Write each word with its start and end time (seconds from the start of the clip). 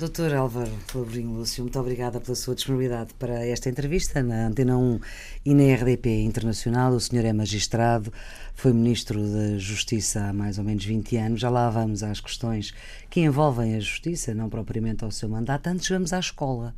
Doutor 0.00 0.32
Álvaro 0.32 0.72
Fabrinho 0.86 1.32
Lúcio, 1.32 1.62
muito 1.62 1.78
obrigada 1.78 2.18
pela 2.18 2.34
sua 2.34 2.54
disponibilidade 2.54 3.12
para 3.18 3.46
esta 3.46 3.68
entrevista 3.68 4.22
na 4.22 4.46
Antena 4.46 4.78
1 4.78 4.98
e 5.44 5.52
na 5.52 5.74
RDP 5.74 6.22
Internacional. 6.22 6.90
O 6.92 6.98
senhor 6.98 7.22
é 7.22 7.34
magistrado, 7.34 8.10
foi 8.54 8.72
Ministro 8.72 9.20
da 9.22 9.58
Justiça 9.58 10.22
há 10.22 10.32
mais 10.32 10.56
ou 10.56 10.64
menos 10.64 10.86
20 10.86 11.16
anos. 11.18 11.40
Já 11.42 11.50
lá 11.50 11.68
vamos 11.68 12.02
às 12.02 12.18
questões 12.18 12.72
que 13.10 13.20
envolvem 13.20 13.74
a 13.74 13.80
Justiça, 13.80 14.32
não 14.32 14.48
propriamente 14.48 15.04
ao 15.04 15.10
seu 15.10 15.28
mandato. 15.28 15.66
Antes 15.66 15.86
vamos 15.90 16.14
à 16.14 16.18
escola. 16.18 16.74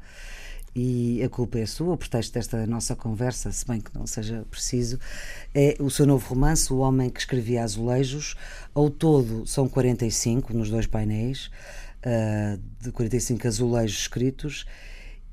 E 0.74 1.22
a 1.22 1.28
culpa 1.28 1.60
é 1.60 1.66
sua, 1.66 1.94
o 1.94 1.96
pretexto 1.96 2.32
desta 2.32 2.66
nossa 2.66 2.96
conversa, 2.96 3.52
se 3.52 3.64
bem 3.64 3.78
que 3.78 3.94
não 3.94 4.04
seja 4.04 4.44
preciso, 4.50 4.98
é 5.54 5.76
o 5.78 5.90
seu 5.90 6.06
novo 6.06 6.26
romance, 6.30 6.72
O 6.72 6.78
Homem 6.78 7.08
que 7.08 7.20
Escrevia 7.20 7.62
Azulejos. 7.62 8.34
Ao 8.74 8.90
todo 8.90 9.46
são 9.46 9.68
45 9.68 10.52
nos 10.52 10.70
dois 10.70 10.86
painéis 10.88 11.50
uh, 12.04 12.60
de 12.80 12.92
45 12.92 13.46
azulejos 13.46 13.98
escritos 13.98 14.64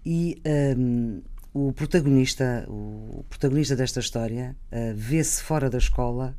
e 0.05 0.41
um, 0.77 1.21
o 1.53 1.73
protagonista, 1.73 2.66
o 2.67 3.25
protagonista 3.27 3.75
desta 3.75 3.99
história 3.99 4.55
uh, 4.71 4.94
vê-se 4.95 5.41
fora 5.41 5.70
da 5.70 5.77
escola 5.77 6.35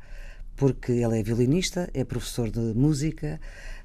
porque 0.55 0.91
ele 0.91 1.19
é 1.19 1.23
violinista, 1.23 1.89
é 1.93 2.03
professor 2.03 2.49
de 2.49 2.59
música 2.59 3.39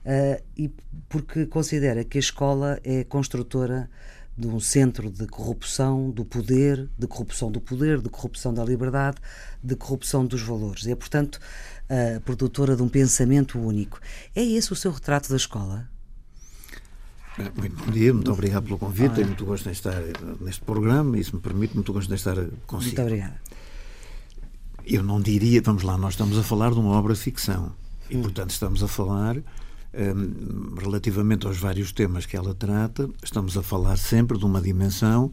uh, 0.05 0.43
e 0.57 0.71
porque 1.09 1.47
considera 1.47 2.05
que 2.05 2.19
a 2.19 2.21
escola 2.21 2.79
é 2.85 3.05
construtora 3.05 3.91
de 4.39 4.47
um 4.47 4.61
centro 4.61 5.11
de 5.11 5.27
corrupção 5.27 6.11
do 6.11 6.23
poder, 6.23 6.91
de 6.99 7.07
corrupção 7.07 7.51
do 7.51 7.59
poder, 7.59 8.03
de 8.03 8.11
corrupção 8.11 8.53
da 8.53 8.63
liberdade, 8.63 9.17
de 9.65 9.75
corrupção 9.75 10.27
dos 10.27 10.43
valores. 10.43 10.87
É, 10.87 10.95
portanto, 10.95 11.41
produtora 12.23 12.77
de 12.77 12.83
um 12.83 12.89
pensamento 12.89 13.59
único. 13.59 13.99
É 14.35 14.43
esse 14.43 14.71
o 14.71 14.77
seu 14.77 14.91
retrato 14.91 15.31
da 15.31 15.37
escola? 15.37 15.89
Muito 17.39 17.85
bom 17.85 17.93
dia, 17.93 18.15
muito 18.15 18.33
obrigado 18.33 18.65
pelo 18.65 18.79
convite. 18.79 19.17
Tenho 19.17 19.27
muito 19.27 19.45
gosto 19.45 19.69
em 19.69 19.73
estar 19.73 20.01
neste 20.41 20.63
programa 20.63 21.19
e, 21.19 21.25
se 21.25 21.35
me 21.35 21.41
permite, 21.41 21.75
muito 21.75 21.93
gosto 21.93 22.11
em 22.11 22.15
estar 22.15 22.35
consigo. 22.67 22.97
Muito 22.97 23.03
obrigada. 23.03 23.41
Eu 24.87 25.03
não 25.03 25.21
diria, 25.21 25.61
vamos 25.61 25.83
lá, 25.83 25.99
nós 25.99 26.15
estamos 26.15 26.39
a 26.39 26.43
falar 26.43 26.73
de 26.73 26.79
uma 26.79 26.93
obra 26.93 27.13
de 27.13 27.21
ficção 27.21 27.73
e, 28.09 28.17
hum. 28.17 28.23
portanto, 28.23 28.51
estamos 28.51 28.83
a 28.83 28.89
falar, 28.89 29.37
um, 29.37 30.75
relativamente 30.81 31.47
aos 31.47 31.59
vários 31.59 31.93
temas 31.93 32.25
que 32.25 32.37
ela 32.37 32.55
trata, 32.55 33.11
estamos 33.23 33.57
a 33.59 33.63
falar 33.63 33.99
sempre 33.99 34.39
de 34.39 34.45
uma 34.45 34.61
dimensão 34.61 35.31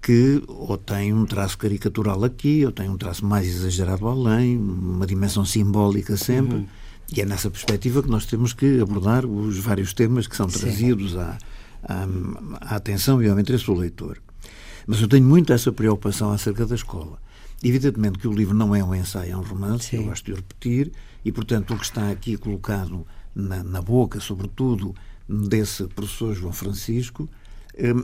que 0.00 0.42
ou 0.48 0.78
tem 0.78 1.12
um 1.12 1.26
traço 1.26 1.58
caricatural 1.58 2.24
aqui, 2.24 2.64
ou 2.64 2.72
tem 2.72 2.88
um 2.88 2.96
traço 2.96 3.26
mais 3.26 3.46
exagerado 3.46 4.06
além, 4.06 4.56
uma 4.56 5.06
dimensão 5.06 5.44
simbólica 5.44 6.16
sempre. 6.16 6.58
Uhum 6.58 6.66
e 7.14 7.20
é 7.20 7.26
nessa 7.26 7.50
perspectiva 7.50 8.02
que 8.02 8.08
nós 8.08 8.24
temos 8.24 8.54
que 8.54 8.80
abordar 8.80 9.26
os 9.26 9.58
vários 9.58 9.92
temas 9.92 10.26
que 10.26 10.34
são 10.34 10.46
trazidos 10.46 11.16
à, 11.16 11.36
à, 11.82 12.06
à, 12.60 12.76
atenção 12.76 13.22
e 13.22 13.28
ao 13.28 13.38
interesse 13.38 13.66
do 13.66 13.74
leitor. 13.74 14.18
Mas 14.86 15.00
eu 15.00 15.06
tenho 15.06 15.24
muito 15.24 15.52
essa 15.52 15.70
preocupação 15.70 16.32
acerca 16.32 16.64
da 16.64 16.74
escola. 16.74 17.20
Evidentemente 17.62 18.18
que 18.18 18.26
o 18.26 18.32
livro 18.32 18.54
não 18.54 18.74
é 18.74 18.82
um 18.82 18.94
ensaio, 18.94 19.32
é 19.32 19.36
um 19.36 19.42
romance, 19.42 19.90
Sim. 19.90 19.98
eu 19.98 20.04
gosto 20.04 20.24
de 20.24 20.32
repetir, 20.32 20.90
e 21.24 21.30
portanto 21.30 21.74
o 21.74 21.78
que 21.78 21.84
está 21.84 22.10
aqui 22.10 22.36
colocado 22.36 23.06
na, 23.34 23.62
na 23.62 23.82
boca, 23.82 24.18
sobretudo, 24.18 24.94
desse 25.28 25.84
professor 25.88 26.34
João 26.34 26.52
Francisco, 26.52 27.28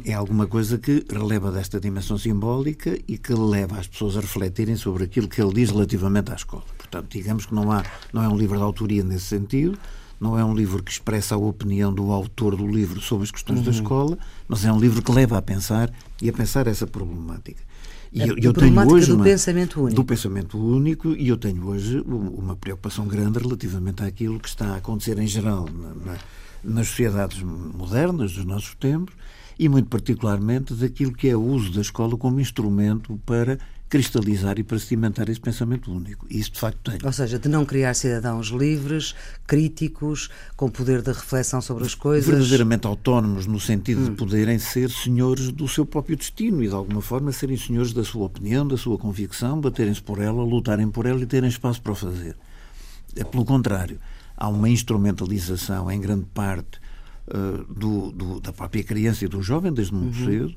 é 0.05 0.14
alguma 0.14 0.47
coisa 0.47 0.78
que 0.78 1.05
releva 1.11 1.52
desta 1.52 1.78
dimensão 1.78 2.16
simbólica 2.16 2.98
e 3.06 3.19
que 3.19 3.34
leva 3.34 3.78
as 3.78 3.86
pessoas 3.86 4.16
a 4.16 4.20
refletirem 4.20 4.77
sobre 4.77 5.05
aquilo 5.05 5.28
que 5.28 5.41
ele 5.42 5.52
diz 5.52 5.70
relativamente 5.70 6.33
à 6.33 6.34
escola. 6.34 6.64
Portanto, 6.78 7.06
digamos 7.10 7.44
que 7.44 7.55
não, 7.55 7.70
há, 7.70 7.84
não 8.12 8.22
é 8.22 8.28
um 8.28 8.36
livro 8.36 8.56
de 8.56 8.62
autoria 8.62 9.05
nesse 9.05 9.27
sentido, 9.27 9.78
não 10.19 10.38
é 10.38 10.44
um 10.44 10.55
livro 10.55 10.83
que 10.83 10.91
expressa 10.91 11.34
a 11.34 11.38
opinião 11.38 11.92
do 11.92 12.10
autor 12.10 12.56
do 12.56 12.66
livro 12.66 13.00
sobre 13.00 13.25
as 13.25 13.30
questões 13.30 13.58
uhum. 13.58 13.64
da 13.66 13.70
escola, 13.70 14.19
mas 14.48 14.64
é 14.64 14.72
um 14.72 14.80
livro 14.80 15.02
que 15.02 15.12
leva 15.12 15.36
a 15.36 15.42
pensar 15.42 15.92
e 16.20 16.28
a 16.30 16.32
pensar 16.32 16.66
essa 16.66 16.86
problemática. 16.86 17.62
E 18.10 18.22
eu, 18.22 18.38
eu 18.38 18.53
tenho 18.55 18.91
hoje 18.91 19.08
do 19.08 19.16
uma, 19.16 19.25
pensamento 19.25 19.82
único. 19.82 19.97
Do 19.97 20.05
pensamento 20.05 20.58
único, 20.58 21.10
e 21.10 21.28
eu 21.28 21.36
tenho 21.36 21.66
hoje 21.66 22.03
uma 22.06 22.56
preocupação 22.56 23.06
grande 23.06 23.38
relativamente 23.38 24.03
àquilo 24.03 24.41
que 24.41 24.48
está 24.48 24.69
a 24.69 24.76
acontecer 24.76 25.19
em 25.19 25.26
geral 25.26 25.69
na, 25.70 26.12
na, 26.12 26.19
nas 26.64 26.88
sociedades 26.88 27.43
modernas 27.43 28.32
dos 28.32 28.47
nossos 28.47 28.75
tempos 28.75 29.14
e, 29.58 29.69
muito 29.69 29.88
particularmente, 29.88 30.74
daquilo 30.74 31.12
que 31.12 31.28
é 31.28 31.36
o 31.36 31.42
uso 31.42 31.72
da 31.72 31.80
escola 31.80 32.16
como 32.16 32.41
instrumento 32.41 33.20
para 33.26 33.58
cristalizar 33.88 34.58
e 34.58 34.62
para 34.62 34.78
cimentar 34.78 35.28
esse 35.28 35.41
pensamento 35.41 35.91
único. 35.91 36.26
E 36.28 36.38
isso, 36.38 36.52
de 36.52 36.60
facto, 36.60 36.91
tem. 36.91 36.98
Ou 37.02 37.12
seja, 37.12 37.38
de 37.38 37.48
não 37.48 37.64
criar 37.64 37.94
cidadãos 37.94 38.48
livres, 38.48 39.14
críticos, 39.46 40.28
com 40.56 40.69
poder 40.69 41.00
de 41.00 41.10
reflexão 41.10 41.60
sobre 41.62 41.84
as 41.84 41.94
coisas. 41.94 42.28
Verdadeiramente 42.28 42.86
autónomos, 42.86 43.46
no 43.46 43.58
sentido 43.58 44.02
hum. 44.02 44.04
de 44.04 44.10
poderem 44.12 44.58
ser 44.58 44.91
senhores 44.91 45.50
do 45.50 45.66
seu 45.66 45.86
próprio 45.86 46.16
destino 46.16 46.62
e, 46.62 46.69
de 46.69 46.75
alguma 46.75 47.00
forma, 47.00 47.32
serem 47.32 47.56
senhores 47.56 47.92
da 47.92 48.04
sua 48.04 48.26
opinião, 48.26 48.69
da 48.69 48.76
sua 48.76 48.98
convicção, 48.98 49.60
baterem-se 49.60 50.02
por 50.02 50.20
ela, 50.20 50.42
lutarem 50.44 50.90
por 50.90 51.06
ela 51.06 51.22
e 51.22 51.26
terem 51.26 51.48
espaço 51.48 51.80
para 51.80 51.92
o 51.92 51.96
fazer. 51.96 52.36
É 53.16 53.25
pelo 53.25 53.44
contrário. 53.44 53.98
Há 54.36 54.48
uma 54.48 54.69
instrumentalização, 54.69 55.90
em 55.90 56.00
grande 56.00 56.26
parte, 56.26 56.78
uh, 57.34 57.72
do, 57.72 58.12
do, 58.12 58.41
da 58.41 58.53
própria 58.53 58.83
criança 58.83 59.25
e 59.25 59.28
do 59.28 59.43
jovem, 59.43 59.72
desde 59.72 59.94
muito 59.94 60.19
uhum. 60.19 60.27
cedo 60.27 60.55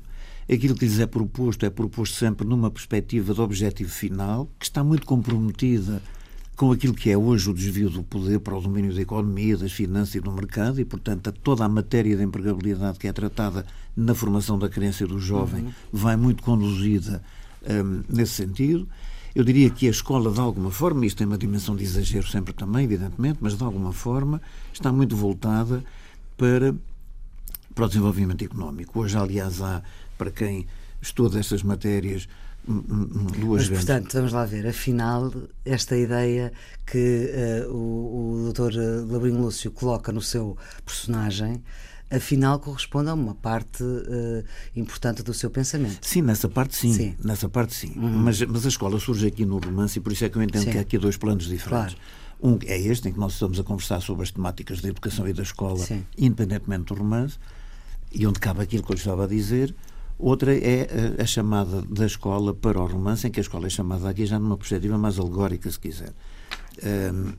aquilo 0.50 0.74
que 0.74 0.84
lhes 0.84 0.98
é 0.98 1.06
proposto 1.06 1.64
é 1.64 1.70
proposto 1.70 2.16
sempre 2.16 2.46
numa 2.46 2.70
perspectiva 2.70 3.32
de 3.32 3.40
objetivo 3.40 3.90
final, 3.90 4.50
que 4.58 4.66
está 4.66 4.82
muito 4.82 5.06
comprometida 5.06 6.02
com 6.56 6.70
aquilo 6.70 6.94
que 6.94 7.10
é 7.10 7.16
hoje 7.16 7.50
o 7.50 7.54
desvio 7.54 7.88
do 7.88 8.02
poder 8.02 8.38
para 8.40 8.56
o 8.56 8.60
domínio 8.60 8.94
da 8.94 9.00
economia, 9.00 9.56
das 9.56 9.72
finanças 9.72 10.14
e 10.16 10.20
do 10.20 10.30
mercado, 10.30 10.80
e, 10.80 10.84
portanto, 10.84 11.32
toda 11.32 11.64
a 11.64 11.68
matéria 11.68 12.16
da 12.16 12.22
empregabilidade 12.22 12.98
que 12.98 13.08
é 13.08 13.12
tratada 13.12 13.64
na 13.96 14.14
formação 14.14 14.58
da 14.58 14.68
criança 14.68 15.04
e 15.04 15.06
do 15.06 15.18
jovem 15.18 15.64
uhum. 15.64 15.72
vai 15.92 16.16
muito 16.16 16.42
conduzida 16.42 17.22
um, 17.62 18.02
nesse 18.08 18.34
sentido. 18.34 18.86
Eu 19.34 19.44
diria 19.44 19.70
que 19.70 19.86
a 19.86 19.90
escola, 19.90 20.30
de 20.30 20.38
alguma 20.38 20.70
forma, 20.70 21.06
isto 21.06 21.18
tem 21.18 21.26
uma 21.26 21.38
dimensão 21.38 21.74
de 21.74 21.84
exagero 21.84 22.26
sempre 22.26 22.52
também, 22.52 22.84
evidentemente, 22.84 23.38
mas 23.40 23.56
de 23.56 23.64
alguma 23.64 23.92
forma 23.92 24.40
está 24.72 24.92
muito 24.92 25.16
voltada 25.16 25.82
para, 26.36 26.74
para 27.74 27.84
o 27.84 27.88
desenvolvimento 27.88 28.44
económico. 28.44 29.00
Hoje, 29.00 29.16
aliás, 29.16 29.60
há 29.60 29.82
para 30.16 30.30
quem 30.30 30.66
estuda 31.00 31.40
estas 31.40 31.62
matérias 31.62 32.28
duas 32.64 33.62
Mas, 33.62 33.68
grandes. 33.68 33.68
portanto, 33.68 34.12
vamos 34.12 34.32
lá 34.32 34.44
ver, 34.44 34.66
afinal, 34.68 35.32
esta 35.64 35.96
ideia 35.96 36.52
que 36.86 37.64
uh, 37.66 37.72
o, 37.72 38.48
o 38.48 38.52
Dr. 38.52 39.10
Labrinho 39.10 39.40
Lúcio 39.40 39.70
coloca 39.72 40.12
no 40.12 40.20
seu 40.20 40.56
personagem 40.86 41.62
afinal 42.14 42.58
corresponde 42.58 43.08
a 43.08 43.14
uma 43.14 43.34
parte 43.34 43.82
uh, 43.82 44.44
importante 44.76 45.22
do 45.22 45.32
seu 45.32 45.50
pensamento. 45.50 46.06
Sim, 46.06 46.22
nessa 46.22 46.48
parte 46.48 46.76
sim, 46.76 46.92
sim. 46.92 47.16
nessa 47.24 47.48
parte 47.48 47.74
sim. 47.74 47.92
Uhum. 47.96 48.10
Mas, 48.10 48.40
mas 48.42 48.66
a 48.66 48.68
escola 48.68 49.00
surge 49.00 49.26
aqui 49.26 49.46
no 49.46 49.58
romance 49.58 49.98
e 49.98 50.02
por 50.02 50.12
isso 50.12 50.24
é 50.24 50.28
que 50.28 50.36
eu 50.36 50.42
entendo 50.42 50.64
sim. 50.64 50.70
que 50.70 50.78
há 50.78 50.82
aqui 50.82 50.98
dois 50.98 51.16
planos 51.16 51.46
diferentes. 51.46 51.94
Claro. 51.94 52.21
Um 52.42 52.58
é 52.66 52.78
este, 52.78 53.08
em 53.08 53.12
que 53.12 53.18
nós 53.20 53.34
estamos 53.34 53.60
a 53.60 53.62
conversar 53.62 54.00
sobre 54.00 54.24
as 54.24 54.30
temáticas 54.30 54.80
da 54.80 54.88
educação 54.88 55.28
e 55.28 55.32
da 55.32 55.42
escola, 55.42 55.78
sim. 55.78 56.04
independentemente 56.18 56.86
do 56.86 56.94
romance, 56.94 57.38
e 58.10 58.26
onde 58.26 58.40
cabe 58.40 58.62
aquilo 58.62 58.82
que 58.82 58.92
eu 58.92 58.96
estava 58.96 59.24
a 59.24 59.28
dizer, 59.28 59.74
Outra 60.22 60.56
é 60.56 61.16
a, 61.18 61.22
a, 61.22 61.26
chamada 61.26 61.82
da 61.82 62.06
escola 62.06 62.54
para 62.54 62.80
o 62.80 62.86
romance, 62.86 63.26
em 63.26 63.30
que 63.30 63.40
a 63.40 63.42
escola 63.42 63.66
é 63.66 63.70
chamada 63.70 64.08
aqui 64.08 64.24
já 64.24 64.38
numa 64.38 64.56
perspectiva 64.56 64.96
mais 64.96 65.18
alegórica, 65.18 65.68
se 65.68 65.80
quiser. 65.80 66.12
Um, 66.80 67.32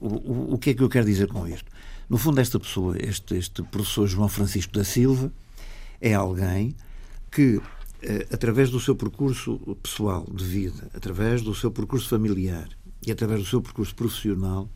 o, 0.00 0.54
o, 0.54 0.58
que 0.58 0.70
é 0.70 0.74
que 0.74 0.82
eu 0.82 0.88
quero 0.90 1.06
dizer 1.06 1.28
com 1.28 1.48
isto? 1.48 1.70
No 2.10 2.18
fundo, 2.18 2.38
esta 2.38 2.60
pessoa, 2.60 2.94
este, 2.98 3.36
este 3.36 3.62
professor 3.62 4.06
João 4.06 4.28
Francisco 4.28 4.74
da 4.74 4.84
Silva, 4.84 5.32
é 5.98 6.12
alguém 6.12 6.76
que, 7.30 7.58
eh, 8.02 8.26
através 8.30 8.70
do 8.70 8.78
seu 8.78 8.94
percurso 8.94 9.58
pessoal 9.82 10.26
de 10.30 10.44
vida, 10.44 10.90
através 10.92 11.40
do 11.40 11.54
seu 11.54 11.70
percurso 11.70 12.06
familiar 12.06 12.68
e 13.04 13.10
através 13.10 13.40
do 13.40 13.46
seu 13.46 13.60
percurso 13.60 13.94
profissional, 13.94 14.68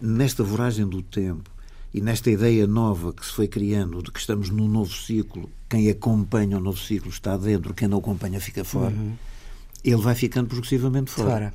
nesta 0.00 0.42
voragem 0.42 0.86
do 0.86 1.02
tempo, 1.02 1.50
e 1.94 2.00
nesta 2.00 2.28
ideia 2.28 2.66
nova 2.66 3.12
que 3.12 3.24
se 3.24 3.30
foi 3.30 3.46
criando 3.46 4.02
de 4.02 4.10
que 4.10 4.18
estamos 4.18 4.50
num 4.50 4.66
novo 4.66 4.92
ciclo, 4.92 5.48
quem 5.68 5.88
acompanha 5.88 6.58
o 6.58 6.60
novo 6.60 6.78
ciclo 6.78 7.08
está 7.08 7.36
dentro, 7.36 7.72
quem 7.72 7.86
não 7.86 7.98
acompanha 7.98 8.40
fica 8.40 8.64
fora, 8.64 8.92
uhum. 8.92 9.14
ele 9.84 10.02
vai 10.02 10.16
ficando 10.16 10.48
progressivamente 10.48 11.12
fora. 11.12 11.30
fora. 11.30 11.54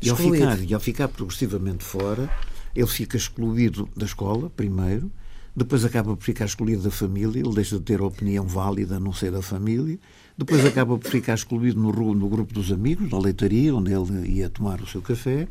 E 0.00 0.08
ao, 0.08 0.16
ficar, 0.16 0.62
e 0.62 0.74
ao 0.74 0.80
ficar 0.80 1.08
progressivamente 1.08 1.82
fora, 1.82 2.30
ele 2.74 2.86
fica 2.86 3.16
excluído 3.16 3.88
da 3.96 4.06
escola, 4.06 4.48
primeiro, 4.50 5.10
depois 5.54 5.84
acaba 5.84 6.16
por 6.16 6.22
ficar 6.22 6.44
excluído 6.44 6.82
da 6.82 6.90
família, 6.90 7.40
ele 7.40 7.54
deixa 7.54 7.76
de 7.76 7.82
ter 7.82 8.00
a 8.00 8.06
opinião 8.06 8.46
válida 8.46 9.00
no 9.00 9.12
seio 9.12 9.32
da 9.32 9.42
família, 9.42 9.98
depois 10.44 10.64
acaba 10.64 10.98
por 10.98 11.10
ficar 11.10 11.34
excluído 11.34 11.80
no, 11.80 12.14
no 12.14 12.28
grupo 12.28 12.52
dos 12.52 12.70
amigos, 12.70 13.10
na 13.10 13.18
leitaria, 13.18 13.74
onde 13.74 13.92
ele 13.92 14.28
ia 14.28 14.48
tomar 14.48 14.80
o 14.80 14.86
seu 14.86 15.00
café, 15.00 15.48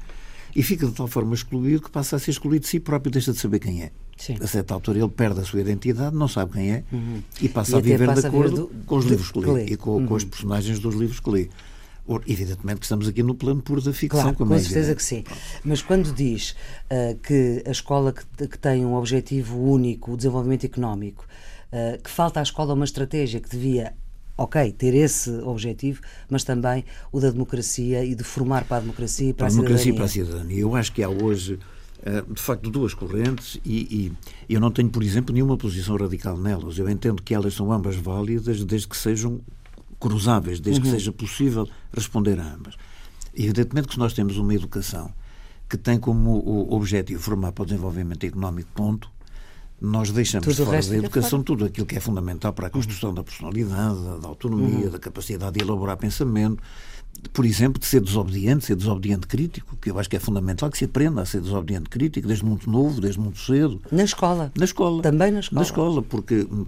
e 0.55 0.61
fica 0.61 0.85
de 0.85 0.93
tal 0.93 1.07
forma 1.07 1.33
excluído 1.33 1.81
que 1.81 1.89
passa 1.89 2.15
a 2.15 2.19
ser 2.19 2.31
excluído 2.31 2.63
de 2.63 2.67
si 2.67 2.79
próprio, 2.79 3.11
deixa 3.11 3.31
de 3.31 3.39
saber 3.39 3.59
quem 3.59 3.83
é. 3.83 3.91
Sim. 4.17 4.35
A 4.39 4.45
certa 4.45 4.73
altura 4.73 4.99
ele 4.99 5.09
perde 5.09 5.39
a 5.39 5.43
sua 5.43 5.61
identidade, 5.61 6.15
não 6.15 6.27
sabe 6.27 6.53
quem 6.53 6.71
é 6.71 6.83
uhum. 6.91 7.23
e 7.41 7.49
passa 7.49 7.71
e 7.71 7.79
a 7.79 7.81
viver 7.81 8.05
passa 8.05 8.21
de 8.21 8.27
acordo 8.27 8.55
do, 8.67 8.85
com 8.85 8.97
os 8.97 9.05
livros 9.05 9.31
que 9.31 9.39
lê, 9.39 9.65
e 9.65 9.77
com, 9.77 9.91
uhum. 9.91 10.05
com, 10.05 10.13
os 10.13 10.23
personagens 10.23 10.79
dos 10.79 10.93
livros 10.93 11.19
que 11.19 11.29
lê. 11.29 11.49
Evidentemente 12.27 12.79
que 12.79 12.85
estamos 12.85 13.07
aqui 13.07 13.23
no 13.23 13.33
plano 13.33 13.61
puro 13.61 13.81
da 13.81 13.93
ficção. 13.93 14.33
Claro, 14.33 14.35
com 14.35 14.59
certeza 14.59 14.93
que 14.93 15.03
sim. 15.03 15.23
Mas 15.63 15.81
quando 15.81 16.11
diz 16.13 16.51
uh, 16.51 17.17
que 17.19 17.63
a 17.65 17.71
escola 17.71 18.11
que, 18.11 18.47
que, 18.47 18.59
tem 18.59 18.85
um 18.85 18.95
objetivo 18.95 19.57
único, 19.57 20.11
o 20.11 20.17
desenvolvimento 20.17 20.65
económico, 20.65 21.25
uh, 21.71 22.01
que 22.01 22.09
falta 22.09 22.41
à 22.41 22.43
escola 22.43 22.73
uma 22.73 22.83
estratégia 22.83 23.39
que 23.39 23.49
devia 23.49 23.93
ok, 24.43 24.71
ter 24.71 24.93
esse 24.93 25.29
objetivo, 25.41 26.01
mas 26.29 26.43
também 26.43 26.83
o 27.11 27.19
da 27.19 27.29
democracia 27.29 28.03
e 28.03 28.15
de 28.15 28.23
formar 28.23 28.65
para 28.65 28.77
a 28.77 28.79
democracia 28.81 29.29
e 29.29 29.33
para, 29.33 29.47
para 29.47 29.47
a, 29.47 29.49
a 29.49 29.51
democracia 29.51 29.91
cidadania. 29.91 29.97
para 29.97 30.05
a 30.05 30.25
cidadania. 30.25 30.59
Eu 30.59 30.75
acho 30.75 30.91
que 30.91 31.03
há 31.03 31.09
hoje, 31.09 31.59
eh, 32.03 32.23
de 32.27 32.41
facto, 32.41 32.69
duas 32.69 32.93
correntes 32.93 33.59
e, 33.65 34.11
e 34.47 34.53
eu 34.53 34.59
não 34.59 34.71
tenho, 34.71 34.89
por 34.89 35.03
exemplo, 35.03 35.33
nenhuma 35.33 35.57
posição 35.57 35.95
radical 35.95 36.37
nelas. 36.37 36.77
Eu 36.77 36.89
entendo 36.89 37.21
que 37.21 37.33
elas 37.33 37.53
são 37.53 37.71
ambas 37.71 37.95
válidas 37.95 38.63
desde 38.63 38.87
que 38.87 38.97
sejam 38.97 39.41
cruzáveis, 39.99 40.59
desde 40.59 40.81
uhum. 40.81 40.85
que 40.85 40.91
seja 40.91 41.11
possível 41.11 41.67
responder 41.93 42.39
a 42.39 42.53
ambas. 42.53 42.75
Evidentemente 43.33 43.87
que 43.87 43.93
se 43.93 43.99
nós 43.99 44.13
temos 44.13 44.37
uma 44.37 44.53
educação 44.53 45.13
que 45.69 45.77
tem 45.77 45.97
como 45.97 46.73
objetivo 46.73 47.21
formar 47.21 47.53
para 47.53 47.63
o 47.63 47.65
desenvolvimento 47.65 48.25
económico, 48.25 48.69
ponto, 48.75 49.09
nós 49.81 50.11
deixamos 50.11 50.45
tudo 50.45 50.57
de 50.57 50.63
fora 50.63 50.85
da 50.85 50.95
educação 50.95 51.29
fora. 51.31 51.43
tudo 51.43 51.65
aquilo 51.65 51.87
que 51.87 51.97
é 51.97 51.99
fundamental 51.99 52.53
para 52.53 52.67
a 52.67 52.69
construção 52.69 53.13
da 53.13 53.23
personalidade, 53.23 54.21
da 54.21 54.27
autonomia, 54.27 54.85
uhum. 54.85 54.91
da 54.91 54.99
capacidade 54.99 55.53
de 55.53 55.61
elaborar 55.61 55.97
pensamento, 55.97 56.61
por 57.33 57.45
exemplo, 57.45 57.79
de 57.79 57.87
ser 57.87 57.99
desobediente, 57.99 58.65
ser 58.65 58.75
desobediente 58.75 59.27
crítico, 59.27 59.75
que 59.77 59.89
eu 59.89 59.99
acho 59.99 60.09
que 60.09 60.15
é 60.15 60.19
fundamental 60.19 60.69
que 60.69 60.77
se 60.77 60.85
aprenda 60.85 61.21
a 61.21 61.25
ser 61.25 61.41
desobediente 61.41 61.89
crítico 61.89 62.27
desde 62.27 62.45
muito 62.45 62.69
novo, 62.69 63.01
desde 63.01 63.19
muito 63.19 63.39
cedo. 63.39 63.81
Na 63.91 64.03
escola. 64.03 64.51
Na 64.55 64.65
escola. 64.65 65.01
Também 65.01 65.31
na 65.31 65.39
escola. 65.39 65.59
Na 65.59 65.65
escola, 65.65 66.01
porque 66.03 66.47
hum, 66.51 66.65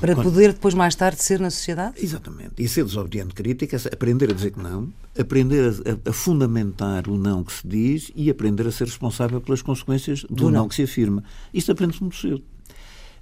para 0.00 0.14
quando... 0.14 0.24
poder 0.24 0.52
depois 0.52 0.74
mais 0.74 0.94
tarde 0.94 1.22
ser 1.22 1.38
na 1.40 1.50
sociedade? 1.50 1.94
Exatamente. 2.02 2.54
E 2.58 2.68
ser 2.68 2.84
desobediente 2.84 3.34
crítico 3.34 3.76
é 3.76 3.78
aprender 3.92 4.30
a 4.30 4.34
dizer 4.34 4.50
que 4.52 4.60
não, 4.60 4.92
aprender 5.18 5.72
a, 6.04 6.10
a, 6.10 6.12
fundamentar 6.12 7.08
o 7.08 7.16
não 7.16 7.44
que 7.44 7.52
se 7.52 7.66
diz 7.66 8.10
e 8.14 8.30
aprender 8.30 8.66
a 8.66 8.72
ser 8.72 8.84
responsável 8.84 9.40
pelas 9.40 9.62
consequências 9.62 10.22
do, 10.22 10.34
do 10.34 10.44
não. 10.44 10.62
não. 10.62 10.68
que 10.68 10.74
se 10.74 10.82
afirma. 10.82 11.22
Isto 11.52 11.72
aprende-se 11.72 12.00
muito 12.00 12.16
cedo. 12.16 12.42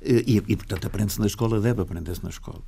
E, 0.02 0.42
e 0.46 0.56
portanto, 0.56 0.86
aprende-se 0.86 1.18
na 1.18 1.26
escola, 1.26 1.60
deve 1.60 1.82
aprender-se 1.82 2.22
na 2.22 2.30
escola. 2.30 2.62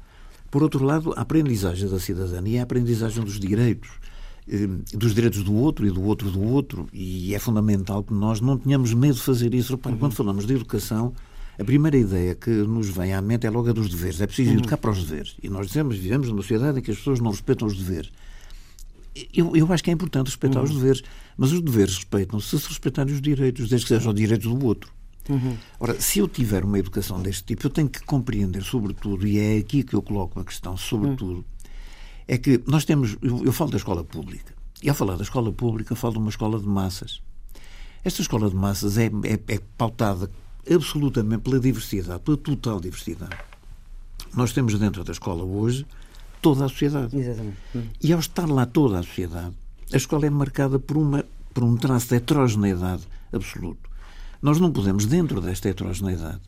Por 0.50 0.62
outro 0.62 0.84
lado, 0.84 1.12
a 1.16 1.20
aprendizagem 1.20 1.88
da 1.88 2.00
cidadania 2.00 2.58
é 2.58 2.60
a 2.60 2.64
aprendizagem 2.64 3.22
dos 3.22 3.38
direitos 3.38 3.90
eh, 4.50 4.66
dos 4.96 5.14
direitos 5.14 5.42
do 5.42 5.54
outro 5.54 5.86
e 5.86 5.90
do 5.90 6.02
outro 6.02 6.30
do 6.30 6.42
outro, 6.42 6.88
e 6.90 7.34
é 7.34 7.38
fundamental 7.38 8.02
que 8.02 8.14
nós 8.14 8.40
não 8.40 8.56
tenhamos 8.56 8.94
medo 8.94 9.14
de 9.14 9.20
fazer 9.20 9.52
isso. 9.52 9.72
Repare, 9.72 9.94
uhum. 9.94 10.00
quando 10.00 10.14
falamos 10.14 10.46
de 10.46 10.54
educação, 10.54 11.12
a 11.58 11.64
primeira 11.64 11.96
ideia 11.96 12.34
que 12.36 12.50
nos 12.50 12.88
vem 12.88 13.12
à 13.12 13.20
mente 13.20 13.46
é 13.46 13.50
logo 13.50 13.68
a 13.68 13.72
dos 13.72 13.88
deveres. 13.88 14.20
É 14.20 14.26
preciso 14.26 14.50
uhum. 14.50 14.58
educar 14.58 14.76
para 14.76 14.92
os 14.92 15.04
deveres. 15.04 15.36
E 15.42 15.48
nós 15.48 15.66
dizemos, 15.66 15.96
vivemos 15.96 16.28
numa 16.28 16.42
sociedade 16.42 16.78
em 16.78 16.82
que 16.82 16.92
as 16.92 16.98
pessoas 16.98 17.18
não 17.18 17.32
respeitam 17.32 17.66
os 17.66 17.76
deveres. 17.76 18.10
Eu, 19.34 19.56
eu 19.56 19.72
acho 19.72 19.82
que 19.82 19.90
é 19.90 19.92
importante 19.92 20.28
respeitar 20.28 20.60
uhum. 20.60 20.66
os 20.66 20.74
deveres, 20.74 21.02
mas 21.36 21.50
os 21.50 21.60
deveres 21.60 21.96
respeitam-se 21.96 22.48
se 22.48 22.60
se 22.60 22.68
respeitarem 22.68 23.12
os 23.12 23.20
direitos, 23.20 23.68
desde 23.68 23.86
que 23.86 23.94
sejam 23.94 24.12
os 24.12 24.18
direitos 24.18 24.46
do 24.46 24.64
outro. 24.64 24.92
Uhum. 25.28 25.56
Ora, 25.80 26.00
se 26.00 26.20
eu 26.20 26.28
tiver 26.28 26.64
uma 26.64 26.78
educação 26.78 27.20
deste 27.20 27.42
tipo, 27.42 27.66
eu 27.66 27.70
tenho 27.70 27.88
que 27.88 28.02
compreender, 28.02 28.62
sobretudo, 28.62 29.26
e 29.26 29.38
é 29.38 29.58
aqui 29.58 29.82
que 29.82 29.94
eu 29.94 30.00
coloco 30.00 30.38
a 30.38 30.44
questão, 30.44 30.76
sobretudo, 30.76 31.44
é 32.28 32.38
que 32.38 32.62
nós 32.66 32.84
temos. 32.84 33.16
Eu, 33.20 33.44
eu 33.44 33.52
falo 33.52 33.72
da 33.72 33.76
escola 33.78 34.04
pública. 34.04 34.54
E 34.80 34.88
ao 34.88 34.94
falar 34.94 35.16
da 35.16 35.24
escola 35.24 35.52
pública, 35.52 35.96
falo 35.96 36.14
de 36.14 36.18
uma 36.20 36.30
escola 36.30 36.60
de 36.60 36.66
massas. 36.66 37.20
Esta 38.04 38.22
escola 38.22 38.48
de 38.48 38.54
massas 38.54 38.96
é, 38.96 39.06
é, 39.06 39.54
é 39.54 39.60
pautada 39.76 40.30
absolutamente 40.72 41.42
pela 41.42 41.58
diversidade, 41.60 42.20
pela 42.20 42.36
total 42.36 42.80
diversidade. 42.80 43.36
Nós 44.34 44.52
temos 44.52 44.78
dentro 44.78 45.04
da 45.04 45.12
escola 45.12 45.42
hoje 45.42 45.86
toda 46.40 46.64
a 46.64 46.68
sociedade. 46.68 47.16
Exatamente. 47.16 47.56
E 48.02 48.12
ao 48.12 48.20
estar 48.20 48.48
lá 48.48 48.66
toda 48.66 48.98
a 48.98 49.02
sociedade, 49.02 49.54
a 49.92 49.96
escola 49.96 50.26
é 50.26 50.30
marcada 50.30 50.78
por, 50.78 50.96
uma, 50.96 51.24
por 51.54 51.64
um 51.64 51.76
traço 51.76 52.08
de 52.08 52.16
heterogeneidade 52.16 53.02
absoluto. 53.32 53.88
Nós 54.40 54.60
não 54.60 54.70
podemos, 54.70 55.06
dentro 55.06 55.40
desta 55.40 55.68
heterogeneidade, 55.68 56.40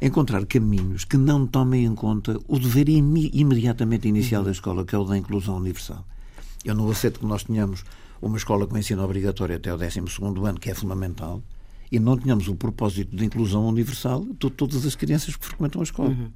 encontrar 0.00 0.44
caminhos 0.46 1.04
que 1.04 1.16
não 1.16 1.46
tomem 1.46 1.84
em 1.84 1.94
conta 1.94 2.38
o 2.46 2.58
dever 2.58 2.88
imediatamente 2.88 4.08
inicial 4.08 4.44
da 4.44 4.50
escola, 4.50 4.84
que 4.84 4.94
é 4.94 4.98
o 4.98 5.04
da 5.04 5.16
inclusão 5.16 5.56
universal. 5.56 6.04
Eu 6.64 6.74
não 6.74 6.90
aceito 6.90 7.20
que 7.20 7.26
nós 7.26 7.44
tenhamos 7.44 7.84
uma 8.20 8.36
escola 8.36 8.66
com 8.66 8.78
ensino 8.78 9.02
obrigatório 9.02 9.56
até 9.56 9.72
o 9.74 9.76
12 9.76 10.00
ano, 10.44 10.60
que 10.60 10.70
é 10.70 10.74
fundamental, 10.74 11.42
e 11.92 12.00
não 12.00 12.16
tenhamos 12.16 12.48
o 12.48 12.54
propósito 12.56 13.14
de 13.14 13.22
inclusão 13.22 13.68
universal 13.68 14.24
de 14.24 14.50
todas 14.50 14.86
as 14.86 14.96
crianças 14.96 15.36
que 15.36 15.44
frequentam 15.44 15.82
a 15.82 15.84
escola. 15.84 16.08
Uhum. 16.08 16.30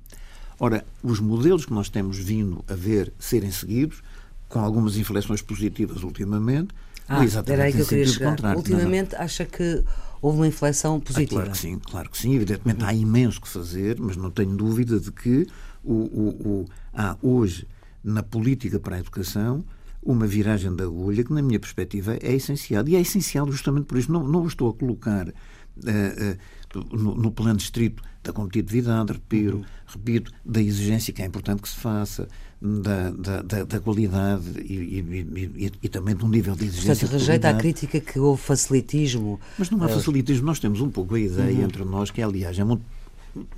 Ora, 0.60 0.84
os 1.02 1.18
modelos 1.18 1.64
que 1.64 1.72
nós 1.72 1.88
temos 1.88 2.18
vindo 2.18 2.62
a 2.68 2.74
ver 2.74 3.10
serem 3.18 3.50
seguidos, 3.50 4.02
com 4.50 4.60
algumas 4.60 4.98
inflexões 4.98 5.40
positivas 5.40 6.02
ultimamente, 6.02 6.74
ah, 7.08 7.24
exatamente 7.24 7.52
era 7.52 7.64
aí 7.64 7.72
que 7.72 7.80
eu 7.80 7.86
queria 7.86 8.06
chegar. 8.06 8.30
Contrário. 8.32 8.58
Ultimamente 8.58 9.12
não, 9.12 9.18
não. 9.18 9.24
acha 9.24 9.46
que 9.46 9.82
houve 10.20 10.38
uma 10.38 10.46
inflexão 10.46 11.00
positiva? 11.00 11.40
Ah, 11.40 11.44
claro 11.44 11.50
que 11.52 11.58
sim, 11.58 11.78
claro 11.78 12.10
que 12.10 12.18
sim. 12.18 12.34
Evidentemente 12.34 12.84
há 12.84 12.92
imenso 12.92 13.40
que 13.40 13.48
fazer, 13.48 13.98
mas 13.98 14.16
não 14.16 14.30
tenho 14.30 14.54
dúvida 14.54 15.00
de 15.00 15.10
que 15.10 15.46
o, 15.82 15.94
o, 15.94 16.28
o, 16.48 16.66
há 16.92 17.16
hoje 17.22 17.66
na 18.04 18.22
política 18.22 18.78
para 18.78 18.96
a 18.96 18.98
educação 18.98 19.64
uma 20.06 20.26
viragem 20.26 20.74
da 20.74 20.84
agulha 20.84 21.24
que, 21.24 21.32
na 21.32 21.42
minha 21.42 21.58
perspectiva, 21.58 22.16
é 22.22 22.32
essencial. 22.32 22.88
E 22.88 22.94
é 22.94 23.00
essencial 23.00 23.50
justamente 23.50 23.86
por 23.86 23.98
isso. 23.98 24.10
Não, 24.10 24.26
não 24.26 24.46
estou 24.46 24.70
a 24.70 24.74
colocar 24.74 25.28
uh, 25.28 25.32
uh, 25.32 26.96
no, 26.96 27.16
no, 27.16 27.32
plano 27.32 27.58
estrito 27.58 28.02
da 28.22 28.32
competitividade, 28.32 29.12
repito, 29.12 29.56
uhum. 29.56 29.64
repito, 29.86 30.32
da 30.44 30.62
exigência 30.62 31.12
que 31.12 31.22
é 31.22 31.26
importante 31.26 31.60
que 31.60 31.68
se 31.68 31.76
faça, 31.76 32.28
da, 32.62 33.10
da, 33.10 33.42
da, 33.42 33.64
da 33.64 33.80
qualidade 33.80 34.44
e, 34.60 34.74
e, 34.74 35.56
e, 35.56 35.72
e, 35.82 35.88
também 35.88 36.16
um 36.22 36.28
nível 36.28 36.54
de 36.54 36.64
exigência. 36.64 37.06
Portanto, 37.06 37.20
rejeita 37.20 37.50
a 37.50 37.54
crítica 37.54 38.00
que 38.00 38.18
houve 38.18 38.40
facilitismo. 38.40 39.40
Mas 39.58 39.70
não 39.70 39.82
há 39.82 39.86
uh... 39.86 39.88
facilitismo. 39.88 40.46
Nós 40.46 40.58
temos 40.58 40.80
um 40.80 40.88
pouco 40.88 41.16
a 41.16 41.20
ideia 41.20 41.58
uhum. 41.58 41.64
entre 41.64 41.84
nós, 41.84 42.10
que 42.10 42.22
aliás 42.22 42.58
é 42.58 42.64
muito 42.64 42.84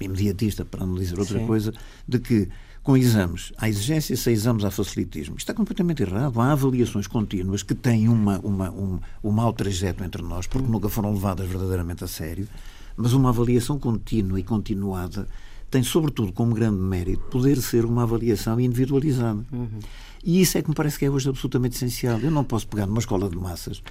imediatista, 0.01 0.65
para 0.65 0.85
não 0.85 0.95
dizer 0.95 1.19
outra 1.19 1.39
Sim. 1.39 1.47
coisa, 1.47 1.73
de 2.07 2.19
que 2.19 2.49
com 2.89 2.97
exames 2.97 3.53
à 3.59 3.69
exigência, 3.69 4.17
sem 4.17 4.33
exames 4.33 4.65
há 4.65 4.71
facilitismo. 4.71 5.37
Isto 5.37 5.41
está 5.41 5.53
completamente 5.53 6.03
errado. 6.03 6.41
Há 6.41 6.53
avaliações 6.53 7.07
contínuas 7.07 7.63
que 7.63 7.75
têm 7.75 8.09
uma, 8.09 8.39
uma, 8.39 8.71
um, 8.71 8.99
um 9.23 9.31
mau 9.31 9.53
trajeto 9.53 10.03
entre 10.03 10.23
nós, 10.23 10.47
porque 10.47 10.67
nunca 10.67 10.89
foram 10.89 11.13
levadas 11.13 11.47
verdadeiramente 11.47 12.03
a 12.03 12.07
sério, 12.07 12.49
mas 12.97 13.13
uma 13.13 13.29
avaliação 13.29 13.79
contínua 13.79 14.41
e 14.41 14.43
continuada 14.43 15.29
tem, 15.71 15.83
sobretudo, 15.83 16.33
como 16.33 16.55
grande 16.55 16.81
mérito, 16.81 17.25
poder 17.25 17.61
ser 17.61 17.85
uma 17.85 18.05
avaliação 18.05 18.59
individualizada. 18.59 19.45
Uhum. 19.53 19.81
E 20.25 20.41
isso 20.41 20.57
é 20.57 20.63
que 20.63 20.71
me 20.71 20.75
parece 20.75 20.99
que 20.99 21.05
é 21.05 21.11
hoje 21.11 21.29
absolutamente 21.29 21.77
essencial. 21.77 22.19
Eu 22.21 22.31
não 22.31 22.43
posso 22.43 22.67
pegar 22.67 22.87
numa 22.87 23.01
escola 23.01 23.29
de 23.29 23.37
massas 23.37 23.83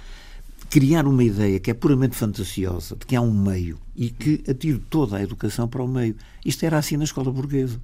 criar 0.68 1.06
uma 1.06 1.22
ideia 1.22 1.60
que 1.60 1.70
é 1.70 1.74
puramente 1.74 2.16
fantasiosa, 2.16 2.96
de 2.96 3.06
que 3.06 3.14
há 3.14 3.20
um 3.20 3.32
meio 3.32 3.78
e 3.94 4.10
que 4.10 4.42
atire 4.50 4.78
toda 4.90 5.18
a 5.18 5.22
educação 5.22 5.68
para 5.68 5.84
o 5.84 5.86
meio. 5.86 6.16
Isto 6.44 6.66
era 6.66 6.78
assim 6.78 6.96
na 6.96 7.04
escola 7.04 7.30
burguesa 7.30 7.80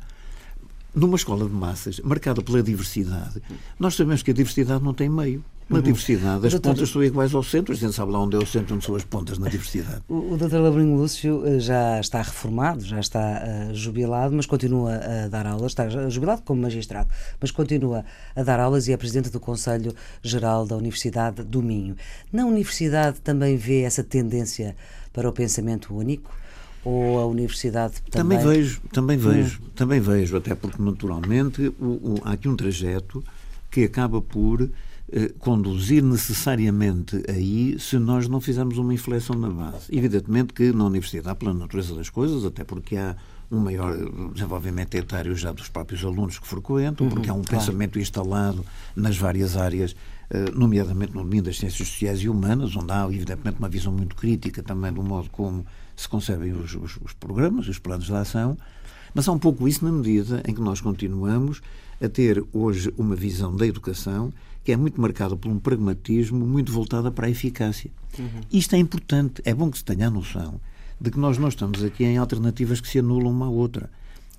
numa 0.94 1.16
escola 1.16 1.46
de 1.46 1.54
massas, 1.54 2.00
marcada 2.00 2.42
pela 2.42 2.62
diversidade, 2.62 3.42
nós 3.78 3.94
sabemos 3.94 4.22
que 4.22 4.30
a 4.30 4.34
diversidade 4.34 4.82
não 4.82 4.94
tem 4.94 5.08
meio. 5.08 5.44
Na 5.66 5.76
uhum. 5.76 5.82
diversidade, 5.82 6.46
as 6.46 6.52
doutor... 6.52 6.74
pontas 6.74 6.90
são 6.90 7.02
iguais 7.02 7.34
ao 7.34 7.42
centro, 7.42 7.72
a 7.72 7.76
gente 7.76 7.94
sabe 7.94 8.12
lá 8.12 8.20
onde 8.20 8.36
é 8.36 8.38
o 8.38 8.44
centro, 8.44 8.74
onde 8.74 8.84
são 8.84 8.94
as 8.94 9.02
pontas 9.02 9.38
na 9.38 9.48
diversidade. 9.48 10.02
O, 10.10 10.34
o 10.34 10.36
Dr. 10.36 10.56
Labrinho 10.56 10.94
Lúcio 10.94 11.42
eh, 11.46 11.58
já 11.58 11.98
está 11.98 12.20
reformado, 12.20 12.84
já 12.84 13.00
está 13.00 13.42
uh, 13.70 13.74
jubilado, 13.74 14.36
mas 14.36 14.44
continua 14.44 14.96
a 14.96 15.28
dar 15.28 15.46
aulas, 15.46 15.72
está 15.72 15.88
jubilado 16.10 16.42
como 16.42 16.60
magistrado, 16.60 17.08
mas 17.40 17.50
continua 17.50 18.04
a 18.36 18.42
dar 18.42 18.60
aulas 18.60 18.88
e 18.88 18.92
é 18.92 18.96
presidente 18.98 19.30
do 19.30 19.40
Conselho 19.40 19.94
Geral 20.22 20.66
da 20.66 20.76
Universidade 20.76 21.42
do 21.42 21.62
Minho. 21.62 21.96
Na 22.30 22.44
universidade 22.44 23.22
também 23.22 23.56
vê 23.56 23.84
essa 23.84 24.04
tendência 24.04 24.76
para 25.14 25.26
o 25.26 25.32
pensamento 25.32 25.94
único? 25.94 26.43
Ou 26.84 27.20
a 27.20 27.26
universidade 27.26 27.94
também? 28.10 28.38
Também 28.38 28.56
vejo, 28.56 28.80
também 28.92 29.16
vejo, 29.16 29.60
hum. 29.60 29.68
também 29.74 30.00
vejo, 30.00 30.36
até 30.36 30.54
porque 30.54 30.80
naturalmente 30.82 31.72
o, 31.80 31.84
o, 31.84 32.20
há 32.24 32.32
aqui 32.32 32.48
um 32.48 32.56
trajeto 32.56 33.24
que 33.70 33.84
acaba 33.84 34.20
por 34.20 34.68
eh, 35.12 35.32
conduzir 35.38 36.02
necessariamente 36.02 37.22
aí 37.28 37.76
se 37.78 37.98
nós 37.98 38.28
não 38.28 38.40
fizermos 38.40 38.78
uma 38.78 38.92
inflexão 38.92 39.36
na 39.36 39.48
base. 39.48 39.86
Evidentemente 39.90 40.52
que 40.52 40.72
na 40.72 40.84
universidade, 40.84 41.38
pela 41.38 41.54
natureza 41.54 41.94
das 41.94 42.10
coisas, 42.10 42.44
até 42.44 42.64
porque 42.64 42.96
há 42.96 43.16
um 43.50 43.58
maior 43.58 43.96
desenvolvimento 44.32 44.94
etário 44.94 45.34
já 45.36 45.52
dos 45.52 45.68
próprios 45.68 46.04
alunos 46.04 46.38
que 46.38 46.46
frequentam, 46.46 47.08
porque 47.08 47.30
há 47.30 47.34
um 47.34 47.42
claro. 47.42 47.64
pensamento 47.64 47.98
instalado 47.98 48.64
nas 48.96 49.16
várias 49.16 49.56
áreas, 49.56 49.94
eh, 50.30 50.50
nomeadamente 50.52 51.14
no 51.14 51.22
domínio 51.22 51.44
das 51.44 51.58
ciências 51.58 51.86
sociais 51.86 52.20
e 52.20 52.28
humanas, 52.28 52.74
onde 52.74 52.92
há, 52.92 53.04
evidentemente, 53.06 53.58
uma 53.58 53.68
visão 53.68 53.92
muito 53.92 54.16
crítica 54.16 54.62
também 54.62 54.92
do 54.92 55.02
modo 55.02 55.28
como 55.30 55.64
se 55.96 56.08
concebem 56.08 56.52
os, 56.52 56.74
os, 56.74 56.98
os 57.04 57.12
programas, 57.12 57.68
os 57.68 57.78
planos 57.78 58.06
de 58.06 58.14
ação, 58.14 58.56
mas 59.14 59.28
há 59.28 59.32
um 59.32 59.38
pouco 59.38 59.68
isso 59.68 59.84
na 59.84 59.92
medida 59.92 60.42
em 60.46 60.54
que 60.54 60.60
nós 60.60 60.80
continuamos 60.80 61.60
a 62.02 62.08
ter 62.08 62.44
hoje 62.52 62.92
uma 62.98 63.14
visão 63.14 63.54
da 63.56 63.66
educação 63.66 64.32
que 64.64 64.72
é 64.72 64.76
muito 64.76 65.00
marcada 65.00 65.36
por 65.36 65.50
um 65.50 65.58
pragmatismo 65.58 66.44
muito 66.44 66.72
voltada 66.72 67.10
para 67.10 67.26
a 67.26 67.30
eficácia. 67.30 67.90
Uhum. 68.18 68.40
Isto 68.50 68.74
é 68.74 68.78
importante, 68.78 69.42
é 69.44 69.54
bom 69.54 69.70
que 69.70 69.78
se 69.78 69.84
tenha 69.84 70.08
a 70.08 70.10
noção 70.10 70.60
de 71.00 71.10
que 71.10 71.18
nós 71.18 71.36
não 71.38 71.48
estamos 71.48 71.84
aqui 71.84 72.04
em 72.04 72.16
alternativas 72.16 72.80
que 72.80 72.88
se 72.88 72.98
anulam 72.98 73.30
uma 73.30 73.46
à 73.46 73.50
outra. 73.50 73.90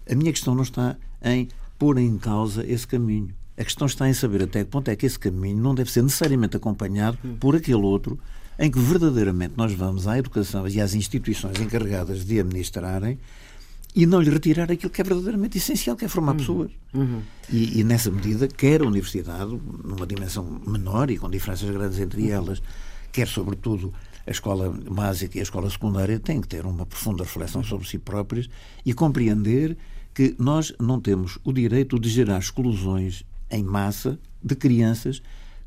A 0.10 0.16
minha 0.16 0.32
questão 0.32 0.56
não 0.56 0.64
está 0.64 0.96
em 1.24 1.48
pôr 1.78 1.98
em 1.98 2.18
causa 2.18 2.66
esse 2.66 2.88
caminho. 2.88 3.30
A 3.58 3.64
questão 3.64 3.86
está 3.86 4.10
em 4.10 4.14
saber 4.14 4.44
até 4.44 4.64
que 4.64 4.70
ponto 4.70 4.90
é 4.90 4.96
que 4.96 5.06
esse 5.06 5.20
caminho 5.20 5.62
não 5.62 5.76
deve 5.76 5.92
ser 5.92 6.02
necessariamente 6.02 6.58
acompanhado 6.58 7.18
uhum. 7.24 7.38
por 7.38 7.56
aquele 7.56 7.84
outro 7.84 8.20
em 8.58 8.72
que 8.72 8.80
verdadeiramente 8.80 9.54
nós 9.58 9.74
vamos 9.74 10.08
à 10.08 10.18
educação 10.18 10.68
e 10.68 10.80
às 10.80 10.94
instituições 10.94 11.60
encarregadas 11.60 12.26
de 12.26 12.40
administrarem 12.40 13.20
e 13.96 14.06
não 14.06 14.20
lhe 14.20 14.30
retirar 14.30 14.70
aquilo 14.70 14.92
que 14.92 15.00
é 15.00 15.04
verdadeiramente 15.04 15.58
essencial, 15.58 15.96
que 15.96 16.04
é 16.04 16.08
formar 16.08 16.34
uhum. 16.34 16.38
pessoas. 16.38 16.72
Uhum. 16.94 17.22
E, 17.50 17.80
e, 17.80 17.84
nessa 17.84 18.12
medida, 18.12 18.46
quer 18.48 18.82
a 18.82 18.86
universidade, 18.86 19.58
numa 19.84 20.06
dimensão 20.06 20.62
menor 20.68 21.10
e 21.10 21.18
com 21.18 21.30
diferenças 21.30 21.70
grandes 21.70 21.98
entre 22.00 22.24
uhum. 22.24 22.30
elas, 22.30 22.62
quer, 23.14 23.28
sobretudo, 23.28 23.94
a 24.28 24.32
escola 24.32 24.70
básica 24.70 25.38
e 25.38 25.40
a 25.40 25.44
escola 25.44 25.70
secundária, 25.70 26.20
têm 26.20 26.42
que 26.42 26.48
ter 26.48 26.66
uma 26.66 26.86
profunda 26.86 27.24
reflexão 27.24 27.62
uhum. 27.62 27.68
sobre 27.68 27.88
si 27.88 27.98
próprias 27.98 28.50
e 28.86 28.94
compreender 28.94 29.78
que 30.14 30.36
nós 30.38 30.74
não 30.80 31.00
temos 31.00 31.40
o 31.44 31.54
direito 31.54 31.98
de 31.98 32.10
gerar 32.10 32.40
exclusões 32.40 33.24
em 33.50 33.64
massa 33.64 34.20
de 34.44 34.56
crianças 34.56 35.22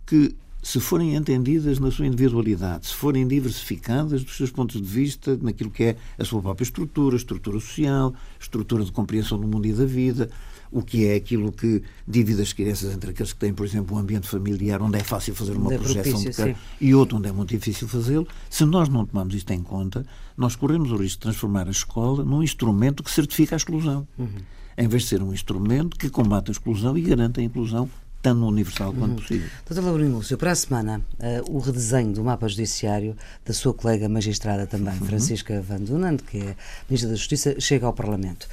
que 0.04 0.35
se 0.62 0.81
forem 0.81 1.15
entendidas 1.15 1.79
na 1.79 1.91
sua 1.91 2.07
individualidade, 2.07 2.88
se 2.88 2.95
forem 2.95 3.27
diversificadas 3.27 4.25
dos 4.25 4.37
seus 4.37 4.50
pontos 4.50 4.81
de 4.81 4.88
vista, 4.88 5.38
naquilo 5.41 5.71
que 5.71 5.85
é 5.85 5.97
a 6.19 6.25
sua 6.25 6.43
própria 6.43 6.65
estrutura, 6.65 7.17
estrutura 7.17 7.61
social, 7.61 8.15
estrutura 8.41 8.85
de 8.85 8.93
compreensão 8.93 9.38
do 9.38 9.47
mundo 9.47 9.67
e 9.67 9.73
da 9.73 9.85
vida, 9.85 10.29
o 10.71 10.83
que 10.83 11.07
é 11.07 11.15
aquilo 11.15 11.50
que 11.50 11.83
divide 12.07 12.43
as 12.43 12.53
crianças 12.53 12.93
entre 12.93 13.11
aqueles 13.11 13.33
que 13.33 13.38
têm, 13.38 13.55
por 13.55 13.65
exemplo, 13.65 13.97
um 13.97 14.00
ambiente 14.00 14.29
familiar 14.29 14.83
onde 14.83 14.99
é 14.99 15.03
fácil 15.03 15.35
fazer 15.35 15.53
uma 15.53 15.73
é 15.73 15.79
projeção 15.79 16.21
propício, 16.21 16.45
de 16.45 16.57
e 16.81 16.95
outro 16.95 17.17
onde 17.17 17.29
é 17.29 17.33
muito 17.33 17.50
difícil 17.50 17.88
fazê-lo. 17.88 18.27
Se 18.50 18.65
nós 18.65 18.88
não 18.88 19.07
tomamos 19.07 19.35
isto 19.35 19.50
em 19.53 19.62
conta, 19.62 20.05
nós 20.37 20.57
corremos 20.57 20.91
o 20.93 20.97
risco 20.97 21.19
de 21.19 21.23
transformar 21.23 21.69
a 21.69 21.71
escola 21.71 22.25
num 22.25 22.43
instrumento 22.43 23.03
que 23.03 23.11
certifica 23.11 23.55
a 23.55 23.59
exclusão. 23.59 24.07
Uhum. 24.19 24.29
Em 24.77 24.87
vez 24.87 25.05
de 25.05 25.09
ser 25.09 25.23
um 25.23 25.33
instrumento 25.33 25.97
que 25.97 26.11
combate 26.11 26.50
a 26.50 26.53
exclusão 26.53 26.97
e 26.97 27.00
garante 27.00 27.41
a 27.41 27.43
inclusão 27.43 27.88
tão 28.20 28.42
universal 28.46 28.92
quanto 28.92 29.10
uhum. 29.10 29.16
possível. 29.16 29.48
Doutor 29.68 29.84
Laurino 29.84 30.16
Lúcio, 30.16 30.37
para 30.37 30.52
a 30.52 30.54
semana, 30.54 31.00
uh, 31.18 31.56
o 31.56 31.58
redesenho 31.58 32.12
do 32.12 32.25
mapa 32.25 32.48
judiciário 32.48 33.16
da 33.44 33.52
sua 33.52 33.72
colega 33.72 34.08
magistrada 34.08 34.66
também, 34.66 34.94
uhum. 34.94 35.06
Francisca 35.06 35.60
Van 35.60 35.80
Dunant, 35.80 36.20
que 36.22 36.38
é 36.38 36.56
Ministra 36.88 37.10
da 37.10 37.16
Justiça, 37.16 37.60
chega 37.60 37.87
ao 37.87 37.92
Parlamento. 37.92 38.48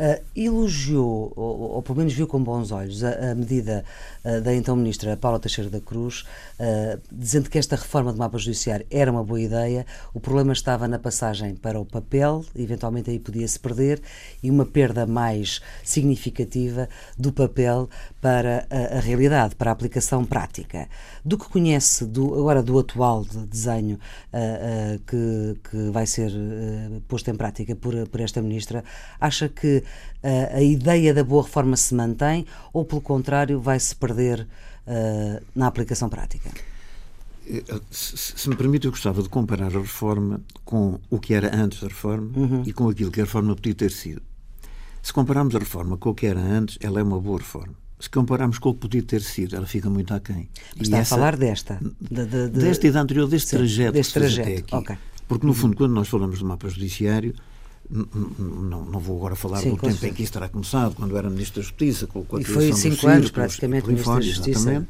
Uh, 0.00 0.18
elogiou, 0.34 1.30
ou, 1.36 1.72
ou, 1.72 1.82
pelo 1.82 1.98
menos 1.98 2.14
viu 2.14 2.26
com 2.26 2.42
bons 2.42 2.72
olhos, 2.72 3.04
a, 3.04 3.32
a 3.32 3.34
medida 3.34 3.84
uh, 4.24 4.40
da 4.40 4.54
então 4.54 4.74
Ministra 4.74 5.14
Paula 5.14 5.38
Teixeira 5.38 5.68
da 5.68 5.78
Cruz, 5.78 6.24
uh, 6.58 6.98
dizendo 7.12 7.50
que 7.50 7.58
esta 7.58 7.76
reforma 7.76 8.10
do 8.10 8.18
mapa 8.18 8.38
judiciário 8.38 8.86
era 8.90 9.12
uma 9.12 9.22
boa 9.22 9.38
ideia, 9.38 9.84
o 10.14 10.18
problema 10.18 10.54
estava 10.54 10.88
na 10.88 10.98
passagem 10.98 11.54
para 11.54 11.78
o 11.78 11.84
papel, 11.84 12.42
eventualmente 12.56 13.10
aí 13.10 13.18
podia-se 13.18 13.60
perder, 13.60 14.00
e 14.42 14.50
uma 14.50 14.64
perda 14.64 15.06
mais 15.06 15.60
significativa 15.84 16.88
do 17.18 17.30
papel 17.30 17.86
para 18.22 18.66
a, 18.70 18.96
a, 18.96 19.00
realidade, 19.00 19.54
para 19.54 19.70
a 19.70 19.74
aplicação 19.74 20.24
prática. 20.24 20.88
Do 21.22 21.36
que 21.36 21.46
conhece 21.46 22.06
do, 22.06 22.34
agora 22.36 22.62
do 22.62 22.78
atual 22.78 23.26
desenho 23.50 23.98
que, 25.06 25.56
que 25.70 25.90
vai 25.90 26.06
ser 26.06 26.32
posto 27.06 27.30
em 27.30 27.34
prática 27.34 27.76
por, 27.76 28.08
por 28.08 28.20
esta 28.20 28.40
Ministra, 28.40 28.82
acha 29.20 29.46
que 29.48 29.84
uh, 30.22 30.56
a 30.56 30.62
ideia 30.62 31.12
da 31.12 31.24
boa 31.24 31.42
reforma 31.42 31.76
se 31.76 31.94
mantém 31.94 32.46
ou, 32.72 32.84
pelo 32.84 33.00
contrário, 33.00 33.60
vai-se 33.60 33.94
perder 33.94 34.46
uh, 34.86 35.44
na 35.54 35.66
aplicação 35.66 36.08
prática? 36.08 36.50
Eh, 37.46 37.80
se, 37.90 38.16
se, 38.16 38.48
me 38.48 38.54
permite, 38.54 38.86
eu 38.86 38.92
gostava 38.92 39.22
de 39.22 39.28
comparar 39.28 39.74
a 39.74 39.80
reforma 39.80 40.40
com 40.64 41.00
o 41.10 41.18
que 41.18 41.34
era 41.34 41.54
antes 41.54 41.80
da 41.80 41.88
reforma 41.88 42.30
uhum. 42.36 42.62
e 42.64 42.72
com 42.72 42.88
aquilo 42.88 43.10
que 43.10 43.20
a 43.20 43.24
reforma 43.24 43.54
podia 43.54 43.74
ter 43.74 43.90
sido. 43.90 44.22
Se 45.02 45.12
compararmos 45.12 45.54
a 45.56 45.58
reforma 45.58 45.96
com 45.96 46.10
o 46.10 46.14
que 46.14 46.26
era 46.26 46.40
antes, 46.40 46.78
ela 46.80 47.00
é 47.00 47.02
uma 47.02 47.18
boa 47.18 47.38
reforma. 47.38 47.74
Se 47.98 48.08
compararmos 48.08 48.58
com 48.58 48.70
o 48.70 48.74
que 48.74 48.80
podia 48.80 49.02
ter 49.02 49.20
sido, 49.20 49.56
ela 49.56 49.66
fica 49.66 49.90
muito 49.90 50.14
aquém. 50.14 50.48
Mas 50.76 50.86
está 50.86 50.98
essa, 50.98 51.14
a 51.14 51.18
falar 51.18 51.36
desta? 51.36 51.78
De, 52.00 52.24
de, 52.24 52.48
de, 52.48 52.48
desta 52.48 52.86
e 52.86 52.90
da 52.90 53.00
anterior, 53.00 53.28
deste 53.28 53.50
sim, 53.50 53.56
trajeto 53.56 53.92
deste 53.92 54.14
trajeto. 54.14 54.76
Okay. 54.76 54.96
Porque, 55.26 55.46
no 55.46 55.52
uhum. 55.52 55.58
fundo, 55.58 55.76
quando 55.76 55.92
nós 55.92 56.08
falamos 56.08 56.38
do 56.38 56.46
mapa 56.46 56.68
judiciário, 56.68 57.34
não, 57.90 58.84
não 58.84 59.00
vou 59.00 59.16
agora 59.16 59.34
falar 59.34 59.58
Sim, 59.58 59.70
do 59.70 59.76
tempo 59.76 60.06
em 60.06 60.12
que 60.12 60.22
isso 60.22 60.32
terá 60.32 60.48
começado, 60.48 60.94
quando 60.94 61.16
era 61.16 61.28
Ministro 61.28 61.60
da 61.60 61.66
Justiça, 61.66 62.06
com 62.06 62.24
a 62.36 62.40
E 62.40 62.44
foi 62.44 62.72
cinco 62.72 63.06
anos, 63.08 63.30
praticamente, 63.30 63.88
Ministro 63.88 64.14
da 64.14 64.20
Justiça. 64.20 64.86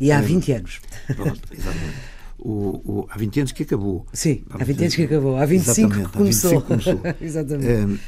E 0.00 0.12
há 0.12 0.20
20 0.20 0.52
anos. 0.52 0.80
Pronto, 1.14 1.40
exatamente. 1.52 1.96
O, 2.38 2.52
o, 2.52 3.06
há 3.10 3.18
20 3.18 3.40
anos 3.40 3.52
que 3.52 3.64
acabou. 3.64 4.06
Sim, 4.12 4.44
há 4.50 4.62
20 4.62 4.80
anos 4.80 4.94
que 4.94 5.02
acabou. 5.02 5.36
Há 5.36 5.44
25 5.44 5.90
que 5.90 6.08
começou. 6.16 6.50
Há 6.50 6.60
25 6.60 6.62
começou. 6.62 7.00
exatamente. 7.20 8.00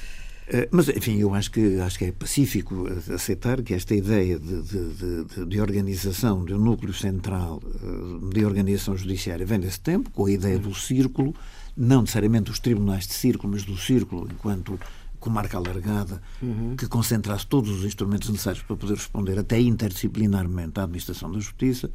É, 0.52 0.68
mas, 0.72 0.88
enfim, 0.88 1.18
eu 1.18 1.32
acho 1.32 1.50
que, 1.50 1.80
acho 1.80 1.96
que 1.96 2.06
é 2.06 2.12
pacífico 2.12 2.88
aceitar 3.12 3.62
que 3.62 3.72
esta 3.72 3.94
ideia 3.94 4.36
de, 4.36 4.62
de, 4.62 5.24
de, 5.24 5.46
de 5.46 5.60
organização 5.60 6.44
de 6.44 6.52
um 6.52 6.58
núcleo 6.58 6.92
central 6.92 7.62
eh, 7.64 8.34
de 8.34 8.44
organização 8.44 8.96
judiciária 8.96 9.46
vem 9.46 9.60
desse 9.60 9.78
tempo, 9.78 10.10
com 10.10 10.26
a 10.26 10.30
ideia 10.30 10.58
do 10.58 10.74
círculo, 10.74 11.36
não 11.80 12.02
necessariamente 12.02 12.50
os 12.50 12.58
tribunais 12.58 13.06
de 13.06 13.14
círculo, 13.14 13.54
mas 13.54 13.64
do 13.64 13.76
círculo 13.78 14.28
enquanto 14.30 14.78
comarca 15.18 15.56
alargada, 15.56 16.20
uhum. 16.42 16.76
que 16.76 16.86
concentrasse 16.86 17.46
todos 17.46 17.70
os 17.70 17.84
instrumentos 17.84 18.28
necessários 18.28 18.62
para 18.62 18.76
poder 18.76 18.94
responder 18.94 19.38
até 19.38 19.58
interdisciplinarmente 19.58 20.78
à 20.78 20.84
administração 20.84 21.32
da 21.32 21.38
justiça. 21.38 21.90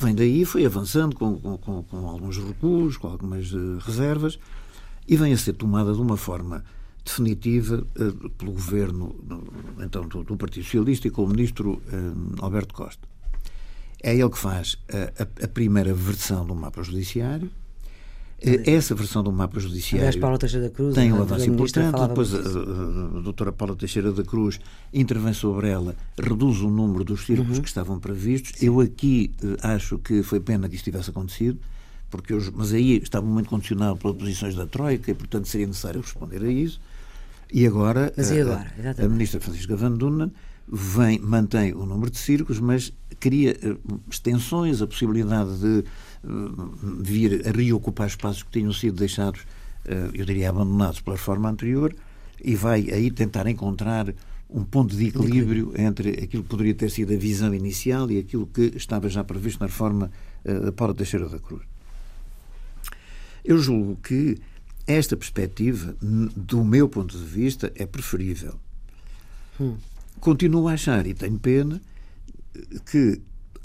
Vem 0.00 0.14
daí, 0.14 0.44
foi 0.46 0.64
avançando 0.64 1.14
com, 1.14 1.38
com, 1.38 1.82
com 1.82 2.08
alguns 2.08 2.38
recuos, 2.38 2.96
com 2.96 3.08
algumas 3.08 3.52
uh, 3.52 3.78
reservas, 3.78 4.38
e 5.06 5.16
vem 5.16 5.32
a 5.32 5.36
ser 5.36 5.52
tomada 5.52 5.92
de 5.92 6.00
uma 6.00 6.16
forma 6.16 6.64
definitiva 7.04 7.86
uh, 7.96 8.30
pelo 8.30 8.52
governo 8.52 9.14
então, 9.80 10.08
do, 10.08 10.24
do, 10.24 10.36
Partido 10.36 10.64
Socialista 10.64 11.08
e 11.08 11.10
com 11.10 11.24
o 11.24 11.28
ministro 11.28 11.82
uh, 11.92 12.44
Alberto 12.44 12.74
Costa. 12.74 13.06
É 14.02 14.14
ele 14.14 14.30
que 14.30 14.38
faz 14.38 14.78
a, 15.18 15.44
a 15.44 15.48
primeira 15.48 15.94
versão 15.94 16.44
do 16.44 16.54
mapa 16.54 16.82
judiciário, 16.82 17.50
essa 18.66 18.94
versão 18.94 19.22
do 19.22 19.30
mapa 19.30 19.60
judiciário 19.60 20.08
Cruz, 20.70 20.94
tem 20.94 21.12
um 21.12 21.22
avanço 21.22 21.48
importante. 21.48 22.08
Depois 22.08 22.34
a, 22.34 23.20
doutora 23.20 23.52
Paula 23.52 23.76
Teixeira 23.76 24.10
da 24.12 24.24
Cruz 24.24 24.58
intervém 24.92 25.32
sobre 25.32 25.68
ela, 25.68 25.94
reduz 26.18 26.60
o 26.60 26.68
número 26.68 27.04
dos 27.04 27.24
círculos 27.24 27.56
uhum. 27.56 27.62
que 27.62 27.68
estavam 27.68 28.00
previstos. 28.00 28.52
Sim. 28.56 28.66
Eu 28.66 28.80
aqui 28.80 29.32
uh, 29.42 29.56
acho 29.62 29.98
que 29.98 30.22
foi 30.22 30.40
pena 30.40 30.68
que 30.68 30.74
isso 30.74 30.84
tivesse 30.84 31.10
acontecido, 31.10 31.58
porque 32.10 32.32
eu, 32.32 32.42
mas 32.54 32.72
aí 32.72 32.98
estava 32.98 33.24
muito 33.24 33.48
condicionado 33.48 33.96
pelas 33.96 34.16
posições 34.16 34.54
da 34.54 34.66
Troika 34.66 35.10
e, 35.10 35.14
portanto, 35.14 35.46
seria 35.46 35.66
necessário 35.66 36.00
responder 36.00 36.42
a 36.42 36.50
isso. 36.50 36.80
E 37.52 37.66
agora, 37.66 38.12
e 38.16 38.40
agora? 38.40 38.66
A, 38.98 39.04
a, 39.04 39.08
ministra 39.08 39.38
Francisca 39.40 39.76
Van 39.76 39.92
Dunen 39.92 40.32
vem, 40.68 41.18
mantém 41.18 41.72
o 41.74 41.84
número 41.84 42.10
de 42.10 42.18
círculos, 42.18 42.60
mas 42.60 42.92
cria 43.20 43.56
uh, 43.62 44.00
extensões, 44.10 44.82
a 44.82 44.86
possibilidade 44.86 45.58
de 45.58 45.84
vir 47.00 47.46
a 47.46 47.50
reocupar 47.50 48.06
espaços 48.06 48.42
que 48.42 48.50
tinham 48.50 48.72
sido 48.72 48.96
deixados, 48.96 49.40
eh, 49.84 50.10
eu 50.14 50.24
diria, 50.24 50.50
abandonados 50.50 51.00
pela 51.00 51.16
reforma 51.16 51.50
anterior, 51.50 51.94
e 52.42 52.54
vai 52.54 52.90
aí 52.90 53.10
tentar 53.10 53.46
encontrar 53.46 54.12
um 54.48 54.64
ponto 54.64 54.94
de 54.94 55.06
equilíbrio 55.06 55.72
entre 55.76 56.10
aquilo 56.10 56.42
que 56.42 56.48
poderia 56.48 56.74
ter 56.74 56.90
sido 56.90 57.12
a 57.12 57.16
visão 57.16 57.54
inicial 57.54 58.10
e 58.10 58.18
aquilo 58.18 58.46
que 58.46 58.72
estava 58.76 59.08
já 59.08 59.24
previsto 59.24 59.60
na 59.60 59.66
reforma 59.66 60.10
eh, 60.44 60.60
da 60.60 60.72
Paula 60.72 60.94
Teixeira 60.94 61.28
da 61.28 61.38
Cruz. 61.38 61.62
Eu 63.44 63.58
julgo 63.58 63.96
que 63.96 64.38
esta 64.86 65.16
perspectiva, 65.16 65.96
do 66.00 66.64
meu 66.64 66.88
ponto 66.88 67.16
de 67.16 67.24
vista, 67.24 67.72
é 67.74 67.86
preferível. 67.86 68.54
Hum. 69.60 69.76
Continuo 70.22 70.68
a 70.68 70.74
achar, 70.74 71.04
e 71.04 71.14
tenho 71.14 71.36
pena, 71.36 71.82
que 72.88 73.20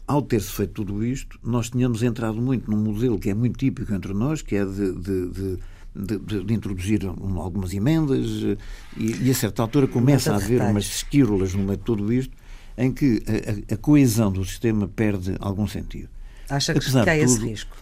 ao 0.07 0.23
ter-se 0.23 0.51
feito 0.51 0.83
tudo 0.83 1.05
isto, 1.05 1.39
nós 1.43 1.69
tínhamos 1.69 2.01
entrado 2.01 2.41
muito 2.41 2.69
num 2.69 2.77
modelo 2.77 3.19
que 3.19 3.29
é 3.29 3.33
muito 3.35 3.59
típico 3.59 3.93
entre 3.93 4.11
nós, 4.11 4.41
que 4.41 4.55
é 4.55 4.65
de, 4.65 4.91
de, 4.93 5.29
de 5.29 5.59
de, 5.95 6.19
de, 6.19 6.43
de, 6.43 6.53
introduzir 6.53 7.03
algumas 7.07 7.73
emendas 7.73 8.27
e, 8.95 9.27
e, 9.27 9.31
a 9.31 9.33
certa 9.33 9.63
altura 9.63 9.87
começa 9.87 10.31
a 10.31 10.35
haver 10.35 10.61
umas 10.61 10.85
esquírolas 10.85 11.55
no 11.55 11.63
meio 11.63 11.77
de 11.77 11.83
tudo 11.83 12.13
isto 12.13 12.35
em 12.77 12.91
que 12.91 13.23
a, 13.69 13.73
a, 13.73 13.77
coesão 13.77 14.31
do 14.31 14.45
sistema 14.45 14.87
perde 14.87 15.35
algum 15.39 15.65
sentido. 15.65 16.09
Acha 16.47 16.73
que 16.73 16.79
Apesar 16.79 17.03
cai 17.03 17.21
tudo, 17.21 17.31
esse 17.31 17.47
risco? 17.47 17.75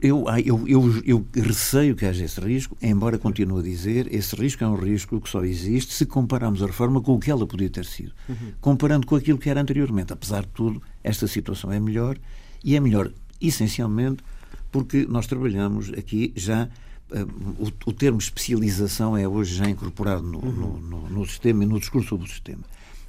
Eu, 0.00 0.26
eu, 0.44 0.68
eu, 0.68 1.02
eu, 1.04 1.26
receio 1.34 1.96
que 1.96 2.04
haja 2.04 2.24
esse 2.24 2.38
risco, 2.40 2.76
embora 2.82 3.16
continue 3.16 3.60
a 3.60 3.62
dizer, 3.62 4.12
esse 4.12 4.36
risco 4.36 4.62
é 4.62 4.68
um 4.68 4.74
risco 4.74 5.20
que 5.20 5.28
só 5.28 5.42
existe 5.42 5.94
se 5.94 6.04
compararmos 6.04 6.62
a 6.62 6.66
reforma 6.66 7.00
com 7.00 7.14
o 7.14 7.18
que 7.18 7.30
ela 7.30 7.46
podia 7.46 7.70
ter 7.70 7.86
sido. 7.86 8.12
Uhum. 8.28 8.52
Comparando 8.60 9.06
com 9.06 9.16
aquilo 9.16 9.38
que 9.38 9.48
era 9.48 9.60
anteriormente. 9.60 10.12
Apesar 10.12 10.42
de 10.42 10.48
tudo, 10.48 10.82
esta 11.02 11.26
situação 11.26 11.72
é 11.72 11.80
melhor 11.80 12.18
e 12.62 12.76
é 12.76 12.80
melhor 12.80 13.10
essencialmente 13.40 14.22
porque 14.70 15.06
nós 15.08 15.26
trabalhamos 15.26 15.90
aqui 15.90 16.32
já. 16.36 16.68
Uh, 17.08 17.64
o, 17.64 17.90
o, 17.90 17.92
termo 17.92 18.18
especialização 18.18 19.16
é 19.16 19.28
hoje 19.28 19.54
já 19.54 19.70
incorporado 19.70 20.24
no, 20.24 20.38
uhum. 20.38 20.52
no, 20.52 20.80
no, 20.80 21.08
no 21.08 21.26
sistema 21.26 21.62
e 21.62 21.66
no 21.66 21.78
discurso 21.78 22.08
sobre 22.08 22.26
o 22.26 22.28
sistema. 22.28 22.64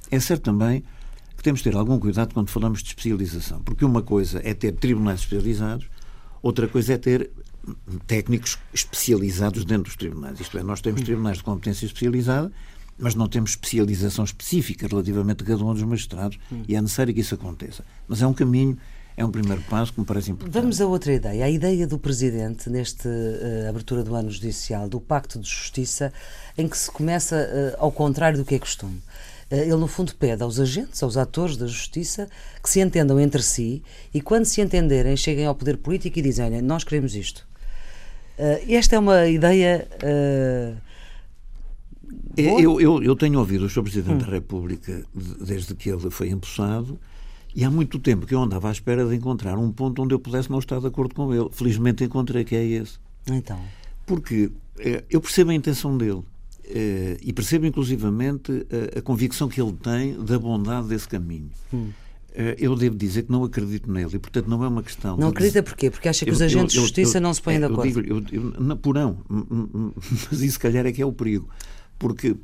É 0.08 0.20
certo 0.20 0.44
também 0.44 0.84
que 1.36 1.42
temos 1.42 1.60
de 1.60 1.70
ter 1.70 1.76
algum 1.76 1.98
cuidado 1.98 2.32
quando 2.32 2.48
falamos 2.48 2.80
de 2.80 2.88
especialização, 2.88 3.60
porque 3.60 3.84
uma 3.84 4.00
coisa 4.00 4.40
é 4.44 4.54
ter 4.54 4.72
tribunais 4.72 5.20
especializados 5.20 5.88
Outra 6.42 6.68
coisa 6.68 6.94
é 6.94 6.98
ter 6.98 7.30
técnicos 8.06 8.58
especializados 8.72 9.64
dentro 9.64 9.84
dos 9.84 9.96
tribunais. 9.96 10.40
Isto 10.40 10.58
é, 10.58 10.62
nós 10.62 10.80
temos 10.80 11.02
tribunais 11.02 11.38
de 11.38 11.44
competência 11.44 11.86
especializada, 11.86 12.50
mas 12.98 13.14
não 13.14 13.28
temos 13.28 13.50
especialização 13.50 14.24
específica 14.24 14.86
relativamente 14.88 15.42
a 15.42 15.46
cada 15.46 15.64
um 15.64 15.72
dos 15.72 15.82
magistrados 15.82 16.38
hum. 16.50 16.62
e 16.66 16.74
é 16.74 16.80
necessário 16.80 17.12
que 17.12 17.20
isso 17.20 17.34
aconteça. 17.34 17.84
Mas 18.08 18.22
é 18.22 18.26
um 18.26 18.34
caminho 18.34 18.78
é 19.18 19.24
um 19.24 19.32
primeiro 19.32 19.60
passo 19.62 19.92
que 19.92 19.98
me 19.98 20.06
parece 20.06 20.30
importante. 20.30 20.54
Vamos 20.54 20.80
a 20.80 20.86
outra 20.86 21.12
ideia. 21.12 21.44
A 21.44 21.50
ideia 21.50 21.88
do 21.88 21.98
Presidente, 21.98 22.70
nesta 22.70 23.08
uh, 23.08 23.68
abertura 23.68 24.04
do 24.04 24.14
ano 24.14 24.30
judicial, 24.30 24.88
do 24.88 25.00
Pacto 25.00 25.40
de 25.40 25.48
Justiça, 25.48 26.12
em 26.56 26.68
que 26.68 26.78
se 26.78 26.88
começa 26.88 27.36
uh, 27.36 27.82
ao 27.82 27.90
contrário 27.90 28.38
do 28.38 28.44
que 28.44 28.54
é 28.54 28.60
costume. 28.60 29.02
Uh, 29.50 29.56
ele, 29.56 29.76
no 29.76 29.86
fundo, 29.86 30.14
pede 30.14 30.42
aos 30.42 30.60
agentes, 30.60 31.02
aos 31.02 31.16
atores 31.16 31.56
da 31.56 31.66
Justiça, 31.66 32.28
que 32.62 32.68
se 32.68 32.80
entendam 32.80 33.18
entre 33.18 33.42
si 33.42 33.82
e, 34.12 34.20
quando 34.20 34.44
se 34.44 34.60
entenderem, 34.60 35.16
cheguem 35.16 35.46
ao 35.46 35.54
poder 35.54 35.78
político 35.78 36.18
e 36.18 36.22
dizem: 36.22 36.44
Olha, 36.44 36.62
nós 36.62 36.84
queremos 36.84 37.14
isto. 37.14 37.46
esta 38.68 38.96
é 38.96 38.98
uma 38.98 39.26
ideia. 39.26 39.88
Eu, 42.36 42.80
eu, 42.80 43.02
eu, 43.02 43.16
tenho 43.16 43.38
ouvido 43.38 43.64
o 43.64 43.68
Sr. 43.68 43.82
Presidente 43.82 44.22
hum. 44.22 44.26
da 44.26 44.32
República 44.32 45.04
desde 45.14 45.74
que 45.74 45.90
ele 45.90 46.10
foi 46.10 46.28
empossado 46.28 46.98
e 47.54 47.64
há 47.64 47.70
muito 47.70 47.98
tempo 47.98 48.26
que 48.26 48.34
eu 48.34 48.40
andava 48.40 48.68
à 48.68 48.72
espera 48.72 49.04
de 49.04 49.14
encontrar 49.16 49.58
um 49.58 49.72
ponto 49.72 50.02
onde 50.02 50.14
eu 50.14 50.20
pudesse 50.20 50.50
não 50.50 50.58
estar 50.58 50.80
de 50.80 50.86
acordo 50.86 51.14
com 51.14 51.34
ele. 51.34 51.48
Felizmente 51.50 52.04
encontrei 52.04 52.44
que 52.44 52.54
é 52.54 52.64
esse. 52.64 52.98
Então. 53.26 53.58
Porque 54.06 54.52
eh, 54.78 55.02
eu 55.10 55.20
percebo 55.20 55.50
a 55.50 55.54
intenção 55.54 55.98
dele. 55.98 56.22
Eh, 56.70 57.16
e 57.22 57.32
percebo 57.32 57.64
inclusivamente 57.64 58.66
a, 58.94 58.98
a, 58.98 59.02
convicção 59.02 59.48
que 59.48 59.60
ele 59.60 59.72
tem 59.72 60.22
da 60.22 60.38
bondade 60.38 60.88
desse 60.88 61.08
caminho. 61.08 61.50
Hum. 61.72 61.88
Eh, 62.34 62.56
eu 62.58 62.76
devo 62.76 62.94
dizer 62.94 63.22
que 63.22 63.32
não 63.32 63.42
acredito 63.42 63.90
nele 63.90 64.16
e, 64.16 64.18
portanto, 64.18 64.48
não 64.48 64.62
é 64.62 64.68
uma 64.68 64.82
questão. 64.82 65.16
Não 65.16 65.28
acredita 65.28 65.62
porquê? 65.62 65.90
Porque 65.90 66.10
acha 66.10 66.26
que 66.26 66.30
eu, 66.30 66.34
os 66.34 66.42
agentes 66.42 66.74
eu, 66.74 66.82
eu, 66.82 66.84
de 66.84 66.88
justiça 66.88 67.18
não 67.18 67.32
se 67.32 67.40
põem 67.40 67.58
de 67.58 67.64
acordo. 67.64 68.02
Digo, 68.02 68.22
eu, 68.30 68.52
eu, 68.68 68.76
porão, 68.76 69.16
mas 70.30 70.42
isso, 70.42 70.52
se 70.52 70.58
calhar, 70.58 70.84
é 70.84 70.92
que 70.92 71.00
é 71.00 71.06
o 71.06 71.12
perigo. 71.12 71.48
Porque 71.98 72.36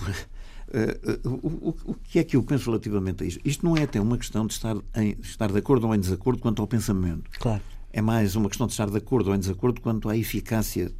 Uh, 0.75 1.28
o, 1.28 1.69
o, 1.69 1.76
o, 1.85 1.95
que 1.95 2.19
é 2.19 2.25
que 2.25 2.35
eu 2.35 2.43
penso 2.43 2.69
relativamente 2.69 3.23
a 3.23 3.26
isto? 3.26 3.40
Isto 3.45 3.64
não 3.64 3.76
é 3.76 3.85
até 3.85 4.00
uma 4.00 4.19
questão 4.19 4.45
de 4.45 4.54
estar, 4.54 4.75
em, 4.97 5.16
estar 5.23 5.52
de 5.52 5.59
acordo 5.59 5.87
ou 5.87 5.95
em 5.95 6.00
desacordo 6.00 6.40
quanto 6.40 6.61
ao 6.62 6.66
pensamento. 6.66 7.31
Claro. 7.38 7.62
É 7.93 8.02
mais 8.02 8.35
uma 8.35 8.49
questão 8.49 8.66
de 8.66 8.73
estar 8.73 8.90
de 8.90 8.97
acordo 8.97 9.28
ou 9.28 9.37
em 9.37 9.38
desacordo 9.38 9.81
quanto 9.81 10.09
à 10.09 10.16
eficácia 10.16 10.90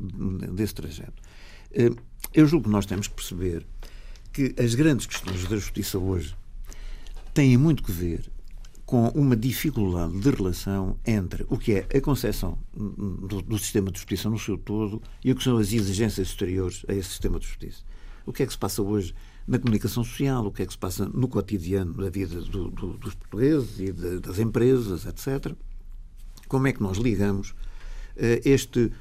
desse 0.53 0.75
trajeto. 0.75 1.21
Uh, 1.75 1.97
eu 2.33 2.47
julgo 2.47 2.65
que 2.65 2.71
nós 2.71 2.87
temos 2.87 3.09
que 3.09 3.15
perceber 3.15 3.67
que 4.33 4.55
as 4.59 4.75
grandes 4.75 5.07
questões 5.07 5.45
da 5.47 5.57
justiça 5.57 5.99
hoje 5.99 6.35
têm 7.33 7.57
muito 7.57 7.83
que 7.83 7.93
ver 7.93 8.31
com 8.85 9.09
uma 9.09 9.35
dificuldade 9.35 10.19
de 10.21 10.31
relação 10.31 10.99
entre 11.07 11.47
o 11.49 11.57
que 11.57 11.73
é 11.73 11.97
a 11.97 12.01
concepção 12.01 12.59
do, 12.75 13.41
do, 13.41 13.59
sistema 13.59 13.91
de 13.91 13.99
justiça 13.99 14.29
no 14.29 14.39
seu 14.39 14.59
todo 14.59 15.03
e 15.25 15.33
o 15.33 15.35
que 15.35 15.43
são 15.43 15.57
as 15.57 15.73
exigências 15.73 16.29
exteriores 16.29 16.85
a 16.87 16.93
esse 16.93 17.09
sistema 17.09 17.39
de 17.39 17.47
justiça. 17.47 17.83
O 18.27 18.33
que 18.33 18.43
é 18.43 18.47
que 18.47 18.53
se 18.53 18.59
passa 18.59 18.83
hoje 18.83 19.15
na 19.47 19.59
comunicação 19.59 20.05
social, 20.05 20.47
o 20.47 20.53
que 20.53 20.63
é 20.63 20.67
que 20.67 20.73
se 20.73 20.79
passa 20.79 21.07
no 21.07 21.29
cotidiano 21.29 21.95
da 21.95 22.11
vida 22.11 22.41
do, 22.41 22.71
do, 22.71 22.93
dos 22.99 23.15
portugueses 23.15 23.79
e 23.79 23.93
de, 23.93 24.21
das 24.21 24.39
empresas, 24.39 25.07
etc. 25.07 25.55
Como 26.49 26.67
é 26.67 26.73
que 26.73 26.83
nós 26.83 26.99
ligamos 26.99 27.51
uh, 27.51 28.41
este, 28.45 28.93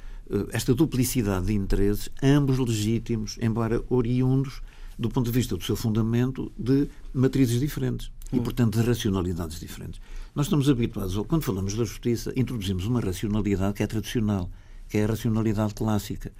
esta 0.51 0.73
duplicidade 0.73 1.47
de 1.47 1.53
interesses, 1.53 2.09
ambos 2.21 2.57
legítimos, 2.57 3.37
embora 3.41 3.83
oriundos, 3.89 4.61
do 4.97 5.09
ponto 5.09 5.31
de 5.31 5.37
vista 5.37 5.57
do 5.57 5.63
seu 5.63 5.75
fundamento, 5.75 6.51
de 6.57 6.87
matrizes 7.13 7.59
diferentes 7.59 8.11
e, 8.31 8.39
hum. 8.39 8.43
portanto, 8.43 8.79
de 8.79 8.87
racionalidades 8.87 9.59
diferentes. 9.59 9.99
Nós 10.35 10.45
estamos 10.45 10.69
habituados, 10.69 11.15
quando 11.27 11.43
falamos 11.43 11.73
da 11.75 11.83
justiça, 11.83 12.31
introduzimos 12.35 12.85
uma 12.85 12.99
racionalidade 12.99 13.73
que 13.73 13.83
é 13.83 13.87
tradicional, 13.87 14.49
que 14.87 14.97
é 14.97 15.03
a 15.03 15.07
racionalidade 15.07 15.73
clássica 15.73 16.31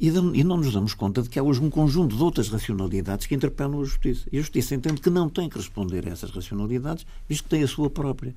e, 0.00 0.10
não 0.10 0.56
nos 0.56 0.72
damos 0.72 0.94
conta 0.94 1.20
de 1.20 1.28
que 1.28 1.38
há 1.38 1.42
hoje 1.42 1.60
um 1.60 1.68
conjunto 1.68 2.16
de 2.16 2.22
outras 2.22 2.48
racionalidades 2.48 3.26
que 3.26 3.34
interpelam 3.34 3.82
a 3.82 3.84
justiça. 3.84 4.26
E 4.32 4.38
a 4.38 4.40
justiça 4.40 4.74
entende 4.74 4.98
que 4.98 5.10
não 5.10 5.28
tem 5.28 5.46
que 5.46 5.58
responder 5.58 6.08
a 6.08 6.12
essas 6.12 6.30
racionalidades, 6.30 7.04
visto 7.28 7.44
que 7.44 7.50
tem 7.50 7.62
a 7.62 7.68
sua 7.68 7.90
própria. 7.90 8.34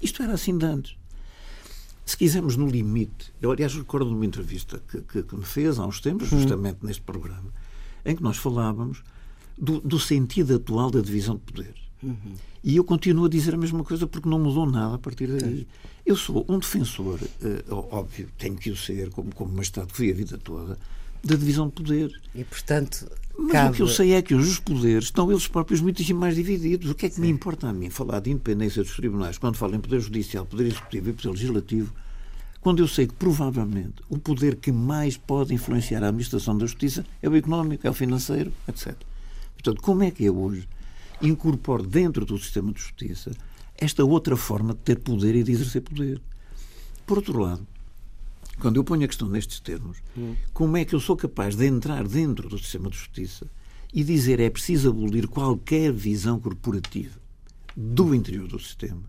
Isto 0.00 0.22
era 0.22 0.32
assim 0.32 0.56
de 0.56 0.64
antes. 0.64 0.96
Se 2.04 2.16
quisermos 2.16 2.56
no 2.56 2.66
limite, 2.66 3.32
eu 3.40 3.50
aliás 3.50 3.74
recordo 3.74 4.08
de 4.08 4.14
uma 4.14 4.26
entrevista 4.26 4.82
que, 4.88 5.00
que, 5.02 5.22
que 5.22 5.36
me 5.36 5.44
fez 5.44 5.78
há 5.78 5.86
uns 5.86 6.00
tempos, 6.00 6.30
uhum. 6.32 6.40
justamente 6.40 6.78
uhum. 6.82 6.88
neste 6.88 7.02
programa, 7.02 7.52
em 8.04 8.16
que 8.16 8.22
nós 8.22 8.36
falávamos 8.36 9.02
do, 9.56 9.80
do 9.80 9.98
sentido 9.98 10.56
atual 10.56 10.90
da 10.90 11.00
divisão 11.00 11.36
de 11.36 11.42
poderes. 11.42 11.80
Uhum. 12.02 12.34
E 12.64 12.76
eu 12.76 12.84
continuo 12.84 13.26
a 13.26 13.28
dizer 13.28 13.54
a 13.54 13.58
mesma 13.58 13.84
coisa 13.84 14.06
porque 14.06 14.28
não 14.28 14.38
mudou 14.38 14.66
nada 14.66 14.96
a 14.96 14.98
partir 14.98 15.28
daí. 15.28 15.66
Eu 16.04 16.16
sou 16.16 16.44
um 16.48 16.58
defensor, 16.58 17.20
uh, 17.20 17.86
óbvio, 17.90 18.28
tenho 18.38 18.56
que 18.56 18.70
o 18.70 18.76
ser, 18.76 19.10
como, 19.10 19.34
como 19.34 19.52
magistrado 19.52 19.88
que 19.88 19.96
fui 19.96 20.10
a 20.10 20.14
vida 20.14 20.38
toda, 20.38 20.78
da 21.22 21.36
divisão 21.36 21.66
de 21.68 21.72
poder. 21.72 22.20
E, 22.34 22.44
portanto, 22.44 23.10
Mas 23.38 23.52
cabe... 23.52 23.70
o 23.70 23.72
que 23.74 23.82
eu 23.82 23.88
sei 23.88 24.12
é 24.12 24.22
que 24.22 24.34
hoje 24.34 24.50
os 24.50 24.58
poderes 24.58 25.04
estão 25.04 25.30
eles 25.30 25.46
próprios 25.46 25.80
muitíssimo 25.80 26.20
mais 26.20 26.34
divididos. 26.34 26.90
O 26.90 26.94
que 26.94 27.06
é 27.06 27.08
que 27.08 27.16
Sim. 27.16 27.22
me 27.22 27.28
importa 27.28 27.68
a 27.68 27.72
mim 27.72 27.90
falar 27.90 28.20
de 28.20 28.30
independência 28.30 28.82
dos 28.82 28.94
tribunais 28.94 29.38
quando 29.38 29.56
falo 29.56 29.74
em 29.74 29.80
poder 29.80 30.00
judicial, 30.00 30.44
poder 30.44 30.66
executivo 30.66 31.10
e 31.10 31.12
poder 31.12 31.30
legislativo, 31.30 31.92
quando 32.60 32.80
eu 32.80 32.88
sei 32.88 33.06
que 33.06 33.14
provavelmente 33.14 33.94
o 34.08 34.18
poder 34.18 34.56
que 34.56 34.70
mais 34.70 35.16
pode 35.16 35.52
influenciar 35.52 36.02
a 36.04 36.08
administração 36.08 36.56
da 36.56 36.66
justiça 36.66 37.04
é 37.20 37.28
o 37.28 37.34
económico, 37.34 37.86
é 37.86 37.90
o 37.90 37.94
financeiro, 37.94 38.52
etc. 38.68 38.94
Portanto, 39.54 39.82
como 39.82 40.02
é 40.02 40.10
que 40.10 40.24
eu 40.24 40.36
hoje 40.36 40.68
incorporo 41.20 41.82
dentro 41.82 42.24
do 42.24 42.38
sistema 42.38 42.72
de 42.72 42.80
justiça 42.80 43.32
esta 43.76 44.04
outra 44.04 44.36
forma 44.36 44.74
de 44.74 44.80
ter 44.80 44.98
poder 45.00 45.34
e 45.34 45.42
de 45.42 45.52
exercer 45.52 45.82
poder? 45.82 46.20
Por 47.04 47.18
outro 47.18 47.40
lado, 47.40 47.66
quando 48.60 48.76
eu 48.76 48.84
ponho 48.84 49.04
a 49.04 49.08
questão 49.08 49.28
nestes 49.28 49.60
termos, 49.60 49.98
hum. 50.16 50.34
como 50.52 50.76
é 50.76 50.84
que 50.84 50.94
eu 50.94 51.00
sou 51.00 51.16
capaz 51.16 51.56
de 51.56 51.66
entrar 51.66 52.06
dentro 52.06 52.48
do 52.48 52.58
sistema 52.58 52.90
de 52.90 52.96
justiça 52.96 53.46
e 53.92 54.02
dizer 54.02 54.40
é 54.40 54.48
preciso 54.48 54.90
abolir 54.90 55.28
qualquer 55.28 55.92
visão 55.92 56.38
corporativa 56.38 57.20
do 57.76 58.14
interior 58.14 58.46
do 58.48 58.58
sistema, 58.58 59.02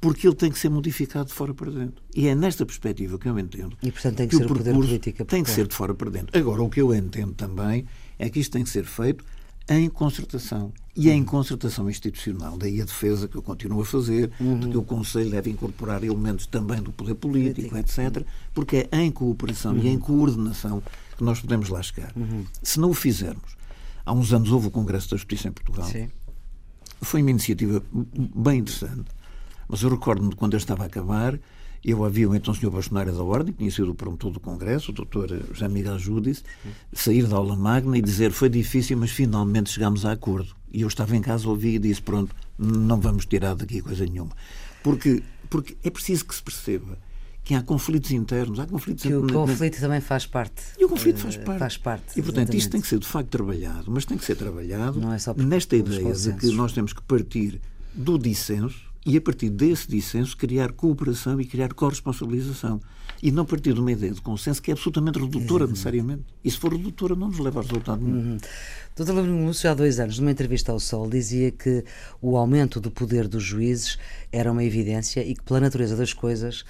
porque 0.00 0.26
ele 0.26 0.36
tem 0.36 0.50
que 0.50 0.58
ser 0.58 0.68
modificado 0.68 1.26
de 1.26 1.34
fora 1.34 1.54
para 1.54 1.70
dentro. 1.70 2.02
E 2.14 2.28
é 2.28 2.34
nesta 2.34 2.64
perspectiva 2.64 3.18
que 3.18 3.28
eu 3.28 3.38
entendo. 3.38 3.76
E, 3.82 3.90
portanto, 3.90 4.16
tem 4.16 4.28
que, 4.28 4.36
que 4.36 4.42
ser 4.42 4.50
o 4.50 4.54
poder 4.54 4.74
político. 4.74 5.24
Tem 5.24 5.42
que 5.42 5.50
ser 5.50 5.66
de 5.66 5.74
fora 5.74 5.94
para 5.94 6.10
dentro. 6.10 6.38
Agora, 6.38 6.62
o 6.62 6.68
que 6.68 6.80
eu 6.80 6.94
entendo 6.94 7.34
também 7.34 7.86
é 8.18 8.28
que 8.28 8.40
isto 8.40 8.52
tem 8.52 8.64
que 8.64 8.70
ser 8.70 8.84
feito 8.84 9.24
em 9.68 9.88
concertação. 9.88 10.72
E 10.94 11.08
é 11.08 11.14
em 11.14 11.24
concertação 11.24 11.88
institucional. 11.88 12.58
Daí 12.58 12.80
a 12.80 12.84
defesa 12.84 13.26
que 13.26 13.36
eu 13.36 13.42
continuo 13.42 13.80
a 13.80 13.84
fazer, 13.84 14.30
uhum. 14.38 14.60
de 14.60 14.68
que 14.68 14.76
o 14.76 14.82
Conselho 14.82 15.30
deve 15.30 15.50
incorporar 15.50 16.04
elementos 16.04 16.46
também 16.46 16.82
do 16.82 16.92
poder 16.92 17.14
político, 17.14 17.76
etc. 17.76 18.24
Porque 18.52 18.88
é 18.90 19.00
em 19.00 19.10
cooperação 19.10 19.72
uhum. 19.72 19.82
e 19.82 19.88
em 19.88 19.98
coordenação 19.98 20.82
que 21.16 21.24
nós 21.24 21.40
podemos 21.40 21.68
lá 21.68 21.82
chegar. 21.82 22.12
Uhum. 22.14 22.44
Se 22.62 22.78
não 22.78 22.90
o 22.90 22.94
fizermos, 22.94 23.56
há 24.04 24.12
uns 24.12 24.32
anos 24.32 24.52
houve 24.52 24.68
o 24.68 24.70
Congresso 24.70 25.10
da 25.10 25.16
Justiça 25.16 25.48
em 25.48 25.52
Portugal. 25.52 25.86
Sim. 25.86 26.10
Foi 27.00 27.22
uma 27.22 27.30
iniciativa 27.30 27.82
bem 27.92 28.58
interessante. 28.58 29.10
Mas 29.68 29.82
eu 29.82 29.88
recordo-me 29.88 30.30
de 30.30 30.36
quando 30.36 30.52
eu 30.52 30.58
estava 30.58 30.82
a 30.82 30.86
acabar, 30.86 31.38
eu 31.84 32.04
havia 32.04 32.28
o 32.28 32.34
então 32.34 32.54
senhor 32.54 32.70
bastonário 32.70 33.12
da 33.12 33.22
Ordem, 33.22 33.54
sido 33.70 33.90
o 33.90 33.94
promotor 33.94 34.30
do 34.30 34.38
Congresso, 34.38 34.92
o 34.92 34.94
doutor 34.94 35.28
José 35.52 35.68
Miguel 35.68 35.98
Júdice, 35.98 36.44
sair 36.92 37.26
da 37.26 37.36
aula 37.36 37.56
magna 37.56 37.98
e 37.98 38.02
dizer 38.02 38.30
foi 38.30 38.48
difícil, 38.48 38.96
mas 38.96 39.10
finalmente 39.10 39.70
chegámos 39.70 40.04
a 40.04 40.12
acordo. 40.12 40.54
E 40.72 40.82
eu 40.82 40.88
estava 40.88 41.16
em 41.16 41.20
casa, 41.20 41.48
ouvi 41.48 41.74
e 41.74 41.78
disse, 41.78 42.00
pronto, 42.00 42.34
não 42.56 43.00
vamos 43.00 43.26
tirar 43.26 43.54
daqui 43.54 43.80
coisa 43.80 44.06
nenhuma. 44.06 44.30
Porque, 44.82 45.22
porque 45.50 45.76
é 45.82 45.90
preciso 45.90 46.24
que 46.24 46.34
se 46.34 46.42
perceba 46.42 46.98
que 47.44 47.54
há 47.54 47.62
conflitos 47.62 48.12
internos, 48.12 48.60
há 48.60 48.66
conflitos 48.66 49.02
que 49.02 49.12
o 49.12 49.26
conflito 49.26 49.80
também 49.80 50.00
faz 50.00 50.24
parte. 50.24 50.62
E 50.78 50.84
o 50.84 50.88
conflito 50.88 51.18
faz 51.18 51.34
eh, 51.34 51.38
parte. 51.38 51.58
Faz 51.58 51.76
parte 51.76 52.04
e, 52.12 52.22
portanto, 52.22 52.54
exatamente. 52.54 52.56
isto 52.58 52.70
tem 52.70 52.80
que 52.80 52.86
ser 52.86 52.98
de 53.00 53.06
facto 53.06 53.28
trabalhado, 53.28 53.90
mas 53.90 54.04
tem 54.04 54.16
que 54.16 54.24
ser 54.24 54.36
trabalhado 54.36 55.00
é 55.02 55.42
nesta 55.42 55.76
ideia 55.76 56.12
de 56.12 56.32
que 56.34 56.52
nós 56.52 56.72
temos 56.72 56.92
que 56.92 57.02
partir 57.02 57.60
do 57.92 58.16
dissenso 58.16 58.91
e, 59.04 59.16
a 59.16 59.20
partir 59.20 59.50
desse 59.50 59.88
dissenso, 59.88 60.36
criar 60.36 60.72
cooperação 60.72 61.40
e 61.40 61.44
criar 61.44 61.72
corresponsabilização. 61.74 62.80
E 63.20 63.30
não 63.30 63.44
partir 63.44 63.72
de 63.72 63.80
uma 63.80 63.90
ideia 63.90 64.12
de 64.12 64.20
consenso 64.20 64.60
que 64.62 64.70
é 64.70 64.74
absolutamente 64.74 65.18
redutora, 65.18 65.64
Exatamente. 65.64 65.70
necessariamente. 65.70 66.24
E 66.44 66.50
se 66.50 66.56
for 66.56 66.72
redutora, 66.72 67.14
não 67.14 67.28
nos 67.28 67.38
leva 67.38 67.60
a 67.60 67.62
resultado 67.62 68.02
nenhum. 68.02 68.32
Uhum. 68.32 68.38
Dr. 68.96 69.12
Leandro 69.12 69.46
Lúcio, 69.46 69.70
há 69.70 69.74
dois 69.74 69.98
anos, 69.98 70.18
numa 70.18 70.30
entrevista 70.30 70.70
ao 70.70 70.78
Sol, 70.78 71.08
dizia 71.08 71.50
que 71.50 71.84
o 72.20 72.36
aumento 72.36 72.80
do 72.80 72.90
poder 72.90 73.26
dos 73.26 73.42
juízes 73.42 73.98
era 74.30 74.50
uma 74.50 74.62
evidência 74.64 75.24
e 75.24 75.34
que, 75.34 75.42
pela 75.42 75.60
natureza 75.60 75.96
das 75.96 76.12
coisas, 76.12 76.60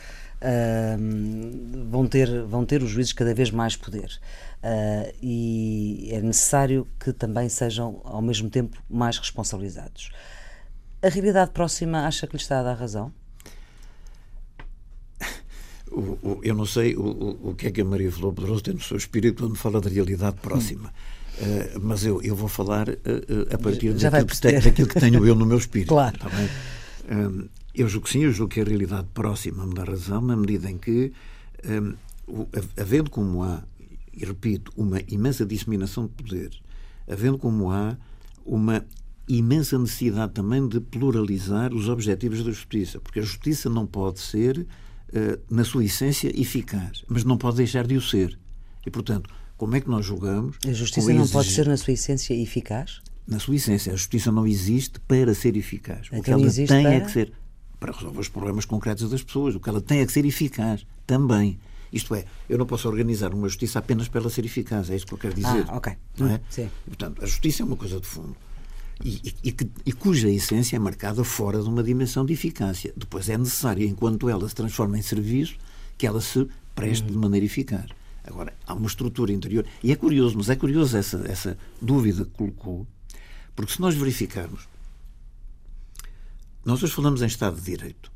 uh, 0.42 1.86
vão, 1.90 2.06
ter, 2.06 2.44
vão 2.44 2.64
ter 2.64 2.82
os 2.82 2.90
juízes 2.90 3.12
cada 3.12 3.34
vez 3.34 3.50
mais 3.50 3.76
poder. 3.76 4.10
Uh, 4.62 5.12
e 5.22 6.08
é 6.12 6.20
necessário 6.20 6.86
que 6.98 7.12
também 7.12 7.48
sejam, 7.48 8.00
ao 8.04 8.22
mesmo 8.22 8.48
tempo, 8.48 8.78
mais 8.88 9.18
responsabilizados. 9.18 10.10
A 11.02 11.08
realidade 11.08 11.50
próxima 11.50 12.06
acha 12.06 12.26
que 12.26 12.36
lhe 12.36 12.42
está 12.42 12.60
a 12.60 12.62
dar 12.62 12.74
razão? 12.74 13.12
O, 15.90 16.00
o, 16.00 16.40
eu 16.42 16.54
não 16.54 16.64
sei 16.64 16.96
o, 16.96 17.38
o, 17.42 17.54
que 17.54 17.66
é 17.66 17.70
que 17.70 17.80
a 17.80 17.84
Maria 17.84 18.10
Flor 18.10 18.32
Pedroso 18.32 18.62
tem 18.62 18.74
no 18.74 18.80
seu 18.80 18.96
espírito 18.96 19.42
quando 19.42 19.56
fala 19.56 19.80
da 19.80 19.90
realidade 19.90 20.36
próxima. 20.40 20.88
Hum. 20.88 21.76
Uh, 21.76 21.80
mas 21.82 22.04
eu, 22.04 22.22
eu 22.22 22.36
vou 22.36 22.48
falar 22.48 22.88
uh, 22.88 22.92
uh, 22.92 23.54
a 23.54 23.58
partir 23.58 23.92
daquilo 23.94 24.26
que, 24.26 24.40
te, 24.40 24.60
daquilo, 24.60 24.88
que 24.88 25.00
tenho 25.00 25.26
eu 25.26 25.34
no 25.34 25.44
meu 25.44 25.58
espírito. 25.58 25.88
Claro. 25.88 26.16
Tá 26.18 26.30
um, 27.10 27.48
eu 27.74 27.88
julgo 27.88 28.06
que 28.06 28.12
sim, 28.12 28.20
eu 28.20 28.32
julgo 28.32 28.52
que 28.52 28.60
a 28.60 28.64
realidade 28.64 29.08
próxima 29.12 29.66
me 29.66 29.74
dá 29.74 29.84
razão, 29.84 30.20
na 30.20 30.36
medida 30.36 30.70
em 30.70 30.78
que, 30.78 31.12
um, 31.64 31.96
havendo 32.78 33.10
como 33.10 33.42
há, 33.42 33.62
e 34.12 34.24
repito, 34.24 34.72
uma 34.76 35.00
imensa 35.08 35.44
disseminação 35.44 36.04
de 36.04 36.10
poder, 36.10 36.50
havendo 37.10 37.38
como 37.38 37.70
há 37.70 37.96
uma 38.44 38.84
imensa 39.38 39.78
necessidade 39.78 40.32
também 40.32 40.66
de 40.66 40.80
pluralizar 40.80 41.72
os 41.74 41.88
objetivos 41.88 42.44
da 42.44 42.50
justiça, 42.50 43.00
porque 43.00 43.20
a 43.20 43.22
justiça 43.22 43.68
não 43.68 43.86
pode 43.86 44.20
ser, 44.20 44.58
uh, 44.58 45.40
na 45.50 45.64
sua 45.64 45.84
essência, 45.84 46.28
eficaz, 46.38 47.04
mas 47.08 47.24
não 47.24 47.36
pode 47.36 47.56
deixar 47.56 47.86
de 47.86 47.96
o 47.96 48.00
ser. 48.00 48.38
E, 48.86 48.90
portanto, 48.90 49.30
como 49.56 49.76
é 49.76 49.80
que 49.80 49.88
nós 49.88 50.04
julgamos? 50.04 50.56
A 50.66 50.72
justiça 50.72 51.12
não 51.12 51.26
pode 51.26 51.50
ser, 51.50 51.66
na 51.66 51.76
sua 51.76 51.92
essência, 51.92 52.34
eficaz? 52.34 53.00
Na 53.26 53.38
sua 53.38 53.54
essência. 53.54 53.92
A 53.92 53.96
justiça 53.96 54.32
não 54.32 54.46
existe 54.46 54.98
para 55.00 55.32
ser 55.34 55.56
eficaz. 55.56 56.08
Então, 56.08 56.18
o 56.18 56.22
que 56.22 56.30
ela 56.30 56.52
tem 56.52 56.66
para... 56.66 56.94
é 56.94 57.00
que 57.00 57.10
ser 57.10 57.32
para 57.82 57.92
resolver 57.92 58.20
os 58.20 58.28
problemas 58.28 58.64
concretos 58.64 59.10
das 59.10 59.24
pessoas. 59.24 59.56
O 59.56 59.60
que 59.60 59.68
ela 59.68 59.80
tem 59.80 59.98
é 59.98 60.06
que 60.06 60.12
ser 60.12 60.24
eficaz 60.24 60.86
também. 61.04 61.58
Isto 61.92 62.14
é, 62.14 62.24
eu 62.48 62.56
não 62.56 62.64
posso 62.64 62.88
organizar 62.88 63.34
uma 63.34 63.48
justiça 63.48 63.80
apenas 63.80 64.06
para 64.06 64.20
ela 64.20 64.30
ser 64.30 64.44
eficaz, 64.44 64.88
é 64.88 64.96
isso 64.96 65.04
que 65.04 65.12
eu 65.12 65.18
quero 65.18 65.34
dizer. 65.34 65.66
Ah, 65.68 65.76
ok. 65.76 65.92
Não 66.16 66.28
é? 66.28 66.40
Sim. 66.48 66.70
Portanto, 66.86 67.22
a 67.22 67.26
justiça 67.26 67.62
é 67.62 67.66
uma 67.66 67.76
coisa 67.76 68.00
de 68.00 68.06
fundo. 68.06 68.36
E, 69.04 69.34
e, 69.42 69.56
e, 69.86 69.92
cuja 69.92 70.28
essência 70.30 70.76
é 70.76 70.78
marcada 70.78 71.24
fora 71.24 71.60
de 71.60 71.68
uma 71.68 71.82
dimensão 71.82 72.24
de 72.24 72.32
eficácia. 72.32 72.92
Depois 72.96 73.28
é 73.28 73.36
necessário, 73.36 73.86
enquanto 73.86 74.28
ela 74.28 74.48
se 74.48 74.54
transforma 74.54 74.98
em 74.98 75.02
serviço, 75.02 75.56
que 75.98 76.06
ela 76.06 76.20
se 76.20 76.48
preste 76.74 77.06
de 77.06 77.16
maneira 77.16 77.46
eficaz. 77.46 77.86
Agora, 78.24 78.52
há 78.66 78.74
uma 78.74 78.86
estrutura 78.86 79.32
interior. 79.32 79.66
E 79.82 79.90
é 79.90 79.96
curioso, 79.96 80.36
mas 80.36 80.48
é 80.48 80.56
curioso 80.56 80.96
essa, 80.96 81.24
essa 81.26 81.58
dúvida 81.80 82.24
que 82.24 82.30
colocou, 82.30 82.86
porque 83.56 83.72
se 83.72 83.80
nós 83.80 83.94
verificarmos, 83.94 84.68
nós 86.64 86.82
hoje 86.82 86.92
falamos 86.92 87.22
em 87.22 87.26
Estado 87.26 87.56
de 87.56 87.62
Direito. 87.62 88.12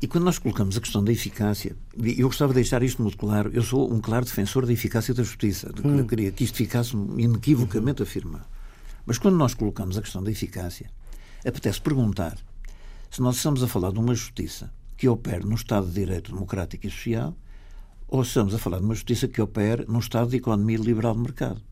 E 0.00 0.06
quando 0.06 0.24
nós 0.24 0.38
colocamos 0.38 0.76
a 0.76 0.80
questão 0.80 1.02
da 1.02 1.10
eficácia, 1.10 1.76
eu 1.96 2.28
gostava 2.28 2.52
de 2.52 2.60
deixar 2.60 2.82
isto 2.84 3.02
muito 3.02 3.18
claro, 3.18 3.50
eu 3.52 3.62
sou 3.62 3.92
um 3.92 4.00
claro 4.00 4.24
defensor 4.24 4.64
da 4.64 4.72
eficácia 4.72 5.12
da 5.12 5.24
justiça, 5.24 5.72
de, 5.72 5.86
hum. 5.86 6.06
queria 6.06 6.30
que 6.30 6.44
isto 6.44 6.56
ficasse 6.56 6.96
inequivocamente 6.96 8.00
uhum. 8.00 8.08
afirmado. 8.08 8.46
Mas 9.08 9.16
quando 9.16 9.38
nós 9.38 9.54
colocamos 9.54 9.96
a 9.96 10.02
questão 10.02 10.22
da 10.22 10.30
eficácia, 10.30 10.90
apetece 11.40 11.80
perguntar 11.80 12.36
se 13.10 13.22
nós 13.22 13.36
estamos 13.36 13.62
a 13.62 13.66
falar 13.66 13.90
de 13.90 13.98
uma 13.98 14.14
justiça 14.14 14.70
que 14.98 15.08
opera 15.08 15.46
no 15.46 15.54
Estado 15.54 15.86
de 15.86 15.94
Direito 15.94 16.30
Democrático 16.30 16.86
e 16.86 16.90
Social 16.90 17.34
ou 18.06 18.22
se 18.22 18.28
estamos 18.28 18.54
a 18.54 18.58
falar 18.58 18.80
de 18.80 18.84
uma 18.84 18.94
justiça 18.94 19.26
que 19.26 19.40
opera 19.40 19.82
num 19.88 19.98
Estado 19.98 20.28
de 20.28 20.36
economia 20.36 20.76
liberal 20.76 21.14
de 21.14 21.22
mercado. 21.22 21.62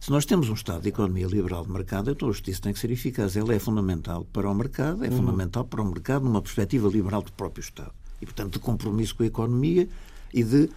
Se 0.00 0.10
nós 0.10 0.26
temos 0.26 0.48
um 0.48 0.54
Estado 0.54 0.82
de 0.82 0.88
economia 0.88 1.28
liberal 1.28 1.64
de 1.64 1.70
mercado, 1.70 2.10
então 2.10 2.28
a 2.28 2.32
justiça 2.32 2.62
tem 2.62 2.72
que 2.72 2.80
ser 2.80 2.90
eficaz. 2.90 3.36
Ela 3.36 3.54
é 3.54 3.60
fundamental 3.60 4.24
para 4.32 4.50
o 4.50 4.54
mercado, 4.54 5.04
é 5.04 5.08
uhum. 5.08 5.18
fundamental 5.18 5.64
para 5.64 5.80
o 5.80 5.84
mercado 5.84 6.24
numa 6.24 6.42
perspectiva 6.42 6.88
liberal 6.88 7.22
do 7.22 7.30
próprio 7.30 7.62
Estado. 7.62 7.92
E, 8.20 8.26
portanto, 8.26 8.54
de 8.54 8.58
compromisso 8.58 9.14
com 9.14 9.22
a 9.22 9.26
economia 9.26 9.88
e 10.34 10.42
de 10.42 10.68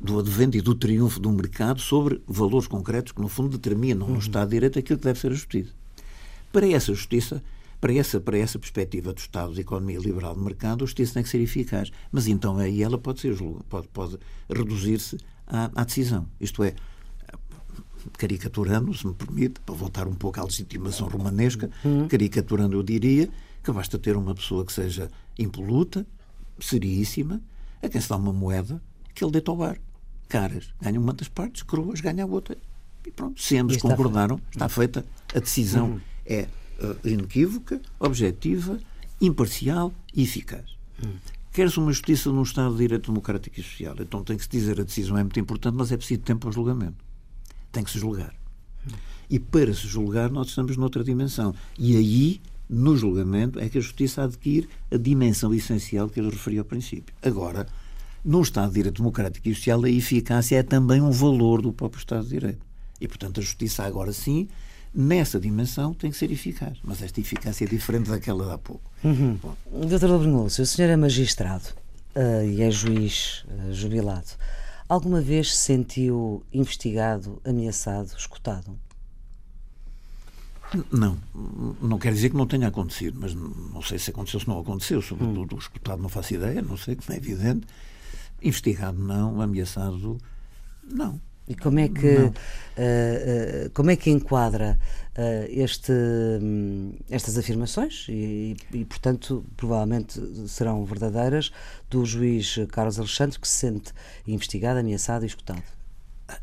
do 0.00 0.18
advento 0.18 0.56
e 0.56 0.60
do 0.60 0.74
triunfo 0.74 1.20
do 1.20 1.30
mercado 1.30 1.80
sobre 1.80 2.22
valores 2.26 2.66
concretos 2.66 3.12
que, 3.12 3.20
no 3.20 3.28
fundo, 3.28 3.58
determinam 3.58 4.06
uhum. 4.06 4.14
no 4.14 4.18
Estado 4.18 4.48
de 4.48 4.56
Direito 4.56 4.78
aquilo 4.78 4.98
que 4.98 5.04
deve 5.04 5.20
ser 5.20 5.30
a 5.30 5.34
justiça. 5.34 5.72
Para 6.50 6.66
essa 6.66 6.94
justiça, 6.94 7.42
para 7.80 7.92
essa, 7.92 8.20
para 8.20 8.38
essa 8.38 8.58
perspectiva 8.58 9.12
do 9.12 9.18
Estado 9.18 9.52
de 9.52 9.60
economia 9.60 9.98
liberal 9.98 10.34
de 10.34 10.40
mercado, 10.40 10.84
a 10.84 10.86
justiça 10.86 11.14
tem 11.14 11.22
que 11.22 11.28
ser 11.28 11.40
eficaz. 11.40 11.92
Mas 12.10 12.26
então 12.26 12.56
aí 12.58 12.82
ela 12.82 12.96
pode, 12.96 13.20
ser, 13.20 13.36
pode, 13.68 13.88
pode 13.88 14.18
reduzir-se 14.48 15.18
à, 15.46 15.70
à 15.74 15.84
decisão. 15.84 16.26
Isto 16.40 16.64
é, 16.64 16.74
caricaturando, 18.16 18.94
se 18.94 19.06
me 19.06 19.14
permite, 19.14 19.60
para 19.60 19.74
voltar 19.74 20.08
um 20.08 20.14
pouco 20.14 20.40
à 20.40 20.44
legitimação 20.44 21.08
romanesca, 21.08 21.70
uhum. 21.84 22.08
caricaturando, 22.08 22.76
eu 22.76 22.82
diria 22.82 23.28
que 23.62 23.70
basta 23.70 23.98
ter 23.98 24.16
uma 24.16 24.34
pessoa 24.34 24.64
que 24.64 24.72
seja 24.72 25.10
impoluta, 25.38 26.06
seríssima, 26.58 27.40
a 27.82 27.88
quem 27.88 28.00
se 28.00 28.08
dá 28.08 28.16
uma 28.16 28.32
moeda 28.32 28.82
que 29.14 29.22
ele 29.22 29.32
deita 29.32 29.50
ao 29.50 29.62
ar. 29.62 29.78
Caras, 30.30 30.72
ganha 30.80 30.98
uma 30.98 31.12
das 31.12 31.28
partes, 31.28 31.62
cruas, 31.62 32.00
ganha 32.00 32.24
a 32.24 32.26
outra. 32.26 32.56
E 33.06 33.10
pronto, 33.10 33.40
se 33.42 33.58
ambos 33.58 33.76
concordaram, 33.76 34.40
está 34.50 34.66
feita 34.68 35.04
a 35.34 35.38
decisão. 35.38 35.90
Uhum. 35.90 36.00
É 36.24 36.48
uh, 36.82 37.08
inequívoca, 37.08 37.78
objetiva, 37.98 38.78
imparcial 39.20 39.92
e 40.14 40.22
eficaz. 40.22 40.64
Uhum. 41.04 41.12
Quer-se 41.52 41.78
uma 41.78 41.92
justiça 41.92 42.30
num 42.30 42.42
Estado 42.42 42.72
de 42.72 42.78
Direito 42.78 43.10
Democrático 43.10 43.60
e 43.60 43.62
Social. 43.62 43.96
Então 44.00 44.24
tem 44.24 44.38
que 44.38 44.44
se 44.44 44.48
dizer 44.48 44.80
a 44.80 44.84
decisão 44.84 45.18
é 45.18 45.22
muito 45.22 45.38
importante, 45.38 45.74
mas 45.74 45.92
é 45.92 45.96
preciso 45.98 46.20
tempo 46.20 46.40
para 46.40 46.50
o 46.50 46.52
julgamento 46.52 47.10
tem 47.72 47.84
que 47.84 47.90
se 47.90 47.98
julgar. 47.98 48.34
E 49.28 49.38
para 49.38 49.72
se 49.72 49.86
julgar, 49.86 50.30
nós 50.30 50.48
estamos 50.48 50.76
noutra 50.76 51.04
dimensão. 51.04 51.54
E 51.78 51.96
aí, 51.96 52.40
no 52.68 52.96
julgamento, 52.96 53.60
é 53.60 53.68
que 53.68 53.78
a 53.78 53.80
justiça 53.80 54.24
adquire 54.24 54.68
a 54.90 54.96
dimensão 54.96 55.54
essencial 55.54 56.08
que 56.08 56.20
eu 56.20 56.28
referi 56.28 56.58
ao 56.58 56.64
princípio. 56.64 57.14
Agora, 57.22 57.66
no 58.24 58.40
Estado 58.42 58.68
de 58.68 58.74
Direito 58.74 58.96
Democrático 58.98 59.48
e 59.48 59.54
Social, 59.54 59.84
a 59.84 59.90
eficácia 59.90 60.58
é 60.58 60.62
também 60.62 61.00
um 61.00 61.10
valor 61.10 61.62
do 61.62 61.72
próprio 61.72 61.98
Estado 61.98 62.24
de 62.24 62.30
Direito. 62.30 62.66
E, 63.00 63.08
portanto, 63.08 63.40
a 63.40 63.42
justiça, 63.42 63.84
agora 63.84 64.12
sim, 64.12 64.48
nessa 64.94 65.40
dimensão, 65.40 65.94
tem 65.94 66.10
que 66.10 66.16
ser 66.16 66.30
eficaz. 66.30 66.78
Mas 66.84 67.02
esta 67.02 67.20
eficácia 67.20 67.64
é 67.64 67.68
diferente 67.68 68.10
daquela 68.10 68.44
de 68.44 68.52
há 68.52 68.58
pouco. 68.58 68.90
Uhum. 69.02 69.38
Doutor 69.88 70.10
Labrinoso, 70.10 70.62
o 70.62 70.66
senhor 70.66 70.90
é 70.90 70.96
magistrado 70.96 71.68
uh, 72.14 72.44
e 72.44 72.62
é 72.62 72.70
juiz 72.70 73.44
uh, 73.48 73.72
jubilado. 73.72 74.28
Alguma 74.88 75.20
vez 75.20 75.52
se 75.52 75.58
sentiu 75.58 76.44
investigado, 76.52 77.40
ameaçado, 77.44 78.12
escutado? 78.18 78.76
Não, 80.90 81.18
não 81.80 81.98
quer 81.98 82.12
dizer 82.12 82.30
que 82.30 82.36
não 82.36 82.46
tenha 82.46 82.68
acontecido, 82.68 83.18
mas 83.20 83.34
não 83.34 83.82
sei 83.82 83.98
se 83.98 84.10
aconteceu, 84.10 84.38
se 84.40 84.48
não 84.48 84.60
aconteceu, 84.60 85.02
sobretudo 85.02 85.56
hum. 85.56 85.58
escutado 85.58 86.00
não 86.00 86.08
faço 86.08 86.34
ideia, 86.34 86.62
não 86.62 86.76
sei, 86.76 86.94
que 86.94 87.08
não 87.08 87.14
é 87.14 87.18
evidente. 87.18 87.66
Investigado 88.42 88.98
não, 88.98 89.40
ameaçado 89.40 90.18
não. 90.84 91.20
E 91.50 91.54
como 91.56 91.80
é 91.80 91.88
que, 91.88 92.06
uh, 92.06 92.28
uh, 92.28 93.70
como 93.74 93.90
é 93.90 93.96
que 93.96 94.08
enquadra 94.08 94.78
uh, 95.18 95.46
este, 95.48 95.90
um, 95.90 96.92
estas 97.10 97.36
afirmações, 97.36 98.06
e, 98.08 98.56
e, 98.72 98.84
portanto, 98.84 99.44
provavelmente 99.56 100.20
serão 100.46 100.84
verdadeiras, 100.84 101.50
do 101.90 102.04
juiz 102.06 102.56
Carlos 102.70 103.00
Alexandre, 103.00 103.36
que 103.36 103.48
se 103.48 103.56
sente 103.56 103.92
investigado, 104.28 104.78
ameaçado 104.78 105.24
e 105.24 105.26
escutado? 105.26 105.64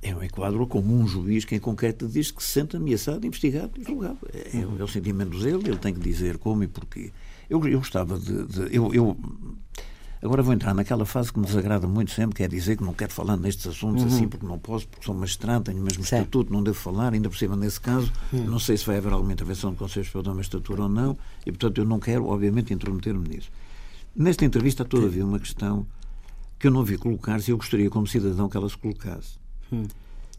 Eu 0.04 0.22
enquadro 0.22 0.68
como 0.68 0.94
um 0.94 1.08
juiz 1.08 1.46
que 1.46 1.56
em 1.56 1.60
concreto 1.60 2.08
diz 2.10 2.30
que 2.30 2.44
se 2.44 2.50
sente 2.50 2.76
ameaçado, 2.76 3.26
investigado 3.26 3.72
e 3.80 3.84
julgado. 3.86 4.20
É, 4.34 4.60
é, 4.60 4.84
o 4.84 4.88
sentimento 4.90 5.40
dele, 5.40 5.70
ele 5.70 5.78
tem 5.78 5.94
que 5.94 6.02
dizer 6.02 6.38
como 6.38 6.64
e 6.64 6.68
porquê. 6.68 7.12
Eu, 7.50 7.66
eu 7.66 7.80
gostava 7.80 8.20
de. 8.20 8.46
de 8.46 8.76
eu, 8.76 8.94
eu 8.94 9.18
Agora 10.22 10.42
vou 10.42 10.54
entrar 10.54 10.74
naquela 10.74 11.06
fase 11.06 11.32
que 11.32 11.40
me 11.40 11.46
desagrada 11.46 11.88
muito 11.88 12.12
sempre, 12.12 12.36
que 12.36 12.44
é 12.44 12.48
dizer 12.48 12.76
que 12.76 12.84
não 12.84 12.94
quero 12.94 13.14
falar 13.14 13.38
nestes 13.38 13.68
assuntos 13.68 14.04
uhum. 14.04 14.08
assim, 14.08 14.28
porque 14.28 14.46
não 14.46 14.58
posso, 14.58 14.88
porque 14.88 15.06
sou 15.06 15.14
magistrado, 15.14 15.66
tenho 15.66 15.80
o 15.80 15.84
mesmo 15.84 16.04
certo. 16.04 16.24
estatuto, 16.24 16.52
não 16.52 16.64
devo 16.64 16.78
falar, 16.78 17.14
ainda 17.14 17.30
por 17.30 17.38
cima 17.38 17.56
nesse 17.56 17.80
caso, 17.80 18.12
uhum. 18.34 18.46
não 18.46 18.60
sei 18.60 18.78
se 18.78 18.86
vai 18.86 18.98
haver 18.98 19.14
alguma 19.14 19.32
intervenção 19.32 19.72
do 19.72 19.78
Conselho 19.78 20.06
Superior 20.06 20.24
da 20.24 20.34
Magistratura 20.34 20.84
ou 20.84 20.90
não, 20.90 21.18
e 21.46 21.52
portanto 21.52 21.78
eu 21.78 21.86
não 21.86 22.00
quero, 22.00 22.26
obviamente, 22.26 22.74
intrometer-me 22.74 23.28
nisso. 23.28 23.52
Nesta 24.16 24.44
entrevista 24.44 24.82
há 24.82 24.86
todavia 24.86 25.24
uma 25.24 25.40
questão 25.40 25.86
que 26.58 26.66
eu 26.66 26.72
não 26.72 26.84
vi 26.84 26.98
colocar-se 26.98 27.52
e 27.52 27.54
eu 27.54 27.58
gostaria, 27.58 27.90
como 27.90 28.08
cidadão, 28.08 28.50
que 28.50 28.58
ela 28.58 28.68
se 28.68 28.78
colocasse. 28.78 29.38
Uhum. 29.72 29.86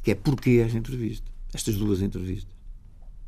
Que 0.02 0.10
é 0.10 0.14
porquê 0.16 0.62
esta 0.64 0.76
entrevista? 0.76 1.30
Estas 1.54 1.76
duas 1.76 2.02
entrevistas. 2.02 2.52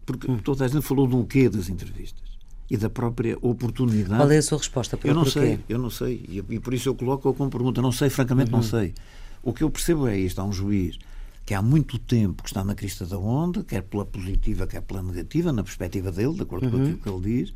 Porque 0.05 0.29
hum. 0.29 0.39
toda 0.39 0.65
a 0.65 0.69
gente 0.69 0.83
falou 0.83 1.07
do 1.07 1.25
quê 1.25 1.49
das 1.49 1.69
entrevistas 1.69 2.30
e 2.71 2.77
da 2.77 2.89
própria 2.89 3.37
oportunidade. 3.43 4.17
Qual 4.17 4.31
é 4.31 4.39
a 4.39 4.43
sua 4.43 4.59
resposta 4.59 4.97
para 4.97 5.11
Eu 5.11 5.15
não 5.15 5.25
sei, 5.25 5.59
eu 5.69 5.79
não 5.79 5.91
sei. 5.91 6.25
E, 6.29 6.55
e, 6.55 6.61
por 6.61 6.73
isso 6.73 6.89
eu 6.89 6.95
coloco 6.95 7.35
como 7.35 7.51
pergunta. 7.51 7.83
Não 7.83 7.91
sei, 7.91 8.09
francamente, 8.09 8.53
uhum. 8.53 8.59
não 8.59 8.63
sei. 8.63 8.95
O 9.43 9.53
que 9.53 9.65
eu 9.65 9.71
percebo 9.71 10.07
é 10.07 10.17
isto: 10.17 10.41
há 10.41 10.45
um 10.45 10.53
juiz 10.53 10.97
que 11.45 11.53
há 11.53 11.61
muito 11.61 11.99
tempo 11.99 12.45
que 12.45 12.49
está 12.49 12.63
na 12.63 12.77
crista 12.77 13.05
da 13.05 13.19
onda, 13.19 13.65
quer 13.65 13.83
pela 13.83 14.05
positiva, 14.05 14.69
quer 14.69 14.83
pela 14.83 15.03
negativa, 15.03 15.53
na 15.53 15.65
perspectiva 15.65 16.13
dele, 16.13 16.35
de 16.35 16.43
acordo 16.43 16.67
uhum. 16.67 16.71
com 16.71 16.77
aquilo 16.79 16.99
que 16.99 17.09
ele 17.09 17.43
diz. 17.43 17.55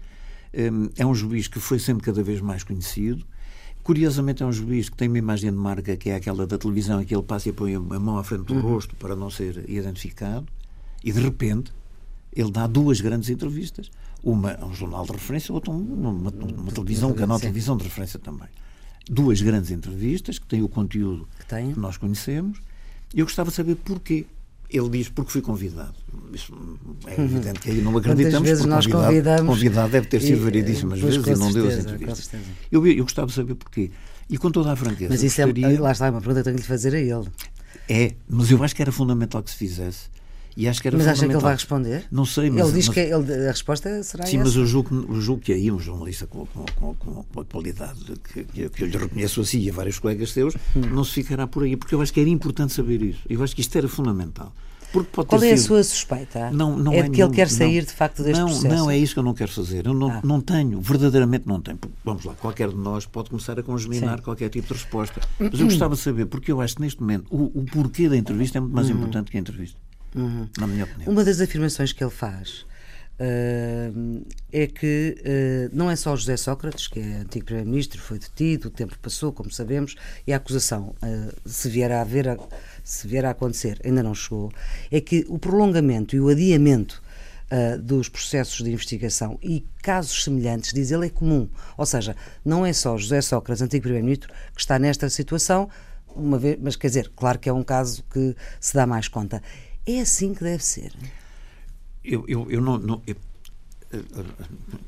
Hum, 0.72 0.90
é 0.96 1.07
um 1.07 1.14
juiz 1.14 1.46
que 1.46 1.61
foi 1.61 1.79
sempre 1.79 2.05
cada 2.05 2.22
vez 2.22 2.40
mais 2.40 2.64
conhecido. 2.64 3.24
Curiosamente, 3.85 4.42
é 4.42 4.46
um 4.46 4.53
juiz 4.53 4.88
que 4.88 4.96
tem 4.96 5.09
uma 5.09 5.18
imagem 5.18 5.50
de 5.50 5.57
marca 5.57 5.96
que 5.96 6.11
é 6.11 6.16
aquela 6.16 6.46
da 6.46 6.59
televisão 6.59 7.00
em 7.00 7.05
que 7.05 7.14
ele 7.14 7.22
passa 7.22 7.50
e 7.50 7.53
põe 7.53 7.74
a 7.74 7.81
mão 7.81 8.18
à 8.18 8.24
frente 8.24 8.46
do 8.46 8.55
uhum. 8.55 8.62
rosto 8.62 8.96
para 8.96 9.14
não 9.14 9.31
ser 9.31 9.64
identificado. 9.68 10.46
E 11.05 11.12
de 11.12 11.20
repente, 11.20 11.72
ele 12.35 12.50
dá 12.50 12.66
duas 12.66 13.00
grandes 13.00 13.29
entrevistas 13.29 13.90
uma 14.25 14.59
um 14.65 14.75
jornal 14.75 15.05
de 15.05 15.13
referência, 15.13 15.53
outra 15.53 15.71
uma, 15.71 16.11
uma, 16.11 16.31
uma 16.31 16.73
televisão, 16.73 17.11
um 17.11 17.15
canal 17.15 17.37
de 17.37 17.43
televisão 17.43 17.77
de 17.77 17.85
referência 17.85 18.19
também. 18.19 18.49
Duas 19.09 19.43
grandes 19.43 19.71
entrevistas 19.71 20.39
que 20.39 20.47
têm 20.47 20.63
o 20.63 20.69
conteúdo 20.69 21.29
que, 21.39 21.47
tem. 21.47 21.73
que 21.73 21.79
nós 21.79 21.99
conhecemos. 21.99 22.59
E 23.15 23.21
eu 23.21 23.27
gostava 23.27 23.51
de 23.51 23.57
saber 23.57 23.77
porquê. 23.77 24.25
Ele 24.71 24.89
diz 24.89 25.09
porque 25.11 25.31
fui 25.31 25.43
convidado. 25.43 25.95
Isso 26.33 26.53
é 27.07 27.15
uhum. 27.21 27.25
evidente 27.27 27.61
que 27.61 27.71
aí 27.71 27.83
não 27.83 27.97
acreditamos. 27.97 28.49
vezes 28.49 28.65
nós 28.65 28.87
convidado, 28.87 29.07
convidamos. 29.07 29.55
Convidado 29.55 29.93
deve 29.93 30.07
ter 30.07 30.23
sido 30.23 30.43
variedíssimas 30.43 30.99
vezes 30.99 31.25
e 31.25 31.35
não 31.37 31.53
deu 31.53 31.69
as 31.69 31.79
entrevistas. 31.79 32.31
Eu, 32.73 32.85
eu 32.87 33.05
gostava 33.05 33.29
de 33.29 33.35
saber 33.35 33.55
porquê. 33.55 33.91
E 34.29 34.39
com 34.39 34.51
toda 34.51 34.73
a 34.73 34.77
franqueza. 34.77 35.11
Mas 35.11 35.23
isso 35.23 35.41
é 35.43 35.45
gostaria... 35.45 35.77
é, 35.77 35.79
lá 35.79 35.93
está, 35.93 36.07
é 36.07 36.11
uma 36.11 36.21
pergunta 36.21 36.41
que 36.41 36.45
tenho 36.45 36.57
de 36.57 36.67
fazer 36.67 36.95
a 36.95 36.99
ele. 36.99 37.29
É, 37.89 38.15
mas 38.27 38.51
eu 38.51 38.65
acho 38.65 38.75
que 38.75 38.81
era 38.81 38.91
fundamental 38.91 39.43
que 39.43 39.51
se 39.51 39.57
fizesse 39.57 40.09
e 40.57 40.69
acho 40.69 40.81
que 40.81 40.88
era 40.88 40.97
mas 40.97 41.07
acha 41.07 41.27
que 41.27 41.33
ele 41.33 41.40
vai 41.40 41.55
responder? 41.55 42.05
Não 42.11 42.25
sei, 42.25 42.51
mas. 42.51 42.67
Ele 42.67 42.77
diz 42.77 42.88
mas, 42.88 42.95
que 42.95 43.01
ele, 43.01 43.49
a 43.49 43.51
resposta 43.51 44.03
será 44.03 44.27
Sim, 44.27 44.37
essa. 44.37 44.45
mas 44.45 44.57
eu 44.57 44.67
julgo, 44.67 45.07
eu 45.09 45.21
julgo 45.21 45.43
que 45.43 45.53
aí 45.53 45.71
um 45.71 45.79
jornalista 45.79 46.27
com, 46.27 46.47
com, 46.47 46.95
com, 46.95 47.25
com 47.25 47.40
a 47.40 47.45
qualidade 47.45 48.01
que, 48.33 48.45
que, 48.45 48.69
que, 48.69 48.83
eu 48.83 48.87
lhe 48.87 48.97
reconheço 48.97 49.40
assim 49.40 49.61
e 49.61 49.71
a 49.71 49.73
vários 49.73 49.99
colegas 49.99 50.33
seus, 50.33 50.55
hum. 50.77 50.81
não 50.93 51.05
se 51.05 51.12
ficará 51.12 51.47
por 51.47 51.64
aí, 51.64 51.77
porque 51.77 51.95
eu 51.95 52.01
acho 52.01 52.12
que 52.12 52.21
era 52.21 52.29
importante 52.29 52.73
saber 52.73 53.03
isso. 53.03 53.21
Eu 53.29 53.43
acho 53.43 53.55
que 53.55 53.61
isto 53.61 53.77
era 53.77 53.88
fundamental. 53.88 54.53
Qual 55.27 55.43
é 55.43 55.49
sido... 55.49 55.55
a 55.55 55.59
sua 55.59 55.83
suspeita? 55.83 56.51
Não, 56.53 56.79
não 56.79 56.93
é, 56.93 56.99
é 56.99 57.09
que 57.09 57.21
ele 57.21 57.33
quer 57.33 57.49
sair 57.49 57.81
não, 57.81 57.87
de 57.87 57.93
facto 57.93 58.23
deste 58.23 58.38
não, 58.38 58.47
processo? 58.47 58.75
Não, 58.75 58.90
é 58.90 58.97
isso 58.97 59.14
que 59.14 59.19
eu 59.19 59.25
não 59.25 59.35
quero 59.35 59.51
fazer. 59.51 59.87
Eu 59.87 59.95
não, 59.95 60.11
ah. 60.11 60.21
não 60.23 60.40
tenho, 60.40 60.81
verdadeiramente 60.81 61.47
não 61.47 61.61
tenho. 61.61 61.81
Vamos 62.05 62.25
lá, 62.25 62.35
qualquer 62.35 62.69
de 62.69 62.77
nós 62.77 63.05
pode 63.05 63.31
começar 63.31 63.59
a 63.59 63.62
congeminar 63.62 64.19
Sim. 64.19 64.25
qualquer 64.25 64.49
tipo 64.51 64.69
de 64.69 64.75
resposta. 64.75 65.21
Mas 65.38 65.59
eu 65.59 65.67
gostava 65.67 65.95
de 65.95 66.01
saber, 66.01 66.27
porque 66.27 66.53
eu 66.53 66.61
acho 66.61 66.77
que 66.77 66.83
neste 66.83 67.01
momento 67.01 67.27
o, 67.31 67.61
o 67.61 67.64
porquê 67.64 68.09
da 68.09 68.17
entrevista 68.17 68.59
é 68.59 68.61
muito 68.61 68.75
mais 68.75 68.88
uhum. 68.88 68.97
importante 68.97 69.31
que 69.31 69.37
a 69.37 69.40
entrevista. 69.40 69.79
Uhum. 70.14 70.48
Na 70.59 70.66
minha 70.66 70.85
opinião. 70.85 71.11
Uma 71.11 71.24
das 71.24 71.40
afirmações 71.40 71.92
que 71.92 72.03
ele 72.03 72.11
faz 72.11 72.64
Uh, 73.14 74.27
é 74.53 74.66
que 74.66 75.16
uh, 75.20 75.70
não 75.72 75.88
é 75.88 75.94
só 75.94 76.16
José 76.16 76.37
Sócrates, 76.37 76.88
que 76.88 76.98
é 76.98 77.18
antigo 77.18 77.44
Primeiro-Ministro, 77.44 78.00
foi 78.00 78.18
detido, 78.18 78.66
o 78.66 78.70
tempo 78.70 78.98
passou, 78.98 79.33
como 79.33 79.53
sabemos, 79.53 79.94
e 80.27 80.33
a 80.33 80.37
acusação, 80.37 80.96
uh, 81.00 81.33
se, 81.48 81.68
vier 81.68 81.92
a 81.92 82.00
haver, 82.00 82.29
a, 82.29 82.37
se 82.83 83.07
vier 83.07 83.24
a 83.24 83.31
acontecer, 83.31 83.81
ainda 83.85 84.03
não 84.03 84.14
chegou, 84.14 84.53
é 84.90 85.00
que 85.00 85.24
o 85.29 85.38
prolongamento 85.38 86.16
e 86.16 86.20
o 86.20 86.29
adiamento 86.29 87.03
dos 87.83 88.09
processos 88.09 88.64
de 88.64 88.72
investigação 88.72 89.38
e 89.40 89.64
casos 89.81 90.24
semelhantes, 90.24 90.72
diz 90.72 90.90
ele, 90.90 91.07
é 91.07 91.11
comum. 91.11 91.48
Ou 91.77 91.87
seja, 91.87 92.16
não 92.44 92.66
é 92.66 92.72
só 92.72 92.96
José 92.96 93.20
Sócrates, 93.20 93.62
antigo 93.62 93.83
Primeiro-Ministro, 93.83 94.33
que 94.53 94.61
está 94.61 94.77
nesta 94.77 95.09
situação, 95.09 95.70
uma 96.16 96.37
vez, 96.37 96.59
mas 96.61 96.74
quer 96.74 96.88
dizer, 96.88 97.12
claro 97.14 97.38
que 97.38 97.48
é 97.48 97.53
um 97.53 97.62
caso 97.62 98.03
que 98.11 98.35
se 98.59 98.74
dá 98.74 98.87
mais 98.87 99.07
conta. 99.07 99.40
É 99.87 100.01
assim 100.01 100.35
que 100.35 100.42
deve 100.42 100.64
ser. 100.64 100.92
Eu, 102.05 102.25
eu, 102.29 102.51
eu 102.51 102.61
não. 102.61 102.79
não 102.79 103.03
eu, 103.07 103.16
eh, 103.92 103.99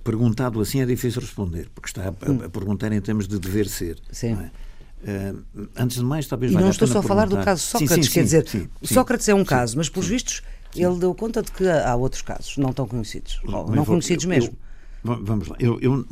perguntado 0.03 0.61
assim 0.61 0.81
é 0.81 0.87
difícil 0.87 1.21
responder, 1.21 1.69
porque 1.75 1.89
está 1.89 2.05
a, 2.05 2.09
a, 2.09 2.47
a 2.47 2.49
perguntar 2.49 2.93
em 2.93 3.01
termos 3.01 3.29
de 3.29 3.39
dever 3.39 3.69
ser. 3.69 3.99
Sim. 4.11 4.35
Uh, 4.35 5.69
antes 5.77 5.99
de 5.99 6.05
mais, 6.05 6.27
talvez. 6.27 6.53
E 6.53 6.55
não 6.55 6.71
estou 6.71 6.89
só 6.89 6.99
a 6.99 7.03
falar 7.03 7.29
do 7.29 7.37
caso 7.39 7.63
Sócrates, 7.63 7.95
sim, 7.95 8.03
sim, 8.03 8.11
quer 8.13 8.25
dizer, 8.25 8.49
sim, 8.49 8.69
Sócrates 8.83 9.29
é 9.29 9.35
um 9.35 9.45
caso, 9.45 9.77
mas 9.77 9.89
pelos 9.89 10.09
vistos 10.09 10.43
ele 10.75 10.99
deu 10.99 11.15
conta 11.15 11.43
de 11.43 11.53
que 11.53 11.69
há 11.69 11.95
outros 11.95 12.23
casos 12.23 12.57
não 12.57 12.73
tão 12.73 12.89
conhecidos, 12.89 13.41
ou 13.45 13.69
não 13.69 13.77
vou, 13.77 13.87
conhecidos 13.87 14.25
eu, 14.25 14.31
mesmo. 14.31 14.57
Eu, 15.05 15.25
vamos 15.25 15.49
lá, 15.49 15.57
eu, 15.61 15.79
eu, 15.81 16.05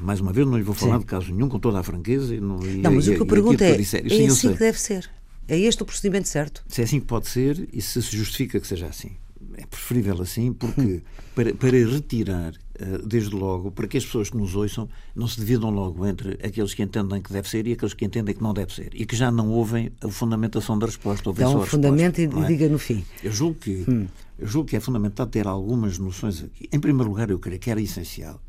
mais 0.00 0.20
uma 0.20 0.32
vez 0.32 0.46
não 0.46 0.56
lhe 0.56 0.62
vou 0.62 0.74
falar 0.74 0.98
de 0.98 1.04
caso 1.04 1.32
nenhum 1.32 1.48
com 1.48 1.58
toda 1.58 1.78
a 1.78 1.82
franqueza. 1.82 2.34
E 2.34 2.40
não, 2.40 2.58
não 2.58 2.92
mas 2.92 3.06
e, 3.06 3.12
o 3.12 3.14
que 3.14 3.22
eu 3.22 3.26
pergunto 3.26 3.62
é: 3.62 3.70
é 3.70 4.26
assim 4.26 4.52
que 4.52 4.58
deve 4.58 4.80
ser? 4.80 5.08
É 5.48 5.58
este 5.58 5.82
o 5.82 5.86
procedimento 5.86 6.28
certo? 6.28 6.64
Se 6.68 6.80
é 6.80 6.84
assim 6.84 7.00
que 7.00 7.06
pode 7.06 7.28
ser 7.28 7.68
e 7.72 7.80
se 7.80 8.02
se 8.02 8.16
justifica 8.16 8.60
que 8.60 8.66
seja 8.66 8.86
assim 8.86 9.16
é 9.56 9.66
preferível 9.66 10.20
assim, 10.20 10.52
porque 10.52 11.02
para, 11.34 11.54
para 11.54 11.70
retirar, 11.70 12.52
eh, 12.78 12.98
desde 13.04 13.34
logo, 13.34 13.70
para 13.70 13.88
que 13.88 13.96
as 13.96 14.04
pessoas 14.04 14.30
que 14.30 14.36
nos 14.36 14.54
ouçam 14.54 14.88
não 15.14 15.26
se 15.26 15.38
dividam 15.38 15.70
logo 15.70 16.06
entre 16.06 16.34
aqueles 16.44 16.74
que 16.74 16.82
entendem 16.82 17.20
que 17.20 17.32
deve 17.32 17.48
ser 17.48 17.66
e 17.66 17.72
aqueles 17.72 17.94
que 17.94 18.04
entendem 18.04 18.34
que 18.34 18.42
não 18.42 18.52
deve 18.52 18.72
ser 18.74 18.90
e 18.94 19.06
que 19.06 19.16
já 19.16 19.30
não 19.30 19.50
ouvem 19.50 19.90
a 20.02 20.08
fundamentação 20.08 20.78
da 20.78 20.86
resposta. 20.86 21.32
Dá 21.32 21.48
um 21.48 21.64
fundamento 21.64 22.18
resposta, 22.18 22.40
e, 22.40 22.44
é? 22.44 22.46
diga 22.46 22.68
no 22.68 22.78
fim. 22.78 23.04
Eu 23.22 23.32
julgo, 23.32 23.56
que, 23.56 23.84
hum. 23.88 24.06
eu 24.38 24.46
julgo 24.46 24.68
que 24.68 24.76
é 24.76 24.80
fundamental 24.80 25.26
ter 25.26 25.46
algumas 25.46 25.98
noções 25.98 26.44
aqui. 26.44 26.68
Em 26.70 26.78
primeiro 26.78 27.10
lugar, 27.10 27.30
eu 27.30 27.38
creio 27.38 27.58
que 27.58 27.70
era 27.70 27.80
essencial 27.80 28.40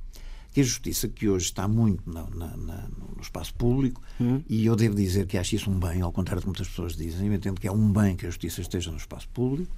que 0.51 0.61
a 0.61 0.63
justiça, 0.63 1.07
que 1.07 1.27
hoje 1.27 1.45
está 1.45 1.67
muito 1.67 2.09
na, 2.09 2.23
na, 2.29 2.57
na, 2.57 2.87
no 3.15 3.21
espaço 3.21 3.53
público, 3.53 4.01
hum. 4.19 4.41
e 4.49 4.65
eu 4.65 4.75
devo 4.75 4.95
dizer 4.95 5.27
que 5.27 5.37
acho 5.37 5.55
isso 5.55 5.69
um 5.69 5.79
bem, 5.79 6.01
ao 6.01 6.11
contrário 6.11 6.41
de 6.41 6.47
muitas 6.47 6.67
pessoas 6.67 6.95
dizem, 6.95 7.27
eu 7.27 7.33
entendo 7.33 7.59
que 7.59 7.67
é 7.67 7.71
um 7.71 7.91
bem 7.91 8.15
que 8.15 8.25
a 8.25 8.29
justiça 8.29 8.61
esteja 8.61 8.91
no 8.91 8.97
espaço 8.97 9.27
público, 9.29 9.71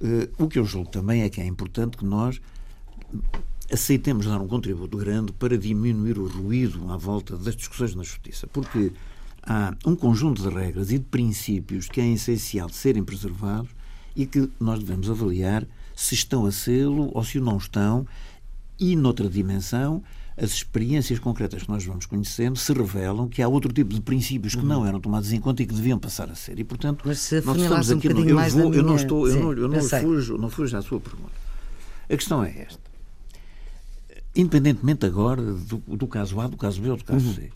Uh, 0.00 0.44
o 0.44 0.46
que 0.46 0.58
eu 0.58 0.64
julgo 0.64 0.90
também 0.90 1.22
é 1.22 1.30
que 1.30 1.40
é 1.40 1.46
importante 1.46 1.96
que 1.96 2.04
nós 2.04 2.38
aceitemos 3.72 4.26
dar 4.26 4.40
um 4.40 4.46
contributo 4.46 4.96
grande 4.98 5.32
para 5.32 5.56
diminuir 5.56 6.18
o 6.18 6.28
ruído 6.28 6.92
à 6.92 6.96
volta 6.96 7.36
das 7.36 7.56
discussões 7.56 7.94
na 7.94 8.02
justiça, 8.02 8.46
porque 8.46 8.92
há 9.42 9.74
um 9.86 9.96
conjunto 9.96 10.42
de 10.42 10.54
regras 10.54 10.90
e 10.90 10.98
de 10.98 11.04
princípios 11.04 11.88
que 11.88 12.00
é 12.00 12.08
essencial 12.08 12.68
de 12.68 12.76
serem 12.76 13.02
preservados 13.02 13.70
e 14.14 14.26
que 14.26 14.50
nós 14.60 14.80
devemos 14.80 15.08
avaliar 15.08 15.66
se 15.94 16.14
estão 16.14 16.44
a 16.44 16.52
sê-lo 16.52 17.10
ou 17.14 17.24
se 17.24 17.38
o 17.38 17.42
não 17.42 17.56
estão, 17.56 18.06
e 18.78 18.94
noutra 18.94 19.28
dimensão, 19.28 20.02
as 20.36 20.50
experiências 20.50 21.18
concretas 21.18 21.62
que 21.62 21.70
nós 21.70 21.84
vamos 21.84 22.04
conhecendo 22.04 22.58
se 22.58 22.72
revelam 22.72 23.28
que 23.28 23.40
há 23.40 23.48
outro 23.48 23.72
tipo 23.72 23.94
de 23.94 24.00
princípios 24.02 24.54
que 24.54 24.60
uhum. 24.60 24.66
não 24.66 24.86
eram 24.86 25.00
tomados 25.00 25.32
em 25.32 25.40
conta 25.40 25.62
e 25.62 25.66
que 25.66 25.74
deviam 25.74 25.98
passar 25.98 26.30
a 26.30 26.34
ser. 26.34 26.58
E, 26.58 26.64
portanto, 26.64 27.02
Mas 27.06 27.20
se 27.20 27.40
nós 27.40 27.56
estamos 27.56 27.90
aqui. 27.90 28.12
Um 28.12 28.28
eu, 28.28 28.50
vou, 28.50 28.74
eu 28.74 28.82
não 28.82 28.96
estou, 28.96 29.26
Sim, 29.26 29.38
eu 29.38 29.42
não, 29.42 29.52
eu 29.52 29.68
não 29.68 29.80
fujo, 29.80 30.36
não 30.36 30.50
fujo 30.50 30.76
à 30.76 30.82
sua 30.82 31.00
pergunta. 31.00 31.32
A 32.04 32.16
questão 32.16 32.44
é 32.44 32.60
esta. 32.60 32.80
Independentemente 34.34 35.06
agora 35.06 35.40
do, 35.40 35.78
do 35.78 36.06
caso 36.06 36.38
A, 36.40 36.46
do 36.46 36.58
caso 36.58 36.82
B 36.82 36.90
ou 36.90 36.96
do 36.98 37.04
caso 37.04 37.26
uhum. 37.26 37.34
C, 37.34 37.50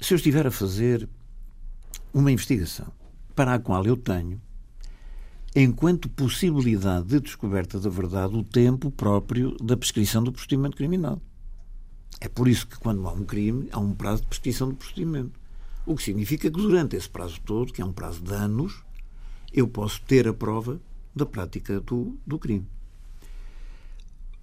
se 0.00 0.14
eu 0.14 0.16
estiver 0.16 0.46
a 0.46 0.50
fazer 0.50 1.06
uma 2.14 2.32
investigação 2.32 2.86
para 3.36 3.54
a 3.54 3.58
qual 3.58 3.84
eu 3.84 3.96
tenho 3.96 4.40
enquanto 5.54 6.08
possibilidade 6.08 7.08
de 7.08 7.20
descoberta 7.20 7.80
da 7.80 7.90
verdade 7.90 8.36
o 8.36 8.44
tempo 8.44 8.90
próprio 8.90 9.56
da 9.58 9.76
prescrição 9.76 10.22
do 10.22 10.32
procedimento 10.32 10.76
criminal. 10.76 11.20
É 12.20 12.28
por 12.28 12.46
isso 12.48 12.66
que, 12.66 12.78
quando 12.78 13.06
há 13.08 13.12
um 13.12 13.24
crime, 13.24 13.68
há 13.72 13.78
um 13.78 13.94
prazo 13.94 14.22
de 14.22 14.28
prescrição 14.28 14.68
do 14.68 14.76
procedimento. 14.76 15.40
O 15.86 15.96
que 15.96 16.02
significa 16.02 16.50
que, 16.50 16.50
durante 16.50 16.94
esse 16.94 17.08
prazo 17.08 17.40
todo, 17.40 17.72
que 17.72 17.82
é 17.82 17.84
um 17.84 17.92
prazo 17.92 18.20
de 18.20 18.32
anos, 18.32 18.84
eu 19.52 19.66
posso 19.66 20.00
ter 20.02 20.28
a 20.28 20.34
prova 20.34 20.80
da 21.14 21.26
prática 21.26 21.80
do, 21.80 22.16
do 22.26 22.38
crime. 22.38 22.66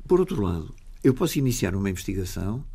Por 0.08 0.20
outro 0.20 0.42
lado, 0.42 0.74
eu 1.04 1.14
posso 1.14 1.38
iniciar 1.38 1.76
uma 1.76 1.90
investigação 1.90 2.66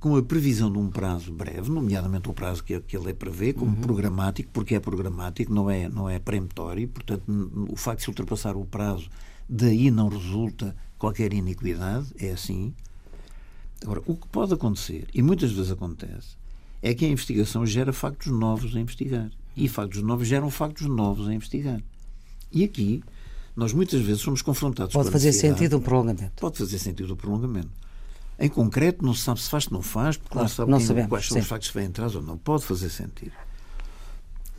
com 0.00 0.16
a 0.16 0.22
previsão 0.22 0.70
de 0.70 0.78
um 0.78 0.88
prazo 0.88 1.32
breve, 1.32 1.70
nomeadamente 1.70 2.30
o 2.30 2.32
prazo 2.32 2.62
que, 2.62 2.78
que 2.80 2.96
a 2.96 3.00
lei 3.00 3.14
prevê, 3.14 3.52
como 3.52 3.72
uhum. 3.72 3.80
programático, 3.80 4.50
porque 4.52 4.74
é 4.74 4.80
programático, 4.80 5.52
não 5.52 5.68
é, 5.68 5.88
não 5.88 6.08
é 6.08 6.18
peremptório, 6.18 6.86
portanto, 6.88 7.24
o 7.68 7.76
facto 7.76 7.98
de 7.98 8.04
se 8.04 8.10
ultrapassar 8.10 8.56
o 8.56 8.64
prazo, 8.64 9.08
daí 9.48 9.90
não 9.90 10.08
resulta 10.08 10.76
qualquer 10.96 11.32
iniquidade, 11.32 12.06
é 12.18 12.30
assim. 12.30 12.72
Agora, 13.82 14.02
o 14.06 14.14
que 14.14 14.28
pode 14.28 14.54
acontecer, 14.54 15.08
e 15.12 15.20
muitas 15.20 15.50
vezes 15.50 15.72
acontece, 15.72 16.36
é 16.80 16.94
que 16.94 17.04
a 17.04 17.08
investigação 17.08 17.66
gera 17.66 17.92
factos 17.92 18.28
novos 18.28 18.76
a 18.76 18.80
investigar. 18.80 19.30
E 19.56 19.66
factos 19.66 20.02
novos 20.02 20.28
geram 20.28 20.50
factos 20.50 20.86
novos 20.86 21.28
a 21.28 21.34
investigar. 21.34 21.82
E 22.52 22.62
aqui, 22.62 23.02
nós 23.56 23.72
muitas 23.72 24.00
vezes 24.00 24.22
somos 24.22 24.42
confrontados 24.42 24.92
pode 24.92 25.06
com 25.06 25.12
Pode 25.12 25.24
fazer 25.24 25.32
sentido 25.32 25.78
um 25.78 25.80
prolongamento. 25.80 26.32
Pode 26.36 26.58
fazer 26.58 26.78
sentido 26.78 27.10
o 27.10 27.14
um 27.14 27.16
prolongamento. 27.16 27.87
Em 28.38 28.48
concreto, 28.48 29.04
não 29.04 29.12
se 29.12 29.22
sabe 29.22 29.40
se 29.40 29.50
faz 29.50 29.66
ou 29.66 29.72
não 29.72 29.82
faz, 29.82 30.16
porque 30.16 30.32
claro, 30.32 30.48
não 30.48 30.54
sabe 30.54 30.70
não 30.70 30.78
quem, 30.78 30.86
sabemos, 30.86 31.08
quais 31.08 31.26
são 31.26 31.36
sim. 31.36 31.40
os 31.40 31.48
factos 31.48 31.68
que 31.70 31.78
vêm 31.78 31.88
atrás 31.88 32.14
ou 32.14 32.22
não. 32.22 32.38
Pode 32.38 32.64
fazer 32.64 32.88
sentido. 32.88 33.32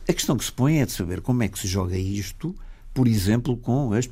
A 0.08 0.12
questão 0.12 0.36
que 0.36 0.44
se 0.44 0.52
põe 0.52 0.80
é 0.80 0.86
de 0.86 0.92
saber 0.92 1.20
como 1.20 1.42
é 1.42 1.48
que 1.48 1.58
se 1.58 1.66
joga 1.66 1.96
isto, 1.96 2.54
por 2.92 3.08
exemplo, 3.08 3.56
com 3.56 3.92
as 3.92 4.08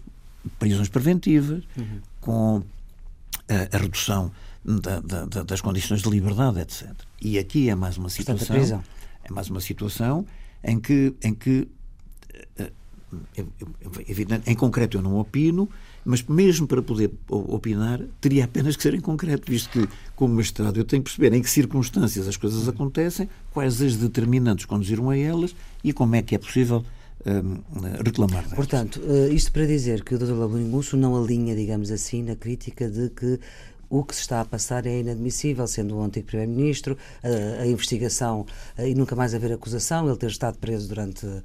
prisões 0.59 0.89
preventivas, 0.89 1.65
uhum. 1.77 2.01
com 2.21 2.63
a, 3.49 3.77
a 3.77 3.79
redução 3.79 4.33
da, 4.65 5.01
da, 5.01 5.43
das 5.43 5.61
condições 5.61 6.03
de 6.03 6.09
liberdade, 6.09 6.61
etc. 6.61 6.91
E 7.21 7.39
aqui 7.39 7.69
é 7.69 7.75
mais 7.75 7.99
uma 7.99 8.09
situação. 8.09 8.83
É 9.25 9.33
mais 9.33 9.51
uma 9.51 9.61
situação 9.61 10.25
em 10.65 10.81
que, 10.81 11.15
em 11.23 11.35
que 11.35 11.69
eh, 13.37 13.45
eh, 14.09 14.41
em 14.47 14.55
concreto 14.55 14.97
eu 14.97 15.03
não 15.03 15.19
opino, 15.19 15.69
mas 16.05 16.23
mesmo 16.23 16.67
para 16.67 16.83
poder 16.83 17.11
opinar, 17.29 18.01
teria 18.21 18.45
apenas 18.45 18.77
que 18.77 18.83
ser 18.83 18.95
em 18.95 19.01
concreto, 19.01 19.51
visto 19.51 19.71
que, 19.71 19.89
como 20.17 20.35
magistrado, 20.35 20.79
eu 20.79 20.85
tenho 20.85 21.03
que 21.03 21.11
perceber 21.11 21.37
em 21.37 21.43
que 21.43 21.51
circunstâncias 21.51 22.27
as 22.27 22.37
coisas 22.37 22.69
acontecem, 22.69 23.29
quais 23.53 23.81
as 23.83 23.97
determinantes 23.97 24.65
conduziram 24.65 25.11
a 25.11 25.17
elas 25.17 25.55
e 25.83 25.93
como 25.93 26.15
é 26.17 26.23
que 26.23 26.35
é 26.35 26.39
possível 26.39 26.85
um, 27.27 27.81
reclamar 28.05 28.43
delas. 28.43 28.55
Portanto, 28.55 29.01
eh, 29.05 29.29
isto 29.33 29.53
para 29.53 29.67
dizer 29.67 30.05
que 30.05 30.15
o 30.15 30.19
Dr. 30.19 30.33
Labuingusso 30.33 30.97
não 30.97 31.17
alinha, 31.17 31.55
digamos 31.55 31.91
assim, 31.91 32.23
na 32.23 32.37
crítica 32.37 32.89
de 32.89 33.11
que 33.11 33.39
o 33.91 34.05
que 34.05 34.15
se 34.15 34.21
está 34.23 34.41
a 34.41 34.45
passar 34.45 34.87
é 34.87 35.01
inadmissível, 35.01 35.67
sendo 35.67 35.97
o 35.97 36.03
antigo 36.03 36.27
Primeiro-Ministro, 36.27 36.97
a, 37.23 37.63
a, 37.63 37.67
investigação 37.67 38.47
e 38.79 38.95
nunca 38.95 39.17
mais 39.17 39.35
haver 39.35 39.53
acusação, 39.53 40.07
ele 40.07 40.17
ter 40.17 40.29
estado 40.31 40.59
preso 40.59 40.89
durante 40.89 41.27
uh, 41.27 41.43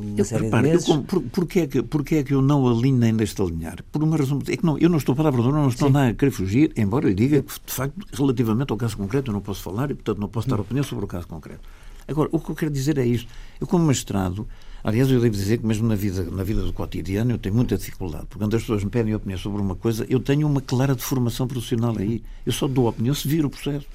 uma 0.00 0.18
eu, 0.18 0.24
série 0.24 0.44
repare, 0.44 0.62
de 0.64 0.72
meses. 0.72 0.88
Eu, 0.88 1.02
por, 1.02 1.22
porquê, 1.22 1.60
é 1.60 1.66
que, 1.66 1.82
porquê 1.82 2.16
é 2.16 2.22
que 2.22 2.32
eu 2.32 2.42
não 2.42 2.68
alinho 2.68 2.98
nem 2.98 3.14
deixo 3.14 3.34
de 3.34 3.42
alinhar? 3.42 3.82
Por 3.90 4.02
uma 4.02 4.16
razão. 4.16 4.38
É 4.48 4.56
que 4.56 4.64
não, 4.64 4.78
eu 4.78 4.88
não 4.88 4.98
estou, 4.98 5.14
palavra 5.14 5.42
não 5.42 5.68
estou 5.68 5.90
nada 5.90 6.10
a 6.10 6.14
querer 6.14 6.30
fugir, 6.30 6.72
embora 6.76 7.08
eu 7.08 7.14
diga 7.14 7.42
que, 7.42 7.52
de 7.66 7.72
facto, 7.72 7.94
relativamente 8.12 8.70
ao 8.70 8.76
caso 8.76 8.96
concreto, 8.96 9.30
eu 9.30 9.34
não 9.34 9.40
posso 9.40 9.62
falar 9.62 9.90
e, 9.90 9.94
portanto, 9.94 10.18
não 10.18 10.28
posso 10.28 10.48
dar 10.48 10.58
hum. 10.58 10.62
opinião 10.62 10.84
sobre 10.84 11.04
o 11.04 11.08
caso 11.08 11.26
concreto. 11.26 11.60
Agora, 12.06 12.28
o 12.32 12.38
que 12.38 12.50
eu 12.50 12.54
quero 12.54 12.70
dizer 12.70 12.98
é 12.98 13.06
isto. 13.06 13.28
Eu, 13.60 13.66
como 13.66 13.84
magistrado, 13.84 14.46
Aliás, 14.84 15.08
eu 15.10 15.20
devo 15.20 15.34
dizer 15.34 15.58
que 15.58 15.66
mesmo 15.66 15.86
na 15.86 15.94
vida, 15.94 16.24
na 16.24 16.42
vida 16.42 16.62
do 16.62 16.72
cotidiano 16.72 17.30
eu 17.30 17.38
tenho 17.38 17.54
muita 17.54 17.78
dificuldade, 17.78 18.26
porque 18.26 18.44
quando 18.44 18.56
as 18.56 18.62
pessoas 18.62 18.82
me 18.82 18.90
pedem 18.90 19.14
opinião 19.14 19.38
sobre 19.38 19.62
uma 19.62 19.76
coisa, 19.76 20.04
eu 20.08 20.18
tenho 20.18 20.46
uma 20.46 20.60
clara 20.60 20.94
deformação 20.94 21.46
profissional 21.46 21.94
aí. 21.96 22.22
Eu 22.44 22.52
só 22.52 22.66
dou 22.66 22.88
opinião 22.88 23.14
se 23.14 23.28
vir 23.28 23.44
o 23.44 23.50
processo. 23.50 23.86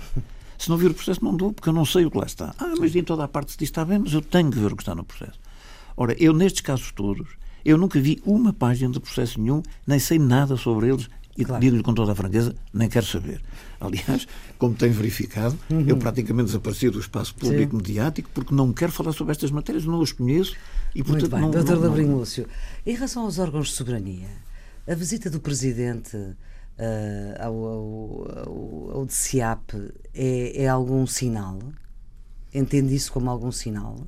Se 0.58 0.70
não 0.70 0.78
vir 0.78 0.90
o 0.90 0.94
processo, 0.94 1.24
não 1.24 1.36
dou, 1.36 1.54
porque 1.54 1.70
eu 1.70 1.74
não 1.74 1.86
sei 1.86 2.06
o 2.06 2.12
que 2.12 2.18
lá 2.18 2.26
está. 2.26 2.56
Ah, 2.58 2.74
mas 2.80 2.96
em 2.96 3.04
toda 3.04 3.24
a 3.24 3.28
parte 3.28 3.52
se 3.52 3.58
diz 3.58 3.68
está 3.70 3.86
bem, 3.86 4.00
mas 4.00 4.14
eu 4.14 4.22
tenho 4.22 4.50
que 4.50 4.58
ver 4.58 4.72
o 4.72 4.76
que 4.76 4.82
está 4.82 4.96
no 4.96 5.04
processo. 5.04 5.40
Ora, 5.96 6.16
eu 6.18 6.34
nestes 6.34 6.62
casos 6.62 6.92
todos, 6.94 7.28
eu 7.66 7.78
nunca 7.78 8.00
vi 8.00 8.22
uma 8.26 8.54
página 8.54 8.92
de 8.92 9.00
processo 9.00 9.40
nenhum, 9.40 9.62
nem 9.86 10.00
sei 10.00 10.18
nada 10.18 10.56
sobre 10.56 10.88
eles, 10.90 11.10
E 11.38 11.46
claro. 11.46 11.62
digo-lhe 11.62 11.84
com 11.84 11.94
toda 11.94 12.14
a 12.14 12.16
franqueza, 12.16 12.56
nem 12.74 12.90
quero 12.90 13.06
saber. 13.06 13.42
Aliás, 13.80 14.28
como 14.58 14.74
tem 14.74 14.90
verificado, 14.90 15.58
uhum. 15.70 15.86
eu 15.88 15.98
praticamente 15.98 16.48
desapareci 16.48 16.90
do 16.90 17.00
espaço 17.00 17.36
público 17.36 17.72
Sim. 17.72 17.78
mediático 17.78 18.30
porque 18.34 18.54
não 18.54 18.74
quero 18.74 18.92
falar 18.92 19.12
sobre 19.12 19.32
estas 19.32 19.52
matérias, 19.52 19.86
não 19.86 20.00
os 20.00 20.12
conheço 20.12 20.56
e, 20.96 21.04
portanto, 21.04 21.30
Muito 21.30 21.36
bem. 21.36 21.42
Não, 21.42 21.52
Doutor 21.52 21.78
Labrinho 21.78 22.18
Lúcio, 22.18 22.48
em 22.86 22.94
relação 22.94 23.24
aos 23.24 23.38
órgãos 23.38 23.68
de 23.68 23.74
soberania, 23.74 24.30
a 24.88 24.96
visita 24.96 25.30
do 25.30 25.40
Presidente 25.40 26.18
uh, 26.18 26.36
ao, 27.40 27.56
ao, 27.66 28.28
ao, 28.40 28.92
ao 29.00 29.06
DCIAP 29.06 29.74
é, 30.14 30.64
é 30.64 30.68
algum 30.68 31.06
sinal? 31.06 31.60
Entende 32.54 32.96
isso 32.96 33.12
como 33.12 33.30
algum 33.30 33.52
sinal? 33.52 34.08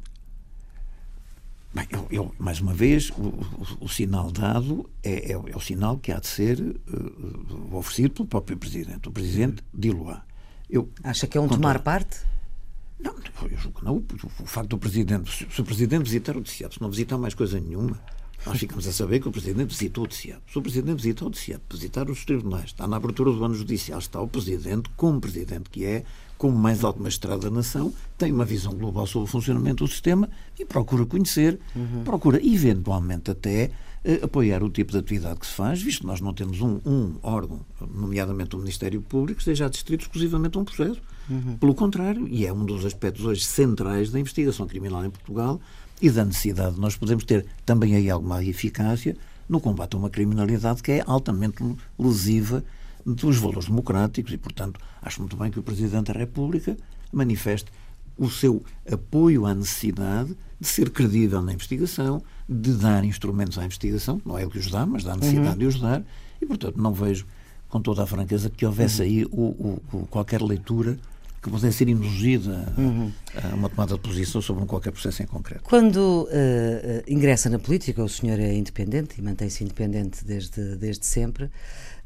Bem, 1.71 1.87
eu, 1.91 2.07
eu, 2.09 2.35
mais 2.39 2.59
uma 2.59 2.73
vez, 2.73 3.11
o, 3.11 3.21
o, 3.21 3.85
o 3.85 3.89
sinal 3.89 4.31
dado 4.31 4.89
é, 5.03 5.31
é, 5.31 5.33
é, 5.33 5.55
o 5.55 5.59
sinal 5.59 5.97
que 5.99 6.11
há 6.11 6.19
de 6.19 6.25
ser 6.25 6.59
uh, 6.59 7.75
oferecido 7.75 8.11
pelo 8.11 8.27
próprio 8.27 8.57
Presidente. 8.57 9.07
O 9.07 9.11
Presidente 9.11 9.63
diluá. 9.71 10.23
Eu, 10.67 10.89
Acha 11.03 11.27
que 11.27 11.37
é 11.37 11.41
um 11.41 11.47
tomar 11.47 11.79
parte? 11.79 12.21
Não, 12.99 13.13
eu 13.43 13.57
julgo 13.57 13.79
que 13.79 13.85
não. 13.85 14.03
O, 14.39 14.45
facto 14.45 14.69
do 14.69 14.77
Presidente, 14.79 15.47
se 15.49 15.61
o 15.61 15.63
Presidente 15.63 16.03
visitar 16.03 16.35
o 16.35 16.41
DCIAP, 16.41 16.73
se 16.73 16.81
não 16.81 16.89
visitar 16.89 17.17
mais 17.17 17.35
coisa 17.35 17.59
nenhuma, 17.59 17.99
nós 18.45 18.57
ficamos 18.57 18.87
a 18.87 18.91
saber 18.91 19.19
que 19.19 19.27
o 19.27 19.31
Presidente 19.31 19.69
visitou 19.69 20.05
o 20.05 20.07
DCIAP. 20.07 20.41
Se 20.51 20.57
o 20.57 20.61
Presidente 20.61 20.95
visitou 20.95 21.27
o 21.27 21.31
DCIAP, 21.31 21.61
visitar 21.71 22.09
os 22.09 22.23
tribunais, 22.25 22.65
está 22.65 22.87
na 22.87 22.97
abertura 22.97 23.31
do 23.31 23.43
ano 23.43 23.55
judicial, 23.55 23.99
está 23.99 24.21
o 24.21 24.27
Presidente, 24.27 24.89
como 24.95 25.19
Presidente 25.19 25.69
que 25.69 25.85
é, 25.85 26.03
como 26.37 26.57
mais 26.57 26.83
alto 26.83 27.01
magistrado 27.01 27.41
da 27.41 27.49
nação, 27.49 27.93
tem 28.17 28.31
uma 28.31 28.45
visão 28.45 28.73
global 28.73 29.05
sobre 29.05 29.27
o 29.27 29.31
funcionamento 29.31 29.83
do 29.83 29.89
sistema 29.89 30.29
e 30.57 30.65
procura 30.65 31.05
conhecer, 31.05 31.59
uhum. 31.75 32.03
procura 32.03 32.39
eventualmente 32.41 33.29
até 33.29 33.71
eh, 34.05 34.21
apoiar 34.23 34.63
o 34.63 34.69
tipo 34.69 34.93
de 34.93 34.99
atividade 34.99 35.41
que 35.41 35.45
se 35.45 35.53
faz, 35.53 35.81
visto 35.81 36.01
que 36.01 36.07
nós 36.07 36.21
não 36.21 36.33
temos 36.33 36.61
um, 36.61 36.79
um 36.85 37.15
órgão, 37.21 37.59
nomeadamente 37.93 38.55
o 38.55 38.59
Ministério 38.59 39.01
Público, 39.01 39.35
que 39.35 39.41
esteja 39.41 39.65
adstrito 39.65 40.03
exclusivamente 40.03 40.57
a 40.57 40.61
um 40.61 40.63
processo. 40.63 41.01
Uhum. 41.29 41.57
Pelo 41.57 41.75
contrário, 41.75 42.25
e 42.27 42.45
é 42.45 42.53
um 42.53 42.63
dos 42.63 42.85
aspectos 42.85 43.25
hoje 43.25 43.43
centrais 43.43 44.09
da 44.09 44.19
investigação 44.19 44.65
criminal 44.65 45.03
em 45.03 45.09
Portugal 45.09 45.59
e 46.01 46.09
da 46.09 46.25
necessidade 46.25 46.75
de 46.75 46.81
nós 46.81 46.95
podemos 46.95 47.23
ter 47.23 47.45
também 47.65 47.95
aí 47.95 48.09
alguma 48.09 48.43
eficácia 48.43 49.15
no 49.47 49.59
combate 49.59 49.95
a 49.95 49.97
uma 49.97 50.09
criminalidade 50.09 50.83
que 50.83 50.91
é 50.91 51.03
altamente 51.05 51.63
lesiva 51.97 52.63
dos 53.05 53.37
valores 53.37 53.67
democráticos 53.67 54.31
e, 54.31 54.37
portanto, 54.37 54.79
acho 55.01 55.19
muito 55.19 55.35
bem 55.35 55.49
que 55.49 55.59
o 55.59 55.63
Presidente 55.63 56.11
da 56.11 56.19
República 56.19 56.77
manifeste 57.11 57.71
o 58.17 58.29
seu 58.29 58.63
apoio 58.91 59.45
à 59.45 59.55
necessidade 59.55 60.35
de 60.59 60.67
ser 60.67 60.89
credível 60.89 61.41
na 61.41 61.53
investigação, 61.53 62.21
de 62.47 62.73
dar 62.73 63.03
instrumentos 63.05 63.57
à 63.57 63.65
investigação, 63.65 64.21
não 64.25 64.37
é 64.37 64.41
ele 64.41 64.51
que 64.51 64.59
os 64.59 64.69
dá, 64.69 64.85
mas 64.85 65.03
dá 65.03 65.13
a 65.13 65.15
necessidade 65.15 65.51
uhum. 65.51 65.57
de 65.57 65.65
os 65.65 65.79
dar, 65.79 66.03
e, 66.41 66.45
portanto, 66.45 66.75
não 66.77 66.93
vejo, 66.93 67.25
com 67.69 67.81
toda 67.81 68.03
a 68.03 68.05
franqueza, 68.05 68.49
que 68.49 68.65
houvesse 68.65 69.01
uhum. 69.01 69.07
aí 69.07 69.25
o, 69.25 69.29
o, 69.29 69.81
o, 69.93 70.07
qualquer 70.07 70.41
leitura 70.41 70.99
que 71.41 71.49
pudesse 71.49 71.77
ser 71.77 71.87
induzida 71.87 72.73
uhum. 72.77 73.11
a 73.35 73.55
uma 73.55 73.69
tomada 73.69 73.93
de 73.93 73.99
posição 74.01 74.41
sobre 74.41 74.63
um 74.63 74.65
qualquer 74.65 74.91
processo 74.91 75.23
em 75.23 75.25
concreto. 75.25 75.63
Quando 75.63 76.27
uh, 76.27 77.03
ingressa 77.07 77.49
na 77.49 77.59
política, 77.59 78.03
o 78.03 78.09
senhor 78.09 78.39
é 78.39 78.53
independente 78.53 79.15
e 79.17 79.21
mantém-se 79.21 79.63
independente 79.63 80.25
desde, 80.25 80.75
desde 80.75 81.05
sempre. 81.05 81.49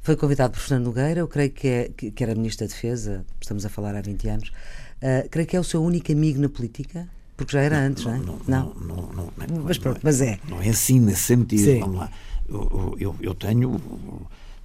Foi 0.02 0.16
convidado 0.16 0.54
por 0.54 0.60
Fernando 0.60 0.86
Nogueira, 0.86 1.22
eu 1.22 1.28
creio 1.28 1.50
que, 1.50 1.68
é, 1.68 1.90
que, 1.96 2.12
que 2.12 2.24
era 2.24 2.36
Ministro 2.36 2.68
da 2.68 2.74
Defesa, 2.74 3.26
estamos 3.42 3.66
a 3.66 3.70
falar 3.70 3.96
há 3.96 4.02
20 4.02 4.28
anos. 4.28 4.50
Uh, 4.50 5.28
creio 5.30 5.48
que 5.48 5.56
é 5.56 5.60
o 5.60 5.64
seu 5.64 5.84
único 5.84 6.12
amigo 6.12 6.40
na 6.40 6.50
política? 6.50 7.08
Porque 7.36 7.54
já 7.54 7.62
era 7.62 7.80
não, 7.80 7.88
antes, 7.88 8.06
não, 8.06 8.12
não 8.12 8.20
é? 8.20 8.26
Não, 8.48 8.74
não, 8.76 8.96
não, 8.96 9.34
não, 9.48 9.64
mas 9.64 9.78
pronto, 9.78 10.00
mas 10.04 10.22
é. 10.22 10.38
Não 10.48 10.62
é 10.62 10.70
assim 10.70 11.00
nesse 11.00 11.22
sentido. 11.22 11.64
Sim. 11.64 11.80
Vamos 11.80 11.98
lá. 11.98 12.12
Eu, 12.48 12.96
eu, 13.00 13.16
eu 13.22 13.34
tenho 13.34 13.82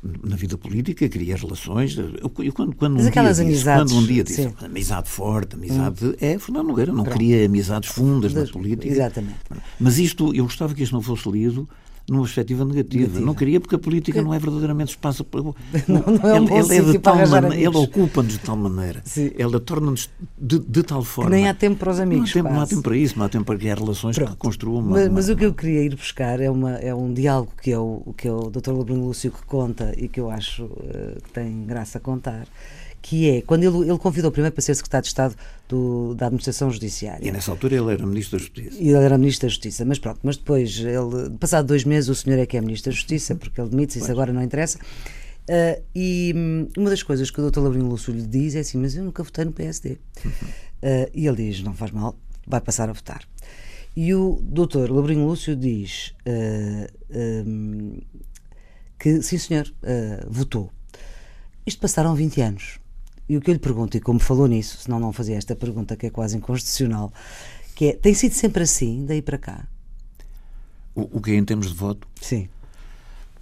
na 0.02 0.36
vida 0.36 0.56
política, 0.56 1.08
criei 1.08 1.34
relações. 1.34 1.96
Eu, 1.96 2.32
eu 2.38 2.52
quando, 2.52 2.74
quando, 2.74 2.94
Mas 2.94 3.06
um 3.06 3.08
aquelas 3.08 3.36
dia 3.36 3.46
amizades. 3.46 3.84
Disse, 3.84 3.94
quando 3.94 4.04
um 4.04 4.06
dia 4.06 4.24
disse, 4.24 4.54
amizade 4.64 5.08
forte, 5.08 5.54
amizade. 5.56 6.06
Hum. 6.06 6.14
É 6.20 6.38
Fernando 6.38 6.66
Nogueira, 6.68 6.92
não 6.92 7.02
Pronto. 7.02 7.18
queria 7.18 7.44
amizades 7.44 7.90
fundas 7.90 8.32
das, 8.32 8.46
na 8.46 8.52
política. 8.52 8.88
Exatamente. 8.88 9.38
Mas 9.78 9.98
isto, 9.98 10.34
eu 10.34 10.44
gostava 10.44 10.74
que 10.74 10.82
isto 10.82 10.92
não 10.92 11.02
fosse 11.02 11.28
lido 11.28 11.68
numa 12.08 12.22
perspectiva 12.22 12.64
negativa. 12.64 13.02
negativa. 13.02 13.26
Não 13.26 13.34
queria 13.34 13.60
porque 13.60 13.74
a 13.74 13.78
política 13.78 14.18
que... 14.18 14.24
não 14.24 14.32
é 14.32 14.38
verdadeiramente 14.38 14.90
espaço 14.90 15.24
para... 15.24 15.42
não, 15.42 15.54
não 15.86 16.30
é 16.30 16.40
um 16.40 16.48
ela, 16.48 16.74
é 16.74 16.80
de 16.80 16.98
tal 16.98 17.16
maneira, 17.16 17.60
ela 17.60 17.78
ocupa-nos 17.78 18.32
de 18.32 18.38
tal 18.38 18.56
maneira, 18.56 19.02
Sim. 19.04 19.30
ela 19.38 19.60
torna-nos 19.60 20.08
de, 20.38 20.58
de, 20.58 20.82
tal 20.82 21.04
forma. 21.04 21.30
Que 21.30 21.36
nem 21.36 21.48
há 21.48 21.54
tempo 21.54 21.76
para 21.76 21.90
os 21.90 22.00
amigos. 22.00 22.34
Não 22.34 22.40
há 22.40 22.44
tempo, 22.44 22.54
não 22.54 22.62
há 22.62 22.66
tempo 22.66 22.82
para 22.82 22.96
isso, 22.96 23.18
não 23.18 23.26
há 23.26 23.28
tempo 23.28 23.44
para 23.44 23.58
criar 23.58 23.78
relações 23.78 24.16
Pronto. 24.16 24.30
que 24.32 24.36
construam 24.36 24.78
uma, 24.78 24.90
mas, 24.92 25.06
uma, 25.06 25.14
mas, 25.14 25.28
o 25.28 25.36
que 25.36 25.44
eu 25.44 25.52
queria 25.54 25.82
ir 25.82 25.94
buscar 25.94 26.40
é, 26.40 26.50
uma, 26.50 26.72
é 26.76 26.94
um 26.94 27.12
diálogo 27.12 27.52
que 27.60 27.70
é 27.70 27.78
o, 27.78 28.14
que 28.16 28.26
é 28.26 28.32
o 28.32 28.50
Dr. 28.50 28.72
Bruno 28.72 29.06
Lúcio 29.06 29.30
que 29.30 29.42
conta 29.44 29.92
e 29.96 30.08
que 30.08 30.20
eu 30.20 30.30
acho 30.30 30.64
uh, 30.64 31.22
que 31.22 31.30
tem 31.32 31.66
graça 31.66 31.98
a 31.98 32.00
contar 32.00 32.46
que 33.00 33.28
é 33.30 33.42
quando 33.42 33.62
ele, 33.62 33.90
ele 33.90 33.98
convidou 33.98 34.30
primeiro 34.30 34.54
para 34.54 34.62
ser 34.62 34.74
secretário 34.74 35.02
de 35.02 35.08
Estado 35.08 35.36
do, 35.68 36.14
da 36.14 36.26
Administração 36.26 36.70
Judiciária. 36.70 37.26
E 37.26 37.30
nessa 37.30 37.50
altura 37.50 37.76
ele 37.76 37.92
era 37.92 38.06
Ministro 38.06 38.38
da 38.38 38.44
Justiça. 38.44 38.76
E 38.78 38.88
ele 38.88 39.04
era 39.04 39.18
Ministro 39.18 39.46
da 39.46 39.50
Justiça, 39.50 39.84
mas 39.84 39.98
pronto, 39.98 40.20
mas 40.22 40.36
depois, 40.36 40.78
ele, 40.78 41.30
passado 41.38 41.66
dois 41.66 41.84
meses, 41.84 42.08
o 42.08 42.14
senhor 42.14 42.38
é 42.38 42.46
que 42.46 42.56
é 42.56 42.60
Ministro 42.60 42.90
da 42.90 42.96
Justiça, 42.96 43.34
porque 43.34 43.60
ele 43.60 43.70
demite-se, 43.70 43.98
isso 44.00 44.10
agora 44.10 44.32
não 44.32 44.42
interessa. 44.42 44.78
Uh, 45.48 45.82
e 45.94 46.34
hum, 46.36 46.68
uma 46.76 46.90
das 46.90 47.02
coisas 47.02 47.30
que 47.30 47.40
o 47.40 47.50
Dr. 47.50 47.60
Laurindo 47.60 47.88
Lúcio 47.88 48.12
lhe 48.12 48.20
diz 48.20 48.54
é 48.54 48.60
assim: 48.60 48.76
Mas 48.76 48.94
eu 48.94 49.02
nunca 49.02 49.22
votei 49.22 49.46
no 49.46 49.52
PSD. 49.52 49.96
Uhum. 50.22 50.30
Uh, 50.30 51.10
e 51.14 51.26
ele 51.26 51.36
diz: 51.36 51.62
Não 51.62 51.72
faz 51.72 51.90
mal, 51.90 52.18
vai 52.46 52.60
passar 52.60 52.90
a 52.90 52.92
votar. 52.92 53.26
E 53.96 54.14
o 54.14 54.38
Dr. 54.42 54.90
Labrinho 54.90 55.26
Lúcio 55.26 55.56
diz 55.56 56.14
uh, 56.26 57.48
um, 57.48 57.98
que, 58.98 59.22
sim 59.22 59.38
senhor, 59.38 59.72
votou. 60.28 60.70
Isto 61.66 61.80
passaram 61.80 62.14
20 62.14 62.40
anos. 62.42 62.78
E 63.28 63.36
o 63.36 63.40
que 63.40 63.50
eu 63.50 63.52
lhe 63.52 63.60
pergunto, 63.60 63.96
e 63.96 64.00
como 64.00 64.18
falou 64.18 64.46
nisso, 64.46 64.78
senão 64.80 64.98
não 64.98 65.12
fazia 65.12 65.36
esta 65.36 65.54
pergunta 65.54 65.96
que 65.96 66.06
é 66.06 66.10
quase 66.10 66.36
inconstitucional, 66.36 67.12
que 67.74 67.86
é, 67.86 67.92
tem 67.92 68.14
sido 68.14 68.32
sempre 68.32 68.62
assim, 68.62 69.04
daí 69.04 69.20
para 69.20 69.36
cá? 69.36 69.68
O, 70.94 71.18
o 71.18 71.20
que 71.20 71.32
é 71.32 71.34
em 71.34 71.44
termos 71.44 71.68
de 71.68 71.74
voto? 71.74 72.08
Sim. 72.20 72.48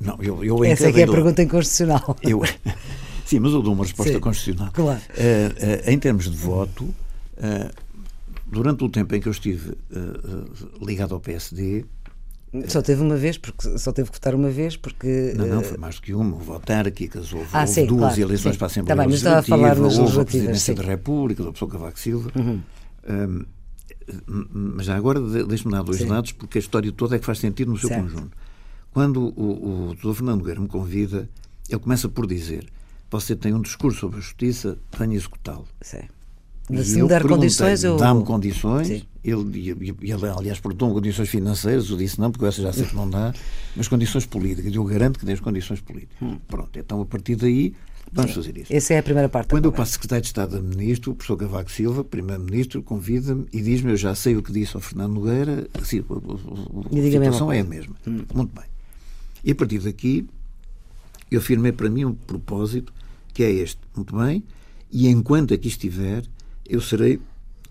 Não, 0.01 0.20
eu, 0.20 0.44
eu 0.44 0.64
Essa 0.64 0.88
é 0.88 0.92
que 0.92 1.01
é 1.01 1.05
a 1.05 1.09
pergunta 1.09 1.42
inconstitucional. 1.42 2.16
Eu, 2.22 2.42
sim, 3.25 3.38
mas 3.38 3.53
eu 3.53 3.62
dou 3.62 3.72
uma 3.72 3.85
resposta 3.85 4.12
sim, 4.12 4.20
constitucional. 4.20 4.72
Claro. 4.72 5.01
Uh, 5.01 5.88
uh, 5.88 5.90
em 5.90 5.99
termos 5.99 6.29
de 6.31 6.37
voto, 6.37 6.85
uh, 6.85 7.72
durante 8.44 8.83
o 8.83 8.88
tempo 8.88 9.14
em 9.14 9.20
que 9.20 9.29
eu 9.29 9.33
estive 9.33 9.77
ligado 10.83 11.14
ao 11.14 11.20
PSD, 11.20 11.85
só 12.69 12.81
teve 12.81 13.03
uma 13.03 13.17
vez, 13.17 13.37
porque 13.39 13.79
só 13.79 13.93
teve 13.93 14.11
que 14.11 14.17
votar 14.17 14.35
uma 14.35 14.51
vez, 14.51 14.77
porque. 14.77 15.33
Não, 15.37 15.47
não, 15.47 15.63
foi 15.63 15.77
mais 15.77 15.97
do 15.97 16.03
que 16.03 16.15
uma. 16.15 16.37
Houve 16.37 16.51
autárquicas, 16.51 17.33
houve, 17.33 17.49
ah, 17.53 17.61
houve 17.61 17.73
sim, 17.73 17.87
duas 17.87 18.01
claro, 18.01 18.21
eleições 18.21 18.53
sim. 18.53 18.59
para 18.59 18.67
a 18.67 18.71
Assembleia 18.71 18.97
tá 18.97 19.03
bem, 19.03 19.11
Legislativa, 19.11 19.41
estava 19.41 19.73
a 19.73 19.75
falar 19.75 20.01
houve 20.03 20.21
a 20.21 20.25
Presidência 20.25 20.75
sim. 20.75 20.81
da 20.81 20.87
República, 20.87 21.43
da 21.43 21.53
pessoa 21.53 21.71
Cavaco 21.71 21.99
Silva. 21.99 22.31
Uhum. 22.37 22.63
Um, 23.09 23.45
mas 24.29 24.87
já 24.87 24.97
agora 24.97 25.21
deixe-me 25.21 25.73
dar 25.73 25.83
dois 25.83 25.99
sim. 25.99 26.07
dados, 26.07 26.33
porque 26.33 26.59
a 26.59 26.61
história 26.61 26.93
toda 26.93 27.17
é 27.17 27.19
que 27.19 27.27
faz 27.27 27.39
sentido 27.39 27.73
no 27.73 27.79
seu 27.79 27.89
certo. 27.89 28.05
conjunto. 28.05 28.37
Quando 28.93 29.35
o, 29.37 29.91
o 29.91 29.95
Dr. 29.95 30.15
Fernando 30.15 30.45
Guerra 30.45 30.61
me 30.61 30.69
convida, 30.69 31.29
ele 31.69 31.81
começa 31.81 32.09
por 32.09 32.27
dizer: 32.27 32.67
Você 33.11 33.35
tem 33.35 33.53
um 33.53 33.61
discurso 33.61 34.01
sobre 34.01 34.19
a 34.19 34.21
justiça, 34.21 34.79
venha 34.97 35.15
executá-lo. 35.15 35.67
Sim. 35.81 36.03
Se 36.66 37.00
me 37.00 37.09
der 37.09 37.22
condições, 37.22 37.85
eu. 37.85 37.96
Dá-me 37.96 38.24
condições. 38.24 38.88
Sim. 38.88 39.02
Ele, 39.22 39.70
ele, 39.70 40.26
aliás, 40.37 40.59
perguntou 40.61 40.92
condições 40.92 41.29
financeiras. 41.29 41.90
Eu 41.90 41.96
disse 41.96 42.20
não, 42.20 42.31
porque 42.31 42.44
essa 42.44 42.62
já 42.62 42.72
sei 42.72 42.85
que 42.85 42.94
não 42.94 43.09
dá. 43.09 43.33
Mas 43.74 43.88
condições 43.88 44.26
políticas. 44.26 44.74
Eu 44.74 44.85
garanto 44.85 45.18
que 45.18 45.24
dê 45.24 45.33
as 45.33 45.40
condições 45.40 45.81
políticas. 45.81 46.16
Hum. 46.20 46.38
Pronto, 46.48 46.76
então 46.79 47.00
a 47.00 47.07
partir 47.07 47.37
daí. 47.37 47.74
Vamos 48.12 48.31
Sim. 48.31 48.37
fazer 48.37 48.59
isso. 48.59 48.72
Essa 48.72 48.94
é 48.94 48.98
a 48.98 49.02
primeira 49.02 49.29
parte. 49.29 49.48
Quando 49.48 49.64
eu 49.64 49.72
passo 49.72 49.92
secretário 49.92 50.22
de 50.22 50.29
Estado 50.29 50.57
a 50.57 50.62
Ministro, 50.62 51.11
o 51.11 51.14
professor 51.14 51.37
Cavaco 51.37 51.70
Silva, 51.70 52.05
Primeiro-Ministro, 52.05 52.81
convida-me 52.81 53.46
e 53.52 53.61
diz-me: 53.61 53.90
Eu 53.90 53.96
já 53.96 54.14
sei 54.14 54.37
o 54.37 54.42
que 54.42 54.52
disse 54.52 54.76
ao 54.76 54.81
Fernando 54.81 55.14
Nogueira, 55.14 55.68
assim, 55.74 55.98
a, 55.98 56.12
a, 56.12 57.00
a 57.00 57.02
situação 57.02 57.50
é 57.50 57.61
a 57.61 57.64
mesma. 57.64 57.96
Hum. 58.07 58.22
Muito 58.33 58.55
bem. 58.55 58.64
E 59.44 59.50
a 59.50 59.55
partir 59.55 59.81
daqui, 59.81 60.24
eu 61.31 61.40
afirmei 61.40 61.72
para 61.72 61.90
mim 61.90 62.05
um 62.05 62.14
propósito 62.14 62.92
que 63.35 63.42
é 63.42 63.50
este: 63.50 63.81
Muito 63.94 64.16
bem, 64.16 64.44
e 64.90 65.09
enquanto 65.09 65.52
aqui 65.52 65.66
estiver, 65.66 66.22
eu 66.68 66.81
serei 66.81 67.20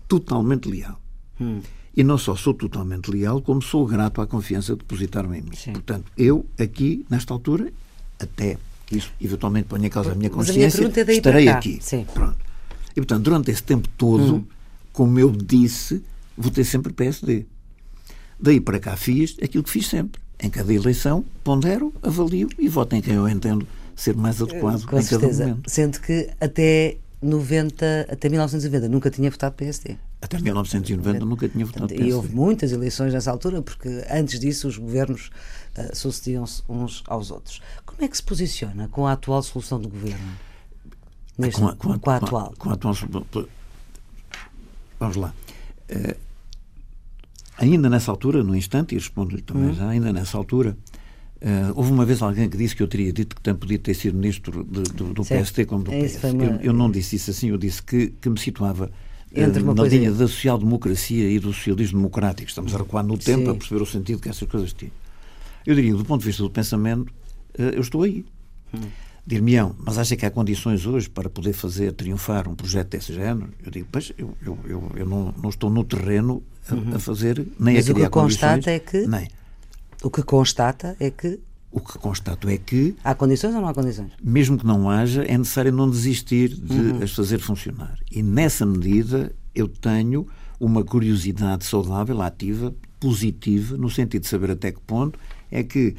totalmente 0.08 0.68
leal. 0.68 1.00
Hum. 1.40 1.60
E 1.96 2.04
não 2.04 2.18
só 2.18 2.36
sou 2.36 2.52
totalmente 2.52 3.10
leal, 3.10 3.40
como 3.40 3.62
sou 3.62 3.86
grato 3.86 4.20
à 4.20 4.26
confiança 4.26 4.72
que 4.72 4.80
depositaram 4.80 5.34
em 5.34 5.40
mim. 5.40 5.56
Sim. 5.56 5.72
Portanto, 5.72 6.10
eu 6.16 6.44
aqui, 6.58 7.06
nesta 7.08 7.32
altura, 7.32 7.72
até 8.18 8.58
que 8.86 8.98
isso 8.98 9.10
eventualmente 9.20 9.66
ponha 9.66 9.86
em 9.86 9.90
causa 9.90 10.12
a 10.12 10.14
minha 10.14 10.30
consciência, 10.30 10.86
a 10.86 10.88
minha 10.88 11.04
é 11.04 11.12
estarei 11.12 11.48
aqui. 11.48 11.78
Sim. 11.80 12.06
Pronto. 12.12 12.36
E, 12.90 12.94
portanto, 12.96 13.22
durante 13.22 13.50
esse 13.50 13.62
tempo 13.62 13.88
todo, 13.96 14.36
hum. 14.36 14.44
como 14.92 15.18
eu 15.18 15.30
disse, 15.30 16.02
votei 16.36 16.64
sempre 16.64 16.92
PSD. 16.92 17.46
Daí 18.38 18.60
para 18.60 18.78
cá 18.78 18.96
fiz 18.96 19.36
aquilo 19.42 19.64
que 19.64 19.70
fiz 19.70 19.86
sempre. 19.86 20.20
Em 20.38 20.50
cada 20.50 20.72
eleição, 20.72 21.24
pondero, 21.42 21.94
avalio 22.02 22.48
e 22.58 22.68
voto 22.68 22.94
em 22.94 23.00
quem 23.00 23.14
eu 23.14 23.26
entendo 23.26 23.66
ser 23.96 24.14
mais 24.14 24.40
adequado 24.40 24.84
Com 24.84 24.98
em 24.98 25.02
certeza. 25.02 25.38
cada 25.38 25.50
momento. 25.50 25.70
Sendo 25.70 25.98
que 26.00 26.28
até 26.38 26.98
90, 27.20 28.06
até 28.10 28.28
1990 28.28 28.88
nunca 28.88 29.10
tinha 29.10 29.30
votado 29.30 29.54
PSD. 29.54 29.96
Até 30.20 30.38
1990 30.38 31.24
nunca 31.24 31.48
tinha 31.48 31.64
votado 31.64 31.94
E 31.94 32.12
houve 32.12 32.34
muitas 32.34 32.72
eleições 32.72 33.12
nessa 33.12 33.30
altura, 33.30 33.62
porque 33.62 34.04
antes 34.10 34.38
disso 34.38 34.68
os 34.68 34.76
governos 34.76 35.30
uh, 35.78 35.96
sucediam-se 35.96 36.62
uns 36.68 37.02
aos 37.06 37.30
outros. 37.30 37.60
Como 37.84 38.04
é 38.04 38.08
que 38.08 38.16
se 38.16 38.22
posiciona 38.22 38.88
com 38.88 39.06
a 39.06 39.12
atual 39.12 39.42
solução 39.42 39.80
do 39.80 39.88
governo? 39.88 40.32
Neste, 41.38 41.60
com, 41.60 41.68
a, 41.68 41.76
com, 41.76 41.92
a, 41.92 41.98
com 41.98 42.10
a 42.10 42.16
atual? 42.16 42.54
Com 42.58 42.70
a 42.70 42.72
atual. 42.74 42.94
Vamos 44.98 45.16
lá. 45.16 45.34
Uh, 45.90 46.16
ainda 47.58 47.88
nessa 47.88 48.10
altura, 48.10 48.42
no 48.42 48.54
instante, 48.54 48.94
e 48.94 48.98
respondo-lhe 48.98 49.42
também 49.42 49.70
hum. 49.70 49.74
já, 49.74 49.88
ainda 49.88 50.12
nessa 50.12 50.36
altura, 50.36 50.76
Uh, 51.36 51.72
houve 51.74 51.92
uma 51.92 52.06
vez 52.06 52.22
alguém 52.22 52.48
que 52.48 52.56
disse 52.56 52.74
que 52.74 52.82
eu 52.82 52.88
teria 52.88 53.12
dito 53.12 53.36
que 53.36 53.42
também 53.42 53.60
podia 53.60 53.78
ter 53.78 53.92
sido 53.94 54.16
ministro 54.16 54.64
de, 54.64 54.82
do, 54.84 55.12
do 55.12 55.22
PST 55.22 55.66
como 55.66 55.84
do 55.84 55.90
PS. 55.90 56.24
Uma... 56.24 56.44
Eu, 56.44 56.60
eu, 56.62 56.72
não 56.72 56.90
disse 56.90 57.16
isso 57.16 57.30
assim, 57.30 57.50
eu 57.50 57.58
disse 57.58 57.82
que, 57.82 58.08
que 58.20 58.30
me 58.30 58.38
situava 58.38 58.90
entre 59.34 59.62
uma 59.62 59.74
na 59.74 59.84
linha 59.84 60.10
da 60.10 60.26
social-democracia 60.26 61.28
e 61.28 61.38
do 61.38 61.52
socialismo 61.52 61.98
democrático. 61.98 62.48
Estamos 62.48 62.74
a 62.74 62.78
recuar 62.78 63.04
no 63.04 63.18
tempo 63.18 63.44
Sim. 63.44 63.50
a 63.50 63.54
perceber 63.54 63.82
o 63.82 63.86
sentido 63.86 64.20
que 64.20 64.28
essas 64.28 64.48
coisas 64.48 64.72
tinham. 64.72 64.92
Eu 65.66 65.74
diria, 65.74 65.94
do 65.94 66.04
ponto 66.04 66.20
de 66.20 66.26
vista 66.26 66.42
do 66.42 66.50
pensamento, 66.50 67.12
eh, 67.58 67.72
eu 67.74 67.80
estou 67.80 68.02
aí. 68.02 68.24
Hum. 68.72 68.80
Dir-me-ão, 69.26 69.74
mas 69.78 69.98
acha 69.98 70.14
que 70.14 70.24
há 70.24 70.30
condições 70.30 70.86
hoje 70.86 71.10
para 71.10 71.28
poder 71.28 71.52
fazer 71.52 71.92
triunfar 71.92 72.48
um 72.48 72.54
projeto 72.54 72.90
desse 72.90 73.12
género? 73.12 73.52
Eu 73.64 73.72
digo, 73.72 73.88
pois, 73.90 74.12
eu, 74.16 74.36
eu, 74.40 74.58
eu, 74.64 74.92
eu 74.94 75.06
não, 75.06 75.34
não, 75.36 75.50
estou 75.50 75.68
no 75.68 75.82
terreno 75.82 76.42
a, 76.70 76.74
uhum. 76.74 76.94
a 76.94 76.98
fazer, 77.00 77.44
nem 77.58 77.74
mas 77.74 77.90
a 77.90 77.92
criar 77.92 78.06
o 78.06 78.10
que 78.10 78.14
constata 78.14 78.70
é 78.70 78.78
que 78.78 79.04
nem. 79.06 79.28
O 80.02 80.10
que 80.10 80.22
constata 80.22 80.96
é 81.00 81.10
que 81.10 81.40
o 81.76 81.80
que 81.80 81.98
constato 81.98 82.48
é 82.48 82.56
que. 82.56 82.96
Há 83.04 83.14
condições 83.14 83.54
ou 83.54 83.60
não 83.60 83.68
há 83.68 83.74
condições? 83.74 84.10
Mesmo 84.22 84.56
que 84.56 84.64
não 84.64 84.88
haja, 84.88 85.24
é 85.24 85.36
necessário 85.36 85.70
não 85.70 85.90
desistir 85.90 86.48
de 86.48 86.72
uhum. 86.72 87.02
as 87.02 87.12
fazer 87.12 87.38
funcionar. 87.38 87.98
E 88.10 88.22
nessa 88.22 88.64
medida 88.64 89.30
eu 89.54 89.68
tenho 89.68 90.26
uma 90.58 90.82
curiosidade 90.82 91.66
saudável, 91.66 92.22
ativa, 92.22 92.74
positiva, 92.98 93.76
no 93.76 93.90
sentido 93.90 94.22
de 94.22 94.28
saber 94.28 94.52
até 94.52 94.72
que 94.72 94.80
ponto 94.80 95.18
é 95.50 95.62
que 95.62 95.94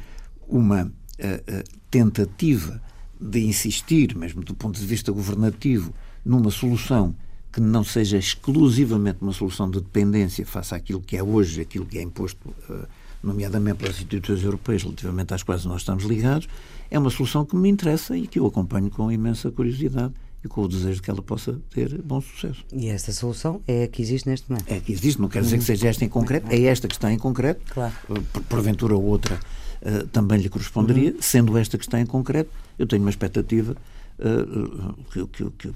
uma 0.48 0.84
uh, 0.84 0.88
uh, 0.88 1.78
tentativa 1.88 2.82
de 3.20 3.40
insistir, 3.44 4.16
mesmo 4.16 4.42
do 4.42 4.54
ponto 4.54 4.80
de 4.80 4.86
vista 4.86 5.12
governativo, 5.12 5.94
numa 6.24 6.50
solução 6.50 7.14
que 7.52 7.60
não 7.60 7.84
seja 7.84 8.18
exclusivamente 8.18 9.18
uma 9.20 9.32
solução 9.32 9.70
de 9.70 9.80
dependência 9.80 10.44
face 10.44 10.74
àquilo 10.74 11.00
que 11.00 11.16
é 11.16 11.22
hoje, 11.22 11.60
aquilo 11.60 11.86
que 11.86 11.98
é 11.98 12.02
imposto, 12.02 12.48
uh, 12.68 12.86
nomeadamente 13.22 13.78
pelas 13.78 13.96
instituições 13.96 14.44
europeias, 14.44 14.82
relativamente 14.82 15.34
às 15.34 15.42
quais 15.42 15.64
nós 15.64 15.82
estamos 15.82 16.04
ligados, 16.04 16.48
é 16.90 16.98
uma 16.98 17.10
solução 17.10 17.44
que 17.44 17.56
me 17.56 17.68
interessa 17.68 18.16
e 18.16 18.26
que 18.26 18.38
eu 18.38 18.46
acompanho 18.46 18.90
com 18.90 19.10
imensa 19.10 19.50
curiosidade 19.50 20.12
e 20.44 20.48
com 20.48 20.62
o 20.62 20.68
desejo 20.68 20.96
de 20.96 21.02
que 21.02 21.10
ela 21.10 21.22
possa 21.22 21.58
ter 21.70 22.00
bom 22.02 22.20
sucesso. 22.20 22.64
E 22.72 22.88
essa 22.88 23.12
solução 23.12 23.60
é 23.66 23.84
a 23.84 23.88
que 23.88 24.00
existe 24.00 24.28
neste 24.28 24.48
momento? 24.48 24.70
É 24.70 24.76
a 24.76 24.80
que 24.80 24.92
existe, 24.92 25.20
não 25.20 25.28
quer 25.28 25.42
dizer 25.42 25.58
que 25.58 25.64
seja 25.64 25.88
esta 25.88 26.04
em 26.04 26.08
concreto, 26.08 26.46
é 26.50 26.62
esta 26.62 26.86
que 26.86 26.94
está 26.94 27.12
em 27.12 27.18
concreto, 27.18 27.60
claro. 27.72 27.92
Eh, 28.10 28.40
porventura 28.48 28.96
outra 28.96 29.38
uh, 29.82 30.06
também 30.08 30.38
lhe 30.38 30.48
corresponderia, 30.48 31.12
uhum. 31.12 31.18
sendo 31.20 31.58
esta 31.58 31.76
que 31.76 31.84
está 31.84 32.00
em 32.00 32.06
concreto, 32.06 32.50
eu 32.78 32.86
tenho 32.86 33.02
uma 33.02 33.10
expectativa 33.10 33.76
uh, 34.18 34.94
que, 35.12 35.26
que, 35.26 35.50
que, 35.50 35.72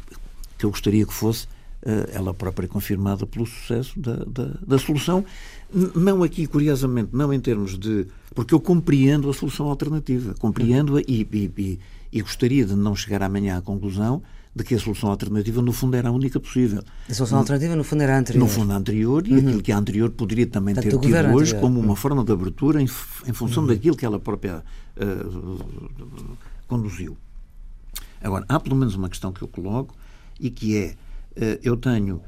que, 0.58 0.64
eu 0.64 0.70
gostaria 0.70 1.04
que 1.04 1.12
fosse 1.12 1.48
ela 2.12 2.32
própria 2.32 2.68
confirmada 2.68 3.26
pelo 3.26 3.44
sucesso 3.44 3.98
da, 3.98 4.16
da, 4.16 4.54
da 4.66 4.78
solução, 4.78 5.24
não 5.94 6.22
aqui, 6.22 6.46
curiosamente, 6.46 7.10
não 7.12 7.32
em 7.32 7.40
termos 7.40 7.78
de. 7.78 8.06
Porque 8.34 8.54
eu 8.54 8.60
compreendo 8.60 9.28
a 9.28 9.34
solução 9.34 9.68
alternativa, 9.68 10.34
compreendo-a 10.38 11.00
e, 11.00 11.26
e, 11.32 11.78
e, 12.12 12.22
gostaria 12.22 12.64
de 12.64 12.74
não 12.74 12.94
chegar 12.94 13.22
amanhã 13.22 13.58
à 13.58 13.60
conclusão 13.60 14.22
de 14.54 14.64
que 14.64 14.74
a 14.74 14.78
solução 14.78 15.10
alternativa, 15.10 15.62
no 15.62 15.72
fundo, 15.72 15.96
era 15.96 16.10
a 16.10 16.12
única 16.12 16.38
possível. 16.38 16.82
A 17.08 17.14
solução 17.14 17.36
no, 17.36 17.42
alternativa, 17.42 17.74
no 17.74 17.84
fundo, 17.84 18.02
era 18.02 18.16
a 18.16 18.18
anterior. 18.18 18.44
No 18.44 18.48
fundo, 18.48 18.72
a 18.72 18.76
anterior, 18.76 19.26
e 19.26 19.32
uhum. 19.32 19.38
aquilo 19.38 19.62
que 19.62 19.72
a 19.72 19.78
anterior 19.78 20.10
poderia 20.10 20.46
também 20.46 20.74
ter 20.74 20.82
tido 20.82 20.98
hoje 20.98 21.16
anterior. 21.18 21.60
como 21.60 21.80
uma 21.80 21.88
uhum. 21.90 21.96
forma 21.96 22.22
de 22.22 22.32
abertura 22.32 22.80
em, 22.80 22.84
em 22.84 23.32
função 23.32 23.62
uhum. 23.62 23.68
daquilo 23.68 23.96
que 23.96 24.04
ela 24.04 24.20
própria 24.20 24.62
uh, 24.98 26.46
conduziu. 26.68 27.16
Agora, 28.22 28.44
há 28.46 28.60
pelo 28.60 28.76
menos 28.76 28.94
uma 28.94 29.08
questão 29.08 29.32
que 29.32 29.42
eu 29.42 29.48
coloco 29.48 29.94
e 30.38 30.50
que 30.50 30.76
é: 30.76 30.96
eu 31.62 31.76
tenho 31.76 32.16
uh, 32.16 32.22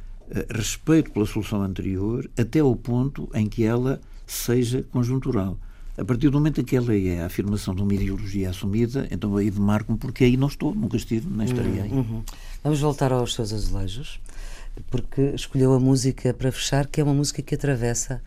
respeito 0.55 1.11
pela 1.11 1.26
solução 1.26 1.62
anterior 1.62 2.28
até 2.38 2.61
ao 2.61 2.74
ponto 2.74 3.28
em 3.34 3.46
que 3.46 3.64
ela 3.64 4.00
seja 4.26 4.82
conjuntural. 4.84 5.59
A 5.96 6.05
partir 6.05 6.28
do 6.28 6.38
momento 6.38 6.61
em 6.61 6.64
que 6.64 6.74
ela 6.74 6.94
é 6.94 7.20
a 7.20 7.26
afirmação 7.26 7.72
de 7.72 7.82
uma 7.82 7.94
ideologia 7.94 8.50
assumida, 8.50 9.07
então 9.12 9.36
aí 9.36 9.48
demarco-me 9.48 9.96
porque 9.96 10.24
aí 10.24 10.36
não 10.36 10.48
estou, 10.48 10.74
nunca 10.74 10.96
estive, 10.96 11.28
nem 11.30 11.46
estarei 11.46 11.80
aí. 11.80 11.90
Uhum. 11.90 12.24
Vamos 12.64 12.80
voltar 12.80 13.12
aos 13.12 13.32
seus 13.32 13.52
azulejos, 13.52 14.18
porque 14.90 15.22
escolheu 15.34 15.72
a 15.72 15.78
música 15.78 16.34
para 16.34 16.50
fechar, 16.50 16.88
que 16.88 17.00
é 17.00 17.05
uma 17.05 17.14
música 17.14 17.40
que 17.42 17.55
atravessa 17.55 18.20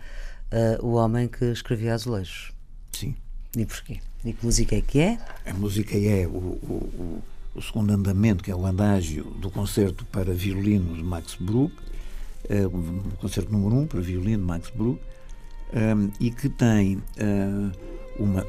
uh, 0.82 0.86
o 0.86 0.94
homem 0.94 1.28
que 1.28 1.44
escrevia 1.46 1.94
azulejos. 1.94 2.54
Sim. 2.94 3.16
E 3.56 3.66
porquê? 3.66 4.00
E 4.24 4.32
que 4.32 4.46
música 4.46 4.76
é 4.76 4.82
que 4.82 5.00
é? 5.00 5.20
A 5.46 5.54
música 5.54 5.98
é 5.98 6.26
o, 6.26 6.30
o, 6.30 6.92
o, 6.98 7.24
o 7.58 7.62
segundo 7.62 7.92
andamento, 7.92 8.44
que 8.44 8.52
é 8.52 8.56
o 8.56 8.66
andágio 8.66 9.24
do 9.42 9.50
concerto 9.50 10.06
para 10.06 10.32
violino 10.32 10.96
de 10.96 11.04
Max 11.04 11.36
Bruch, 11.40 11.74
uh, 12.50 12.68
o 12.68 13.18
concerto 13.18 13.52
número 13.52 13.76
1 13.76 13.80
um 13.82 13.88
para 13.88 14.00
violino 14.00 14.38
de 14.38 14.44
Max 14.44 14.70
Bruch, 14.70 15.02
um, 15.74 16.12
e 16.20 16.30
que 16.32 16.48
tem 16.48 16.98
uh, 16.98 17.72
uma. 18.20 18.46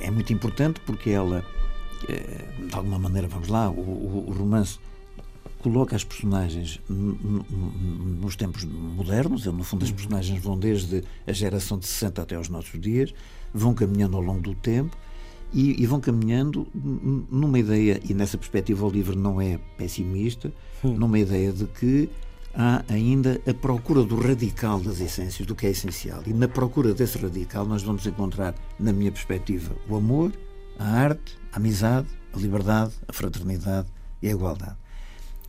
É 0.00 0.10
muito 0.10 0.32
importante 0.32 0.80
porque 0.86 1.10
ela, 1.10 1.44
uh, 2.04 2.66
de 2.66 2.74
alguma 2.74 2.98
maneira, 2.98 3.26
vamos 3.26 3.48
lá, 3.48 3.68
o, 3.68 3.80
o, 3.80 4.24
o 4.28 4.32
romance 4.32 4.78
coloca 5.58 5.96
as 5.96 6.04
personagens 6.04 6.80
nos 6.88 8.36
tempos 8.36 8.64
modernos, 8.64 9.46
no 9.46 9.64
fundo 9.64 9.82
as 9.82 9.90
uhum. 9.90 9.96
personagens 9.96 10.40
vão 10.40 10.56
desde 10.56 11.02
a 11.26 11.32
geração 11.32 11.76
de 11.76 11.86
60 11.86 12.22
até 12.22 12.36
aos 12.36 12.48
nossos 12.48 12.80
dias, 12.80 13.12
vão 13.52 13.74
caminhando 13.74 14.16
ao 14.16 14.22
longo 14.22 14.40
do 14.40 14.54
tempo 14.54 14.96
e, 15.52 15.82
e 15.82 15.86
vão 15.86 16.00
caminhando 16.00 16.66
numa 16.74 17.58
ideia, 17.58 18.00
e 18.08 18.14
nessa 18.14 18.36
perspectiva 18.36 18.84
o 18.84 18.90
livro 18.90 19.16
não 19.16 19.40
é 19.40 19.58
pessimista, 19.76 20.52
hum. 20.84 20.94
numa 20.94 21.18
ideia 21.18 21.52
de 21.52 21.66
que 21.66 22.08
há 22.54 22.82
ainda 22.88 23.40
a 23.46 23.54
procura 23.54 24.02
do 24.02 24.16
radical 24.16 24.80
das 24.80 25.00
essências, 25.00 25.46
do 25.46 25.54
que 25.54 25.66
é 25.66 25.70
essencial. 25.70 26.22
E 26.26 26.32
na 26.32 26.48
procura 26.48 26.94
desse 26.94 27.18
radical 27.18 27.66
nós 27.66 27.82
vamos 27.82 28.06
encontrar, 28.06 28.54
na 28.78 28.92
minha 28.92 29.12
perspectiva, 29.12 29.74
o 29.88 29.96
amor, 29.96 30.32
a 30.78 30.84
arte, 30.84 31.38
a 31.52 31.56
amizade, 31.56 32.08
a 32.32 32.38
liberdade, 32.38 32.92
a 33.06 33.12
fraternidade 33.12 33.88
e 34.22 34.28
a 34.28 34.30
igualdade. 34.30 34.76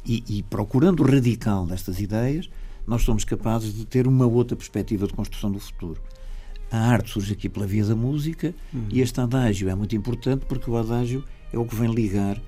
E, 0.05 0.23
e 0.27 0.43
procurando 0.43 1.01
o 1.01 1.05
radical 1.05 1.65
destas 1.65 1.99
ideias, 1.99 2.49
nós 2.85 3.03
somos 3.03 3.25
capazes 3.25 3.73
de 3.73 3.85
ter 3.85 4.07
uma 4.07 4.25
outra 4.25 4.55
perspectiva 4.55 5.07
de 5.07 5.13
construção 5.13 5.51
do 5.51 5.59
futuro. 5.59 6.01
A 6.71 6.77
arte 6.77 7.11
surge 7.11 7.33
aqui 7.33 7.47
pela 7.47 7.65
via 7.65 7.85
da 7.85 7.95
música 7.95 8.53
uhum. 8.73 8.87
e 8.89 9.01
este 9.01 9.19
adágio 9.21 9.69
é 9.69 9.75
muito 9.75 9.95
importante 9.95 10.45
porque 10.45 10.69
o 10.69 10.77
adágio 10.77 11.23
é 11.51 11.57
o 11.57 11.65
que 11.65 11.75
vem 11.75 11.91
ligar 11.91 12.41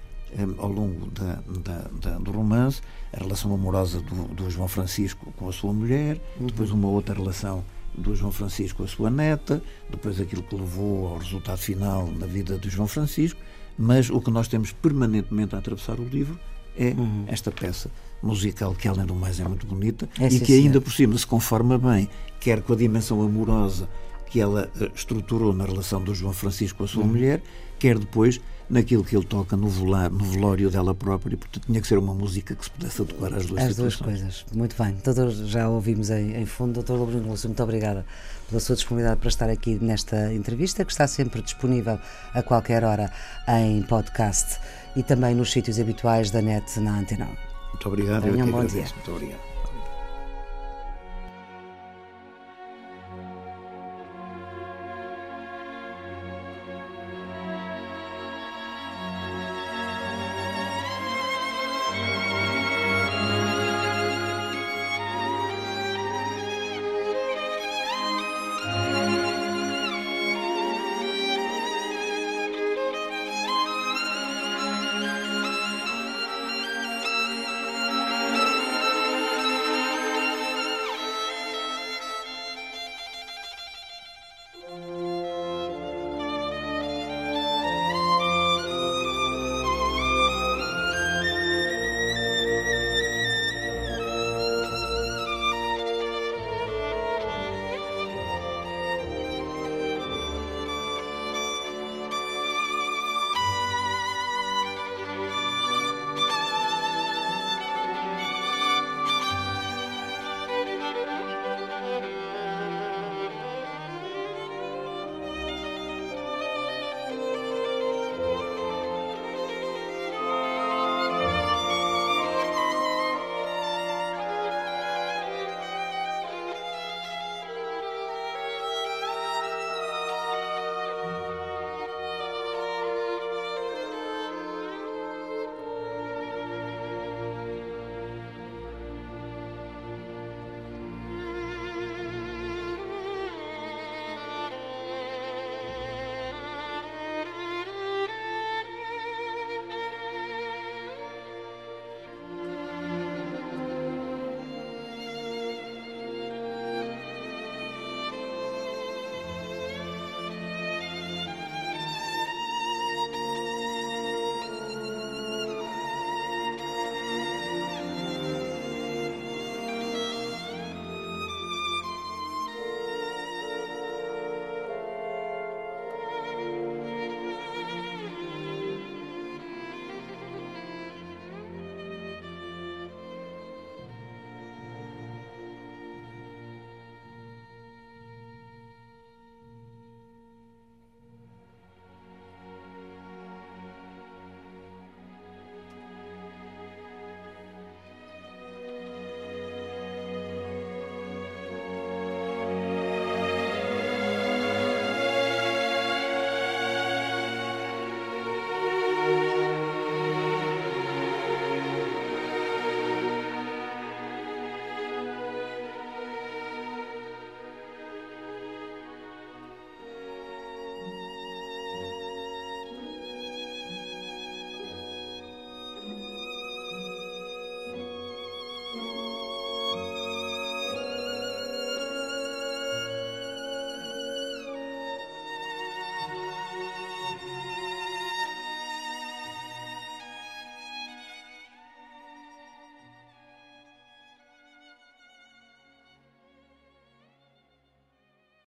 ao 0.57 0.71
longo 0.71 1.09
da, 1.11 1.41
da, 1.63 1.87
da, 2.01 2.17
do 2.19 2.31
romance, 2.31 2.81
a 3.11 3.17
relação 3.17 3.53
amorosa 3.53 3.99
do, 4.01 4.27
do, 4.35 4.49
João 4.49 4.67
Francisco 4.67 5.33
com 5.35 5.49
a 5.49 5.51
sua 5.51 5.73
mulher, 5.73 6.21
uhum. 6.39 6.47
depois 6.47 6.71
uma 6.71 6.87
outra 6.87 7.15
relação 7.15 7.63
do 7.97 8.15
João 8.15 8.31
Francisco 8.31 8.77
com 8.77 8.83
a 8.83 8.87
sua 8.87 9.09
neta, 9.09 9.61
depois 9.89 10.19
aquilo 10.19 10.43
que 10.43 10.55
levou 10.55 11.07
ao 11.07 11.17
resultado 11.17 11.57
final 11.57 12.07
na 12.07 12.27
vida 12.27 12.57
do 12.57 12.69
João 12.69 12.87
Francisco, 12.87 13.39
mas 13.77 14.09
o 14.09 14.21
que 14.21 14.29
nós 14.29 14.47
temos 14.47 14.71
permanentemente 14.71 15.55
a 15.55 15.59
atravessar 15.59 15.99
o 15.99 16.03
livro 16.03 16.39
é 16.77 16.89
uhum. 16.89 17.23
esta 17.27 17.51
peça 17.51 17.89
musical 18.21 18.75
que 18.75 18.87
além 18.87 19.05
do 19.05 19.15
mais 19.15 19.39
é 19.39 19.47
muito 19.47 19.65
bonita 19.65 20.07
é, 20.19 20.27
e 20.27 20.39
que 20.39 20.53
ainda 20.53 20.79
por 20.79 20.91
cima 20.91 21.17
se 21.17 21.25
conforma 21.25 21.77
bem, 21.77 22.07
quer 22.39 22.61
com 22.61 22.73
a 22.73 22.75
dimensão 22.75 23.21
amorosa 23.21 23.89
que 24.29 24.39
ela 24.39 24.71
uh, 24.79 24.91
estruturou 24.95 25.53
na 25.53 25.65
relação 25.65 26.01
do 26.01 26.13
João 26.13 26.33
Francisco 26.33 26.79
com 26.79 26.83
a 26.83 26.87
sua 26.87 27.03
mulher, 27.03 27.41
quer 27.77 27.97
depois 27.97 28.39
naquilo 28.69 29.03
que 29.03 29.15
ele 29.15 29.25
toca 29.25 29.57
no, 29.57 29.67
volar, 29.67 30.11
no 30.11 30.23
velório 30.23 30.69
dela 30.69 30.93
própria, 30.93 31.33
e 31.33 31.37
portanto 31.37 31.65
tinha 31.65 31.81
que 31.81 31.87
ser 31.87 31.97
uma 31.97 32.13
música 32.13 32.53
que 32.53 32.63
se 32.63 32.69
pudesse 32.69 33.01
adequar 33.01 33.33
às 33.33 33.47
duas 33.47 33.63
As 33.63 33.75
duas 33.75 33.95
coisas, 33.95 34.45
muito 34.53 34.75
bem. 34.81 34.95
Doutor, 35.03 35.31
já 35.31 35.67
ouvimos 35.67 36.11
em, 36.11 36.35
em 36.35 36.45
fundo. 36.45 36.73
Doutor 36.73 36.99
Lobrino 36.99 37.27
Lúcio, 37.27 37.49
muito 37.49 37.63
obrigada 37.63 38.05
pela 38.47 38.59
sua 38.59 38.75
disponibilidade 38.75 39.19
para 39.19 39.29
estar 39.29 39.49
aqui 39.49 39.79
nesta 39.81 40.31
entrevista, 40.33 40.85
que 40.85 40.91
está 40.91 41.07
sempre 41.07 41.41
disponível 41.41 41.99
a 42.33 42.43
qualquer 42.43 42.83
hora 42.83 43.11
em 43.47 43.81
podcast 43.81 44.59
e 44.95 45.01
também 45.01 45.33
nos 45.33 45.51
sítios 45.51 45.79
habituais 45.79 46.29
da 46.29 46.41
net 46.41 46.79
na 46.79 46.99
Antena. 46.99 47.27
Muito 47.69 47.87
obrigado, 47.87 48.23
Tenham 48.23 48.47
que 48.47 48.53
um 48.53 48.57
agradeço. 48.57 48.75
Dia. 48.75 48.95
Muito 48.95 49.11
obrigado. 49.11 49.48